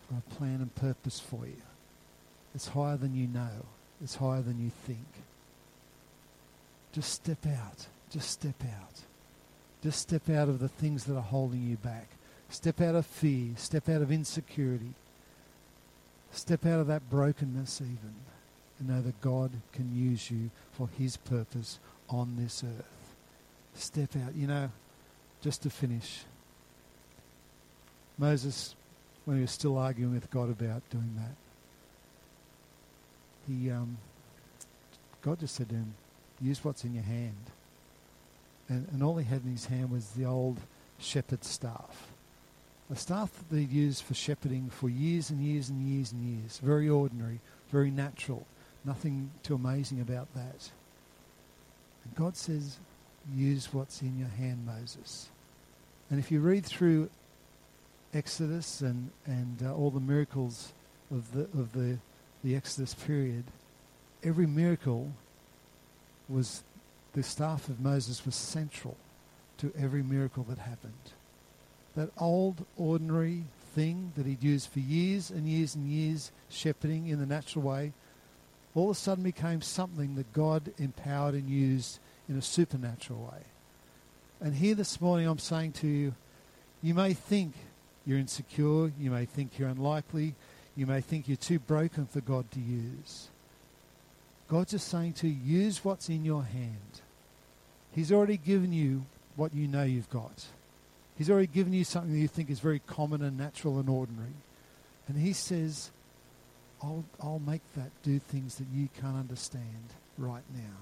I've 0.04 0.16
got 0.16 0.32
a 0.32 0.36
plan 0.36 0.56
and 0.56 0.74
purpose 0.76 1.20
for 1.20 1.46
you. 1.46 1.62
It's 2.54 2.68
higher 2.68 2.98
than 2.98 3.16
you 3.16 3.28
know. 3.28 3.66
It's 4.04 4.16
higher 4.16 4.42
than 4.42 4.62
you 4.62 4.72
think. 4.86 5.06
Just 6.92 7.14
step 7.14 7.46
out. 7.46 7.88
Just 8.10 8.30
step 8.30 8.62
out. 8.64 9.02
Just 9.84 10.00
step 10.00 10.30
out 10.30 10.48
of 10.48 10.60
the 10.60 10.68
things 10.68 11.06
that 11.06 11.16
are 11.16 11.22
holding 11.22 11.64
you 11.68 11.78
back. 11.78 12.08
Step 12.50 12.82
out 12.82 12.96
of 12.96 13.06
fear. 13.06 13.54
Step 13.56 13.90
out 13.90 14.02
of 14.02 14.12
insecurity. 14.12 14.94
Step 16.32 16.66
out 16.66 16.80
of 16.80 16.88
that 16.88 17.10
brokenness, 17.10 17.82
even, 17.82 18.16
and 18.80 18.88
know 18.88 19.02
that 19.02 19.20
God 19.22 19.52
can 19.74 19.94
use 19.96 20.32
you 20.32 20.50
for 20.72 20.90
His 20.98 21.18
purpose 21.18 21.80
on 22.10 22.36
this 22.38 22.64
earth. 22.64 23.16
Step 23.74 24.16
out. 24.16 24.36
You 24.36 24.48
know, 24.48 24.72
just 25.42 25.64
to 25.64 25.70
finish, 25.70 26.22
Moses, 28.18 28.76
when 29.26 29.38
he 29.38 29.42
was 29.42 29.52
still 29.52 29.78
arguing 29.78 30.14
with 30.14 30.30
God 30.30 30.50
about 30.50 30.88
doing 30.90 31.16
that, 31.18 31.36
he, 33.48 33.72
um, 33.72 33.98
God 35.22 35.40
just 35.40 35.56
said 35.56 35.70
to 35.70 35.76
him, 35.76 35.94
use 36.40 36.64
what's 36.64 36.84
in 36.84 36.94
your 36.94 37.04
hand. 37.04 37.36
And, 38.72 38.88
and 38.94 39.04
all 39.04 39.18
he 39.18 39.26
had 39.26 39.44
in 39.44 39.52
his 39.52 39.66
hand 39.66 39.92
was 39.92 40.12
the 40.12 40.26
old 40.26 40.58
shepherd's 40.98 41.48
staff. 41.48 42.08
A 42.90 42.96
staff 42.96 43.30
that 43.34 43.54
they'd 43.54 43.70
used 43.70 44.04
for 44.04 44.14
shepherding 44.14 44.70
for 44.70 44.88
years 44.88 45.30
and 45.30 45.44
years 45.44 45.68
and 45.68 45.86
years 45.86 46.14
and 46.14 46.24
years. 46.24 46.58
Very 46.64 46.88
ordinary, 46.88 47.42
very 47.70 47.92
natural. 47.92 48.48
Nothing 48.86 49.32
too 49.44 49.56
amazing 49.56 50.00
about 50.00 50.34
that. 50.36 50.70
And 52.06 52.16
God 52.16 52.38
says, 52.38 52.78
use 53.36 53.74
what's 53.74 54.02
in 54.02 54.18
your 54.18 54.30
hand, 54.30 54.66
Moses. 54.66 55.30
And 56.10 56.18
if 56.18 56.32
you 56.32 56.40
read 56.40 56.66
through 56.66 57.10
Exodus 58.14 58.80
and, 58.80 59.12
and 59.26 59.64
uh, 59.66 59.76
all 59.76 59.92
the 59.92 60.00
miracles 60.00 60.72
of 61.12 61.34
the, 61.34 61.42
of 61.60 61.74
the, 61.74 61.98
the 62.42 62.56
Exodus 62.56 62.94
period, 62.94 63.44
every 64.24 64.48
miracle 64.48 65.12
was 66.30 66.64
the 67.14 67.24
staff 67.24 67.68
of 67.68 67.80
Moses 67.80 68.26
was 68.26 68.36
central 68.36 68.98
to 69.58 69.72
every 69.78 70.04
miracle 70.04 70.44
that 70.50 70.58
happened. 70.58 70.94
That 71.96 72.10
old, 72.18 72.66
ordinary 72.78 73.44
thing 73.76 74.14
that 74.16 74.26
he'd 74.26 74.44
used 74.44 74.70
for 74.70 74.80
years 74.80 75.30
and 75.30 75.48
years 75.48 75.76
and 75.76 75.88
years, 75.88 76.32
shepherding 76.50 77.08
in 77.08 77.20
the 77.20 77.26
natural 77.26 77.64
way, 77.64 77.94
all 78.74 78.90
of 78.90 78.98
a 78.98 79.00
sudden 79.00 79.24
became 79.24 79.62
something 79.62 80.16
that 80.16 80.32
God 80.34 80.72
empowered 80.78 81.34
and 81.34 81.50
used 81.50 82.00
in 82.30 82.38
a 82.38 82.42
supernatural 82.42 83.20
way. 83.34 83.44
And 84.40 84.56
here 84.56 84.76
this 84.76 85.02
morning, 85.02 85.28
I'm 85.28 85.40
saying 85.40 85.74
to 85.74 85.88
you, 85.88 86.16
you 86.82 86.94
may 86.94 87.14
think 87.14 87.54
you're 88.06 88.18
insecure, 88.18 88.92
you 88.98 89.12
may 89.12 89.26
think 89.26 89.60
you're 89.60 89.70
unlikely, 89.70 90.36
you 90.76 90.88
may 90.88 91.02
think 91.02 91.28
you're 91.28 91.38
too 91.38 91.60
broken 91.60 92.08
for 92.08 92.22
God 92.22 92.50
to 92.52 92.60
use. 92.60 93.28
God's 94.52 94.72
just 94.72 94.90
saying 94.90 95.14
to 95.14 95.30
you, 95.30 95.62
use 95.62 95.86
what's 95.86 96.10
in 96.10 96.26
your 96.26 96.44
hand. 96.44 97.00
He's 97.96 98.12
already 98.12 98.36
given 98.36 98.74
you 98.74 99.06
what 99.38 99.56
you 99.56 99.66
know 99.66 99.84
you've 99.84 100.10
got. 100.10 100.48
He's 101.18 101.30
already 101.30 101.48
given 101.48 101.72
you 101.72 101.86
something 101.86 102.12
that 102.12 102.20
you 102.20 102.28
think 102.28 102.50
is 102.50 102.60
very 102.60 102.80
common 102.80 103.22
and 103.22 103.38
natural 103.38 103.80
and 103.80 103.88
ordinary. 103.88 104.34
And 105.08 105.18
He 105.18 105.32
says, 105.32 105.92
I'll, 106.84 107.06
I'll 107.22 107.40
make 107.40 107.62
that 107.78 107.92
do 108.04 108.20
things 108.20 108.56
that 108.56 108.68
you 108.74 108.90
can't 109.00 109.16
understand 109.16 109.94
right 110.18 110.44
now. 110.54 110.76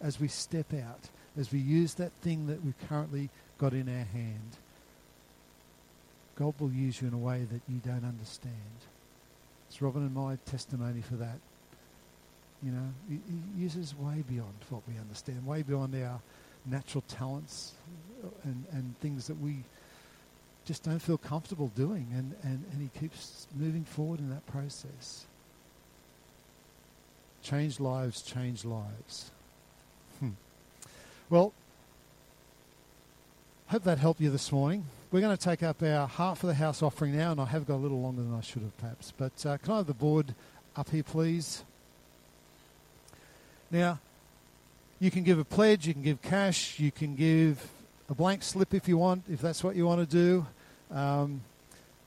As 0.00 0.18
we 0.18 0.26
step 0.26 0.74
out, 0.74 1.08
as 1.38 1.52
we 1.52 1.60
use 1.60 1.94
that 1.94 2.10
thing 2.22 2.48
that 2.48 2.64
we've 2.64 2.88
currently 2.88 3.30
got 3.56 3.72
in 3.72 3.88
our 3.88 4.04
hand, 4.04 4.56
God 6.34 6.54
will 6.58 6.72
use 6.72 7.00
you 7.00 7.06
in 7.06 7.14
a 7.14 7.18
way 7.18 7.46
that 7.52 7.60
you 7.68 7.78
don't 7.86 8.04
understand. 8.04 8.52
It's 9.68 9.80
Robin 9.80 10.02
and 10.02 10.12
my 10.12 10.38
testimony 10.44 11.02
for 11.02 11.14
that. 11.14 11.38
You 12.62 12.72
know, 12.72 12.88
he, 13.08 13.18
uses 13.60 13.94
way 13.96 14.22
beyond 14.28 14.54
what 14.70 14.82
we 14.88 14.98
understand, 14.98 15.44
way 15.44 15.62
beyond 15.62 15.94
our 15.96 16.20
natural 16.64 17.02
talents 17.08 17.72
and, 18.44 18.64
and 18.72 18.98
things 19.00 19.26
that 19.26 19.38
we 19.40 19.64
just 20.64 20.84
don't 20.84 21.00
feel 21.00 21.18
comfortable 21.18 21.72
doing. 21.74 22.06
And, 22.14 22.34
and, 22.42 22.64
and 22.72 22.80
he 22.80 22.98
keeps 22.98 23.48
moving 23.54 23.84
forward 23.84 24.20
in 24.20 24.30
that 24.30 24.46
process. 24.46 25.26
Change 27.42 27.80
lives, 27.80 28.22
change 28.22 28.64
lives. 28.64 29.32
Hmm. 30.20 30.30
Well, 31.28 31.52
hope 33.66 33.82
that 33.82 33.98
helped 33.98 34.20
you 34.20 34.30
this 34.30 34.52
morning. 34.52 34.84
We're 35.10 35.20
going 35.20 35.36
to 35.36 35.42
take 35.42 35.62
up 35.62 35.82
our 35.82 36.06
half 36.06 36.42
of 36.44 36.48
the 36.48 36.54
house 36.54 36.82
offering 36.82 37.16
now, 37.16 37.32
and 37.32 37.40
I 37.40 37.46
have 37.46 37.66
got 37.66 37.74
a 37.74 37.82
little 37.82 38.00
longer 38.00 38.22
than 38.22 38.34
I 38.34 38.40
should 38.40 38.62
have, 38.62 38.76
perhaps. 38.78 39.12
But 39.16 39.44
uh, 39.44 39.58
can 39.58 39.72
I 39.72 39.76
have 39.78 39.86
the 39.86 39.94
board 39.94 40.34
up 40.76 40.90
here, 40.90 41.02
please? 41.02 41.64
Now, 43.72 43.98
you 45.00 45.10
can 45.10 45.22
give 45.22 45.38
a 45.38 45.44
pledge, 45.46 45.86
you 45.86 45.94
can 45.94 46.02
give 46.02 46.20
cash, 46.20 46.78
you 46.78 46.92
can 46.92 47.16
give 47.16 47.70
a 48.10 48.14
blank 48.14 48.42
slip 48.42 48.74
if 48.74 48.86
you 48.86 48.98
want, 48.98 49.24
if 49.30 49.40
that's 49.40 49.64
what 49.64 49.76
you 49.76 49.86
want 49.86 50.06
to 50.06 50.06
do. 50.06 50.46
Um, 50.94 51.40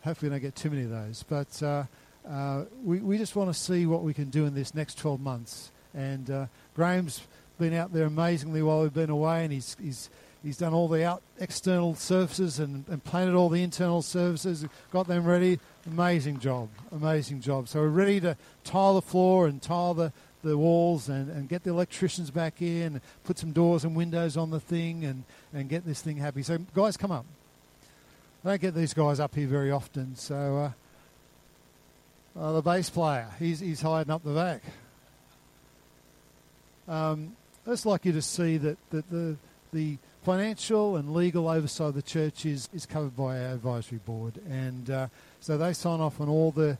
hopefully, 0.03 0.29
we 0.29 0.35
don't 0.35 0.43
get 0.43 0.55
too 0.55 0.69
many 0.69 0.83
of 0.83 0.91
those. 0.91 1.23
But 1.27 1.63
uh, 1.63 1.85
uh, 2.29 2.65
we, 2.83 2.99
we 2.99 3.17
just 3.17 3.35
want 3.35 3.51
to 3.51 3.59
see 3.59 3.87
what 3.87 4.03
we 4.03 4.13
can 4.13 4.29
do 4.29 4.45
in 4.45 4.53
this 4.53 4.75
next 4.75 4.99
12 4.99 5.19
months. 5.19 5.71
And 5.95 6.29
uh, 6.29 6.45
Graham's 6.75 7.21
been 7.57 7.73
out 7.73 7.91
there 7.91 8.05
amazingly 8.05 8.61
while 8.61 8.83
we've 8.83 8.93
been 8.93 9.09
away, 9.09 9.43
and 9.43 9.51
he's, 9.51 9.75
he's, 9.81 10.11
he's 10.43 10.57
done 10.57 10.71
all 10.71 10.87
the 10.87 11.03
out 11.03 11.23
external 11.39 11.95
services 11.95 12.59
and, 12.59 12.85
and 12.89 13.03
planted 13.03 13.33
all 13.33 13.49
the 13.49 13.63
internal 13.63 14.03
services, 14.03 14.67
got 14.91 15.07
them 15.07 15.25
ready. 15.25 15.59
Amazing 15.87 16.39
job, 16.39 16.69
amazing 16.91 17.41
job. 17.41 17.67
So 17.67 17.79
we're 17.79 17.87
ready 17.87 18.19
to 18.19 18.37
tile 18.63 18.93
the 18.93 19.01
floor 19.01 19.47
and 19.47 19.59
tile 19.59 19.95
the, 19.95 20.13
the 20.45 20.57
walls 20.57 21.09
and, 21.09 21.29
and 21.29 21.49
get 21.49 21.63
the 21.63 21.71
electricians 21.71 22.31
back 22.31 22.61
in, 22.61 23.01
put 23.23 23.37
some 23.37 23.51
doors 23.51 23.83
and 23.83 23.95
windows 23.95 24.37
on 24.37 24.51
the 24.51 24.59
thing, 24.59 25.03
and, 25.03 25.23
and 25.53 25.67
get 25.67 25.85
this 25.85 26.01
thing 26.01 26.17
happy. 26.17 26.43
So, 26.43 26.59
guys, 26.73 26.95
come 26.95 27.11
up. 27.11 27.25
I 28.43 28.49
don't 28.49 28.61
get 28.61 28.75
these 28.75 28.93
guys 28.93 29.19
up 29.19 29.33
here 29.33 29.47
very 29.47 29.71
often. 29.71 30.15
So, 30.15 30.71
uh, 32.37 32.39
uh, 32.39 32.51
the 32.53 32.61
bass 32.61 32.89
player, 32.89 33.27
he's, 33.39 33.59
he's 33.59 33.81
hiding 33.81 34.11
up 34.11 34.23
the 34.23 34.33
back. 34.33 34.61
Um, 36.87 37.35
just 37.65 37.85
like 37.87 38.05
you 38.05 38.11
to 38.11 38.21
see 38.21 38.57
that, 38.57 38.77
that 38.91 39.09
the, 39.09 39.37
the 39.73 39.97
financial 40.23 40.95
and 40.97 41.13
legal 41.15 41.49
oversight 41.49 41.87
of 41.87 41.95
the 41.95 42.01
church 42.03 42.45
is, 42.45 42.69
is 42.73 42.85
covered 42.85 43.15
by 43.15 43.39
our 43.39 43.53
advisory 43.53 43.99
board. 44.05 44.39
And 44.47 44.89
uh, 44.91 45.07
so 45.39 45.57
they 45.57 45.73
sign 45.73 45.99
off 45.99 46.21
on 46.21 46.29
all 46.29 46.51
the 46.51 46.77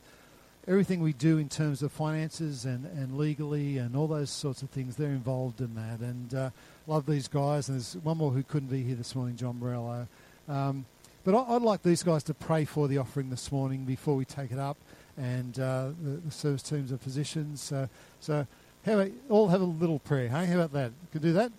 everything 0.68 1.00
we 1.00 1.12
do 1.12 1.38
in 1.38 1.48
terms 1.48 1.82
of 1.82 1.92
finances 1.92 2.64
and, 2.64 2.86
and 2.86 3.16
legally 3.16 3.78
and 3.78 3.96
all 3.96 4.06
those 4.06 4.30
sorts 4.30 4.62
of 4.62 4.70
things. 4.70 4.96
They're 4.96 5.08
involved 5.08 5.60
in 5.60 5.74
that. 5.74 6.00
And 6.00 6.34
uh, 6.34 6.50
love 6.86 7.06
these 7.06 7.28
guys. 7.28 7.68
And 7.68 7.78
there's 7.78 7.96
one 8.02 8.18
more 8.18 8.32
who 8.32 8.42
couldn't 8.42 8.68
be 8.68 8.82
here 8.82 8.96
this 8.96 9.14
morning, 9.14 9.36
John 9.36 9.58
Morello. 9.60 10.08
Um, 10.48 10.84
but 11.24 11.34
I, 11.34 11.52
would 11.52 11.62
like 11.62 11.82
these 11.82 12.02
guys 12.02 12.22
to 12.24 12.34
pray 12.34 12.64
for 12.64 12.88
the 12.88 12.98
offering 12.98 13.30
this 13.30 13.50
morning 13.50 13.84
before 13.84 14.16
we 14.16 14.24
take 14.24 14.52
it 14.52 14.58
up. 14.58 14.76
And 15.16 15.58
uh, 15.58 15.90
the, 16.02 16.10
the, 16.24 16.30
service 16.30 16.62
teams 16.62 16.92
are 16.92 16.98
positioned. 16.98 17.58
So, 17.58 17.88
so 18.20 18.46
how 18.84 18.92
about, 18.92 19.12
all 19.28 19.48
have 19.48 19.60
a 19.60 19.64
little 19.64 19.98
prayer, 19.98 20.28
hey? 20.28 20.46
How 20.46 20.54
about 20.56 20.72
that? 20.74 20.92
Can 21.10 21.22
do 21.22 21.32
that? 21.32 21.52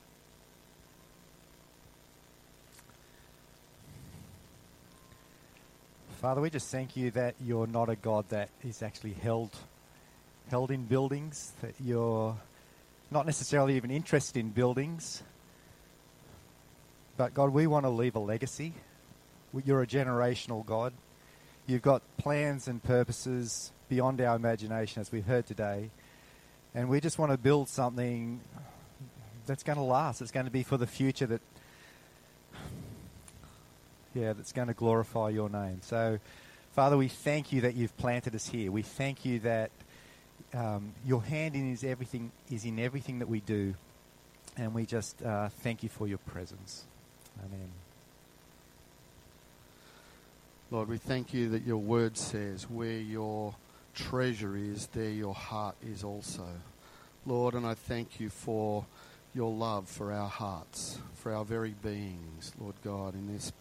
Father, 6.22 6.41
we 6.41 6.49
just 6.49 6.72
thank 6.72 6.97
you 6.97 7.11
that 7.11 7.36
you're 7.39 7.68
not 7.68 7.89
a 7.89 7.95
God 7.95 8.28
that 8.30 8.49
is 8.63 8.82
actually 8.82 9.13
held 9.13 9.55
held 10.49 10.72
in 10.72 10.86
buildings, 10.86 11.51
that 11.61 11.76
you're 11.80 12.36
not 13.11 13.28
necessarily 13.28 13.76
even 13.76 13.91
interested 13.91 14.39
in 14.39 14.49
buildings. 14.49 15.22
But 17.18 17.36
God, 17.36 17.51
we 17.51 17.68
want 17.68 17.86
to 17.86 17.91
leave 17.91 18.15
a 18.15 18.20
legacy. 18.20 18.74
You're 19.63 19.84
a 19.84 19.88
generational 19.88 20.65
God. 20.65 20.91
You've 21.68 21.84
got 21.84 22.01
plans 22.18 22.68
and 22.68 22.82
purposes 22.82 23.72
beyond 23.88 24.20
our 24.20 24.36
imagination, 24.36 25.01
as 25.01 25.11
we've 25.11 25.26
heard 25.26 25.45
today. 25.45 25.91
And 26.74 26.89
we 26.89 26.99
just 26.99 27.20
want 27.20 27.32
to 27.32 27.38
build 27.38 27.70
something 27.70 28.39
that's 29.45 29.61
going 29.61 29.78
to 29.78 29.84
last. 29.84 30.24
It's 30.24 30.32
going 30.32 30.47
to 30.47 30.51
be 30.51 30.63
for 30.63 30.78
the 30.78 30.88
future 30.88 31.28
that 31.28 31.41
yeah, 34.18 34.34
that's 34.34 34.51
going 34.51 34.68
to 34.68 34.74
glorify 34.74 35.30
your 35.30 35.49
name. 35.49 35.80
So, 35.82 36.20
Father, 36.74 36.97
we 36.97 37.07
thank 37.07 37.51
you 37.51 37.61
that 37.61 37.76
you've 37.76 37.95
planted 37.97 38.34
us 38.34 38.47
here. 38.47 38.72
We 38.72 38.82
thank 38.82 39.26
you 39.26 39.39
that 39.39 39.70
um, 40.53 40.93
your 41.05 41.22
hand 41.24 41.55
in 41.55 41.72
is 41.72 41.84
everything 41.84 42.32
is 42.49 42.65
in 42.65 42.80
everything 42.80 43.20
that 43.20 43.30
we 43.30 43.41
do, 43.41 43.76
and 44.57 44.74
we 44.74 44.86
just 44.86 45.22
uh, 45.22 45.49
thank 45.49 45.84
you 45.84 45.89
for 45.89 46.07
your 46.07 46.18
presence. 46.20 46.86
Amen. 47.45 47.70
Lord, 50.72 50.89
we 50.89 50.97
thank 50.97 51.34
you 51.34 51.49
that 51.49 51.65
your 51.65 51.78
word 51.78 52.18
says, 52.18 52.70
where 52.70 52.99
your 52.99 53.55
treasure 53.93 54.57
is, 54.57 54.88
there 54.88 55.09
your 55.09 55.34
heart 55.34 55.76
is 55.86 56.03
also. 56.03 56.47
Lord, 57.26 57.53
and 57.53 57.65
I 57.65 57.74
thank 57.74 58.20
you 58.20 58.30
for 58.30 58.86
your 59.34 59.51
love 59.51 59.88
for 59.88 60.11
our 60.11 60.28
hearts, 60.28 60.99
for 61.13 61.32
our 61.32 61.45
very 61.45 61.76
beings, 61.84 62.51
Lord 62.59 62.76
God, 62.84 63.13
in 63.13 63.32
this 63.32 63.53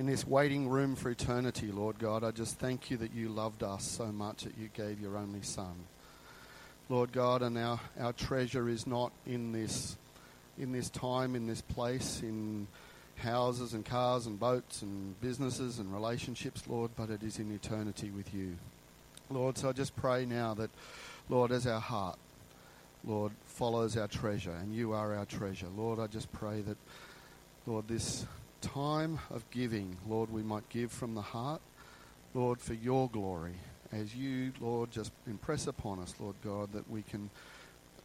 in 0.00 0.06
this 0.06 0.26
waiting 0.26 0.66
room 0.66 0.96
for 0.96 1.10
eternity, 1.10 1.70
Lord 1.70 1.98
God. 1.98 2.24
I 2.24 2.30
just 2.30 2.58
thank 2.58 2.90
you 2.90 2.96
that 2.96 3.12
you 3.12 3.28
loved 3.28 3.62
us 3.62 3.84
so 3.84 4.06
much 4.06 4.44
that 4.44 4.56
you 4.56 4.70
gave 4.72 4.98
your 4.98 5.18
only 5.18 5.42
Son. 5.42 5.74
Lord 6.88 7.12
God, 7.12 7.42
and 7.42 7.58
our, 7.58 7.78
our 8.00 8.14
treasure 8.14 8.66
is 8.70 8.86
not 8.86 9.12
in 9.26 9.52
this 9.52 9.98
in 10.58 10.72
this 10.72 10.88
time, 10.88 11.36
in 11.36 11.46
this 11.46 11.60
place, 11.60 12.22
in 12.22 12.66
houses 13.16 13.74
and 13.74 13.84
cars 13.84 14.24
and 14.24 14.40
boats 14.40 14.80
and 14.80 15.20
businesses 15.20 15.78
and 15.78 15.92
relationships, 15.92 16.62
Lord, 16.66 16.92
but 16.96 17.10
it 17.10 17.22
is 17.22 17.38
in 17.38 17.52
eternity 17.54 18.08
with 18.08 18.32
you. 18.32 18.56
Lord, 19.28 19.58
so 19.58 19.68
I 19.68 19.72
just 19.72 19.94
pray 19.96 20.24
now 20.24 20.54
that, 20.54 20.70
Lord, 21.28 21.52
as 21.52 21.66
our 21.66 21.78
heart, 21.78 22.18
Lord, 23.04 23.32
follows 23.44 23.98
our 23.98 24.08
treasure, 24.08 24.52
and 24.62 24.74
you 24.74 24.92
are 24.92 25.14
our 25.14 25.26
treasure. 25.26 25.68
Lord, 25.76 25.98
I 25.98 26.06
just 26.06 26.32
pray 26.32 26.62
that, 26.62 26.78
Lord, 27.66 27.86
this 27.86 28.24
time 28.60 29.18
of 29.30 29.48
giving, 29.50 29.96
Lord, 30.08 30.30
we 30.30 30.42
might 30.42 30.68
give 30.68 30.92
from 30.92 31.14
the 31.14 31.22
heart, 31.22 31.60
Lord, 32.34 32.60
for 32.60 32.74
your 32.74 33.08
glory. 33.08 33.54
As 33.92 34.14
you, 34.14 34.52
Lord, 34.60 34.90
just 34.90 35.12
impress 35.26 35.66
upon 35.66 35.98
us, 35.98 36.14
Lord 36.20 36.36
God, 36.44 36.72
that 36.72 36.88
we 36.90 37.02
can 37.02 37.30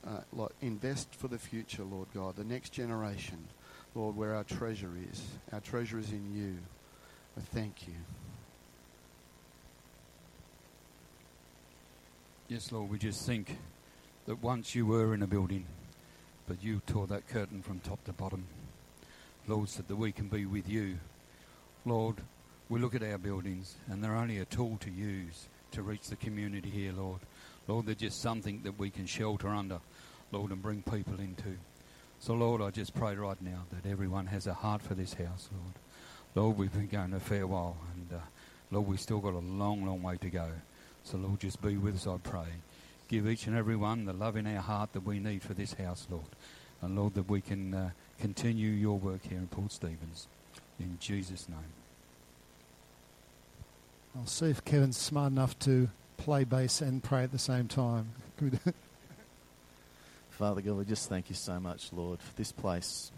uh, 0.05 0.47
invest 0.61 1.13
for 1.13 1.27
the 1.27 1.37
future, 1.37 1.83
Lord 1.83 2.07
God, 2.13 2.35
the 2.35 2.43
next 2.43 2.71
generation, 2.71 3.37
Lord, 3.93 4.15
where 4.15 4.33
our 4.35 4.43
treasure 4.43 4.91
is. 5.11 5.21
Our 5.51 5.59
treasure 5.59 5.99
is 5.99 6.11
in 6.11 6.35
you. 6.35 6.57
I 7.37 7.41
thank 7.41 7.87
you. 7.87 7.93
Yes, 12.47 12.71
Lord, 12.71 12.89
we 12.89 12.97
just 12.97 13.25
think 13.25 13.57
that 14.27 14.41
once 14.41 14.75
you 14.75 14.85
were 14.85 15.13
in 15.13 15.21
a 15.21 15.27
building, 15.27 15.65
but 16.47 16.63
you 16.63 16.81
tore 16.85 17.07
that 17.07 17.27
curtain 17.27 17.61
from 17.61 17.79
top 17.79 18.03
to 18.05 18.13
bottom. 18.13 18.45
Lord, 19.47 19.69
so 19.69 19.83
that 19.87 19.95
we 19.95 20.11
can 20.11 20.27
be 20.27 20.45
with 20.45 20.67
you. 20.67 20.97
Lord, 21.85 22.15
we 22.69 22.79
look 22.79 22.95
at 22.95 23.03
our 23.03 23.17
buildings 23.17 23.75
and 23.87 24.03
they're 24.03 24.15
only 24.15 24.39
a 24.39 24.45
tool 24.45 24.77
to 24.81 24.91
use 24.91 25.47
to 25.71 25.83
reach 25.83 26.07
the 26.07 26.15
community 26.15 26.69
here, 26.69 26.93
Lord. 26.93 27.19
Lord, 27.67 27.85
they're 27.85 27.95
just 27.95 28.21
something 28.21 28.61
that 28.63 28.79
we 28.79 28.89
can 28.89 29.05
shelter 29.05 29.49
under, 29.49 29.79
Lord, 30.31 30.51
and 30.51 30.61
bring 30.61 30.81
people 30.81 31.19
into. 31.19 31.57
So, 32.19 32.33
Lord, 32.33 32.61
I 32.61 32.71
just 32.71 32.95
pray 32.95 33.15
right 33.15 33.39
now 33.41 33.65
that 33.71 33.89
everyone 33.89 34.27
has 34.27 34.47
a 34.47 34.53
heart 34.53 34.81
for 34.81 34.93
this 34.95 35.13
house, 35.13 35.49
Lord. 35.51 35.73
Lord, 36.33 36.57
we've 36.57 36.73
been 36.73 36.87
going 36.87 37.13
a 37.13 37.19
fair 37.19 37.45
while, 37.45 37.77
and 37.93 38.19
uh, 38.19 38.23
Lord, 38.71 38.87
we've 38.87 38.99
still 38.99 39.19
got 39.19 39.33
a 39.33 39.39
long, 39.39 39.85
long 39.85 40.01
way 40.01 40.17
to 40.17 40.29
go. 40.29 40.47
So, 41.03 41.17
Lord, 41.17 41.39
just 41.39 41.61
be 41.61 41.77
with 41.77 41.95
us, 41.95 42.07
I 42.07 42.17
pray. 42.17 42.47
Give 43.07 43.27
each 43.27 43.47
and 43.47 43.55
every 43.55 43.75
one 43.75 44.05
the 44.05 44.13
love 44.13 44.37
in 44.37 44.47
our 44.47 44.61
heart 44.61 44.93
that 44.93 45.05
we 45.05 45.19
need 45.19 45.43
for 45.43 45.53
this 45.53 45.73
house, 45.73 46.07
Lord. 46.09 46.25
And, 46.81 46.95
Lord, 46.95 47.15
that 47.15 47.29
we 47.29 47.41
can. 47.41 47.73
Uh, 47.73 47.89
continue 48.19 48.69
your 48.69 48.97
work 48.97 49.21
here 49.27 49.37
in 49.37 49.47
Port 49.47 49.71
Stephens. 49.71 50.27
In 50.79 50.97
Jesus' 50.99 51.47
name. 51.47 51.59
I'll 54.15 54.25
see 54.25 54.49
if 54.49 54.63
Kevin's 54.63 54.97
smart 54.97 55.31
enough 55.31 55.57
to 55.59 55.89
play 56.17 56.43
bass 56.43 56.81
and 56.81 57.03
pray 57.03 57.23
at 57.23 57.31
the 57.31 57.39
same 57.39 57.67
time. 57.67 58.09
Father 60.31 60.61
God, 60.61 60.77
we 60.77 60.85
just 60.85 61.09
thank 61.09 61.29
you 61.29 61.35
so 61.35 61.59
much, 61.59 61.91
Lord, 61.93 62.19
for 62.19 62.33
this 62.35 62.51
place. 62.51 63.11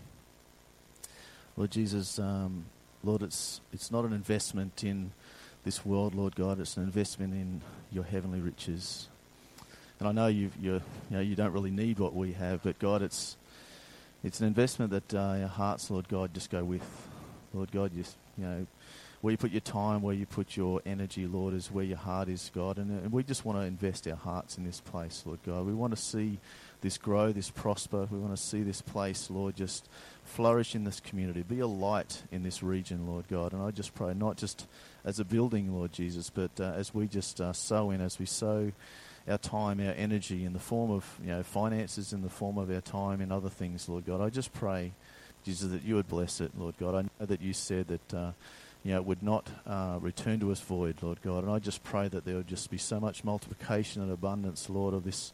Lord 1.56 1.72
Jesus, 1.72 2.20
um, 2.20 2.66
Lord, 3.04 3.24
it's 3.24 3.62
it's 3.74 3.92
not 3.92 4.06
an 4.06 4.14
investment 4.14 4.84
in 4.84 5.12
this 5.64 5.84
world, 5.86 6.14
Lord 6.14 6.36
God. 6.36 6.60
It's 6.60 6.78
an 6.78 6.84
investment 6.84 7.34
in 7.34 7.62
your 7.92 8.04
heavenly 8.04 8.40
riches. 8.40 9.08
And 10.00 10.08
I 10.08 10.12
know 10.12 10.28
you 10.28 10.52
you 10.62 10.82
know 11.10 11.20
you 11.20 11.36
don't 11.36 11.54
really 11.54 11.72
need 11.72 11.98
what 11.98 12.14
we 12.14 12.34
have, 12.34 12.62
but 12.62 12.78
God, 12.78 13.02
it's 13.02 13.36
it's 14.28 14.42
an 14.42 14.48
investment 14.48 14.92
that 14.92 15.14
uh, 15.14 15.40
our 15.42 15.48
hearts, 15.48 15.90
Lord 15.90 16.10
God, 16.10 16.34
just 16.34 16.50
go 16.50 16.62
with. 16.62 16.84
Lord 17.54 17.72
God, 17.72 17.94
you, 17.94 18.04
you 18.38 18.44
know, 18.44 18.68
where 19.22 19.32
you 19.32 19.38
put 19.38 19.52
your 19.52 19.62
time, 19.62 20.02
where 20.02 20.14
you 20.14 20.26
put 20.26 20.58
your 20.58 20.82
energy, 20.86 21.26
Lord, 21.26 21.54
is 21.54 21.72
where 21.72 21.86
your 21.86 21.98
heart 21.98 22.28
is, 22.28 22.52
God. 22.54 22.78
And, 22.78 22.92
and 22.92 23.12
we 23.14 23.24
just 23.24 23.46
want 23.46 23.58
to 23.58 23.64
invest 23.64 24.06
our 24.06 24.18
hearts 24.18 24.58
in 24.58 24.66
this 24.66 24.82
place, 24.82 25.24
Lord 25.26 25.40
God. 25.46 25.66
We 25.66 25.74
want 25.74 25.96
to 25.96 26.02
see 26.02 26.40
this 26.82 26.98
grow, 26.98 27.32
this 27.32 27.50
prosper. 27.50 28.06
We 28.12 28.20
want 28.20 28.36
to 28.36 28.42
see 28.42 28.64
this 28.64 28.82
place, 28.82 29.30
Lord, 29.30 29.56
just 29.56 29.88
flourish 30.26 30.76
in 30.76 30.84
this 30.84 31.00
community. 31.00 31.42
Be 31.42 31.62
a 31.62 31.68
light 31.68 32.22
in 32.30 32.44
this 32.44 32.62
region, 32.62 33.08
Lord 33.08 33.30
God. 33.30 33.54
And 33.54 33.64
I 33.64 33.72
just 33.72 33.96
pray, 33.96 34.14
not 34.14 34.36
just 34.36 34.68
as 35.06 35.22
a 35.22 35.26
building, 35.26 35.74
Lord 35.74 35.94
Jesus, 35.94 36.30
but 36.30 36.52
uh, 36.60 36.74
as 36.76 36.94
we 36.94 37.08
just 37.08 37.40
uh, 37.40 37.54
sow 37.54 37.92
in, 37.92 38.02
as 38.02 38.20
we 38.20 38.26
sow 38.26 38.74
our 39.28 39.38
time, 39.38 39.80
our 39.80 39.94
energy 39.94 40.46
in 40.46 40.54
the 40.54 40.60
form 40.60 40.92
of 40.92 41.20
you 41.22 41.30
know 41.30 41.44
finances, 41.44 42.14
in 42.14 42.22
the 42.22 42.30
form 42.30 42.58
of 42.58 42.72
our 42.72 42.82
time 42.82 43.22
and 43.22 43.32
other 43.32 43.50
things, 43.50 43.88
Lord 43.90 44.06
God. 44.06 44.22
I 44.22 44.30
just 44.30 44.54
pray, 44.54 44.92
Jesus, 45.44 45.72
that 45.72 45.84
you 45.84 45.96
would 45.96 46.08
bless 46.08 46.42
it, 46.42 46.52
Lord 46.58 46.76
God. 46.80 46.96
I 46.96 47.02
know 47.02 47.26
that 47.26 47.42
you 47.42 47.54
said 47.54 47.88
that 47.88 48.14
uh, 48.14 48.32
you 48.84 48.92
know 48.92 48.98
it 48.98 49.06
would 49.06 49.24
not 49.24 49.50
uh, 49.66 49.98
return 50.02 50.40
to 50.40 50.52
us 50.52 50.62
void, 50.62 50.98
Lord 51.02 51.22
God, 51.22 51.44
and 51.44 51.52
I 51.52 51.60
just 51.60 51.84
pray 51.84 52.08
that 52.08 52.26
there 52.26 52.36
would 52.36 52.48
just 52.48 52.70
be 52.70 52.78
so 52.78 53.00
much 53.00 53.24
multiplication 53.24 54.02
and 54.02 54.12
abundance, 54.12 54.70
Lord, 54.70 54.94
of 54.94 55.04
this 55.04 55.32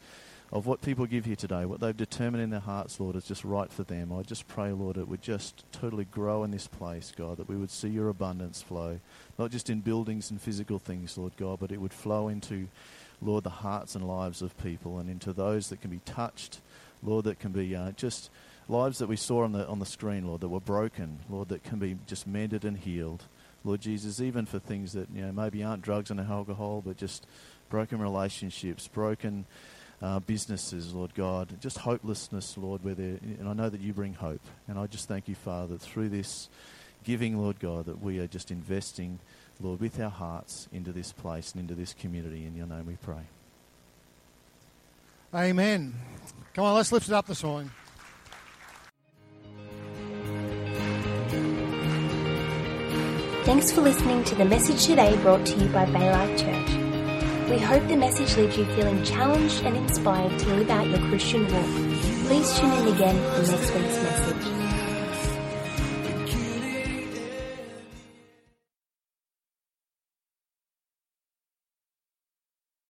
of 0.54 0.68
what 0.68 0.84
people 0.84 1.08
give 1.08 1.26
here 1.26 1.36
today, 1.36 1.66
what 1.66 1.80
they've 1.80 1.98
determined 1.98 2.44
in 2.44 2.52
their 2.52 2.60
hearts, 2.60 3.00
Lord, 3.00 3.16
is 3.16 3.26
just 3.26 3.44
right 3.44 3.74
for 3.74 3.82
them. 3.82 4.14
I 4.14 4.22
just 4.22 4.48
pray, 4.48 4.72
Lord, 4.72 4.98
it 4.98 5.08
would 5.08 5.24
just 5.24 5.66
totally 5.72 6.06
grow 6.06 6.44
in 6.44 6.52
this 6.52 6.68
place, 6.68 7.12
God, 7.18 7.38
that 7.38 7.50
we 7.50 7.56
would 7.56 7.72
see 7.72 7.88
your 7.88 8.08
abundance 8.08 8.62
flow, 8.62 9.00
not 9.40 9.50
just 9.50 9.72
in 9.72 9.80
buildings 9.80 10.30
and 10.30 10.40
physical 10.40 10.78
things, 10.78 11.18
Lord 11.18 11.36
God, 11.38 11.60
but 11.60 11.72
it 11.72 11.82
would 11.82 11.92
flow 11.92 12.28
into, 12.28 12.68
Lord, 13.24 13.44
the 13.44 13.50
hearts 13.50 13.96
and 13.96 14.08
lives 14.08 14.42
of 14.42 14.58
people 14.62 15.00
and 15.00 15.10
into 15.10 15.34
those 15.34 15.70
that 15.70 15.82
can 15.82 15.90
be 15.90 16.02
touched, 16.06 16.60
Lord, 17.02 17.26
that 17.26 17.40
can 17.40 17.52
be 17.52 17.76
uh, 17.76 17.92
just 17.92 18.30
lives 18.68 19.00
that 19.00 19.08
we 19.08 19.16
saw 19.16 19.44
on 19.44 19.52
the 19.52 19.68
on 19.68 19.80
the 19.80 19.86
screen, 19.86 20.28
Lord, 20.28 20.42
that 20.42 20.50
were 20.50 20.60
broken, 20.60 21.20
Lord, 21.30 21.50
that 21.50 21.64
can 21.64 21.80
be 21.80 21.98
just 22.08 22.28
mended 22.28 22.66
and 22.66 22.78
healed. 22.78 23.24
Lord 23.66 23.80
Jesus, 23.80 24.20
even 24.20 24.46
for 24.46 24.60
things 24.60 24.94
that 24.94 25.10
you 25.14 25.22
know 25.22 25.32
maybe 25.32 25.64
aren't 25.64 25.84
drugs 25.84 26.12
and 26.12 26.20
alcohol, 26.20 26.82
but 26.86 26.98
just 26.98 27.26
broken 27.70 28.00
relationships, 28.00 28.88
broken 28.88 29.46
uh, 30.02 30.20
businesses, 30.20 30.94
Lord 30.94 31.16
God, 31.16 31.62
just 31.62 31.78
hopelessness, 31.78 32.58
Lord, 32.58 32.84
where 32.84 32.94
there, 32.94 33.18
and 33.40 33.48
I 33.48 33.54
know 33.54 33.70
that 33.70 33.80
you 33.80 33.94
bring 33.94 34.14
hope. 34.14 34.42
And 34.68 34.78
I 34.78 34.86
just 34.88 35.08
thank 35.08 35.30
you, 35.30 35.36
Father, 35.36 35.78
through 35.78 36.10
this 36.10 36.50
giving, 37.06 37.38
Lord 37.38 37.60
God, 37.60 37.86
that 37.86 38.02
we 38.02 38.20
are 38.20 38.28
just 38.28 38.52
investing, 38.52 39.20
Lord, 39.64 39.80
with 39.80 40.00
our 40.00 40.10
hearts 40.10 40.68
into 40.72 40.92
this 40.92 41.12
place 41.12 41.54
and 41.54 41.62
into 41.62 41.76
this 41.76 41.94
community. 41.94 42.46
In 42.46 42.56
your 42.56 42.68
name 42.68 42.86
we 42.86 42.98
pray. 42.98 43.24
Amen. 45.34 45.94
Come 46.54 46.66
on, 46.66 46.76
let's 46.76 46.92
lift 46.92 47.08
it 47.08 47.14
up 47.14 47.26
this 47.26 47.44
morning. 47.44 47.72
Thanks 53.46 53.72
for 53.72 53.82
listening 53.82 54.24
to 54.26 54.36
the 54.36 54.46
message 54.46 54.86
today 54.86 55.18
brought 55.18 55.46
to 55.48 55.58
you 55.58 55.68
by 55.70 55.86
Baylife 55.86 56.40
Church. 56.40 57.50
We 57.50 57.60
hope 57.60 57.88
the 57.88 57.98
message 57.98 58.38
leaves 58.38 58.58
you 58.58 58.66
feeling 58.76 59.04
challenged 59.04 59.64
and 59.64 59.76
inspired 59.76 60.40
to 60.40 60.50
live 60.56 60.70
out 60.70 60.88
your 60.88 61.00
Christian 61.10 61.44
walk. 61.44 61.66
Please 62.28 62.58
tune 62.58 62.72
in 62.72 62.96
again 62.96 63.16
for 63.34 63.52
next 63.52 63.74
week's 63.74 64.04
message. 64.04 64.53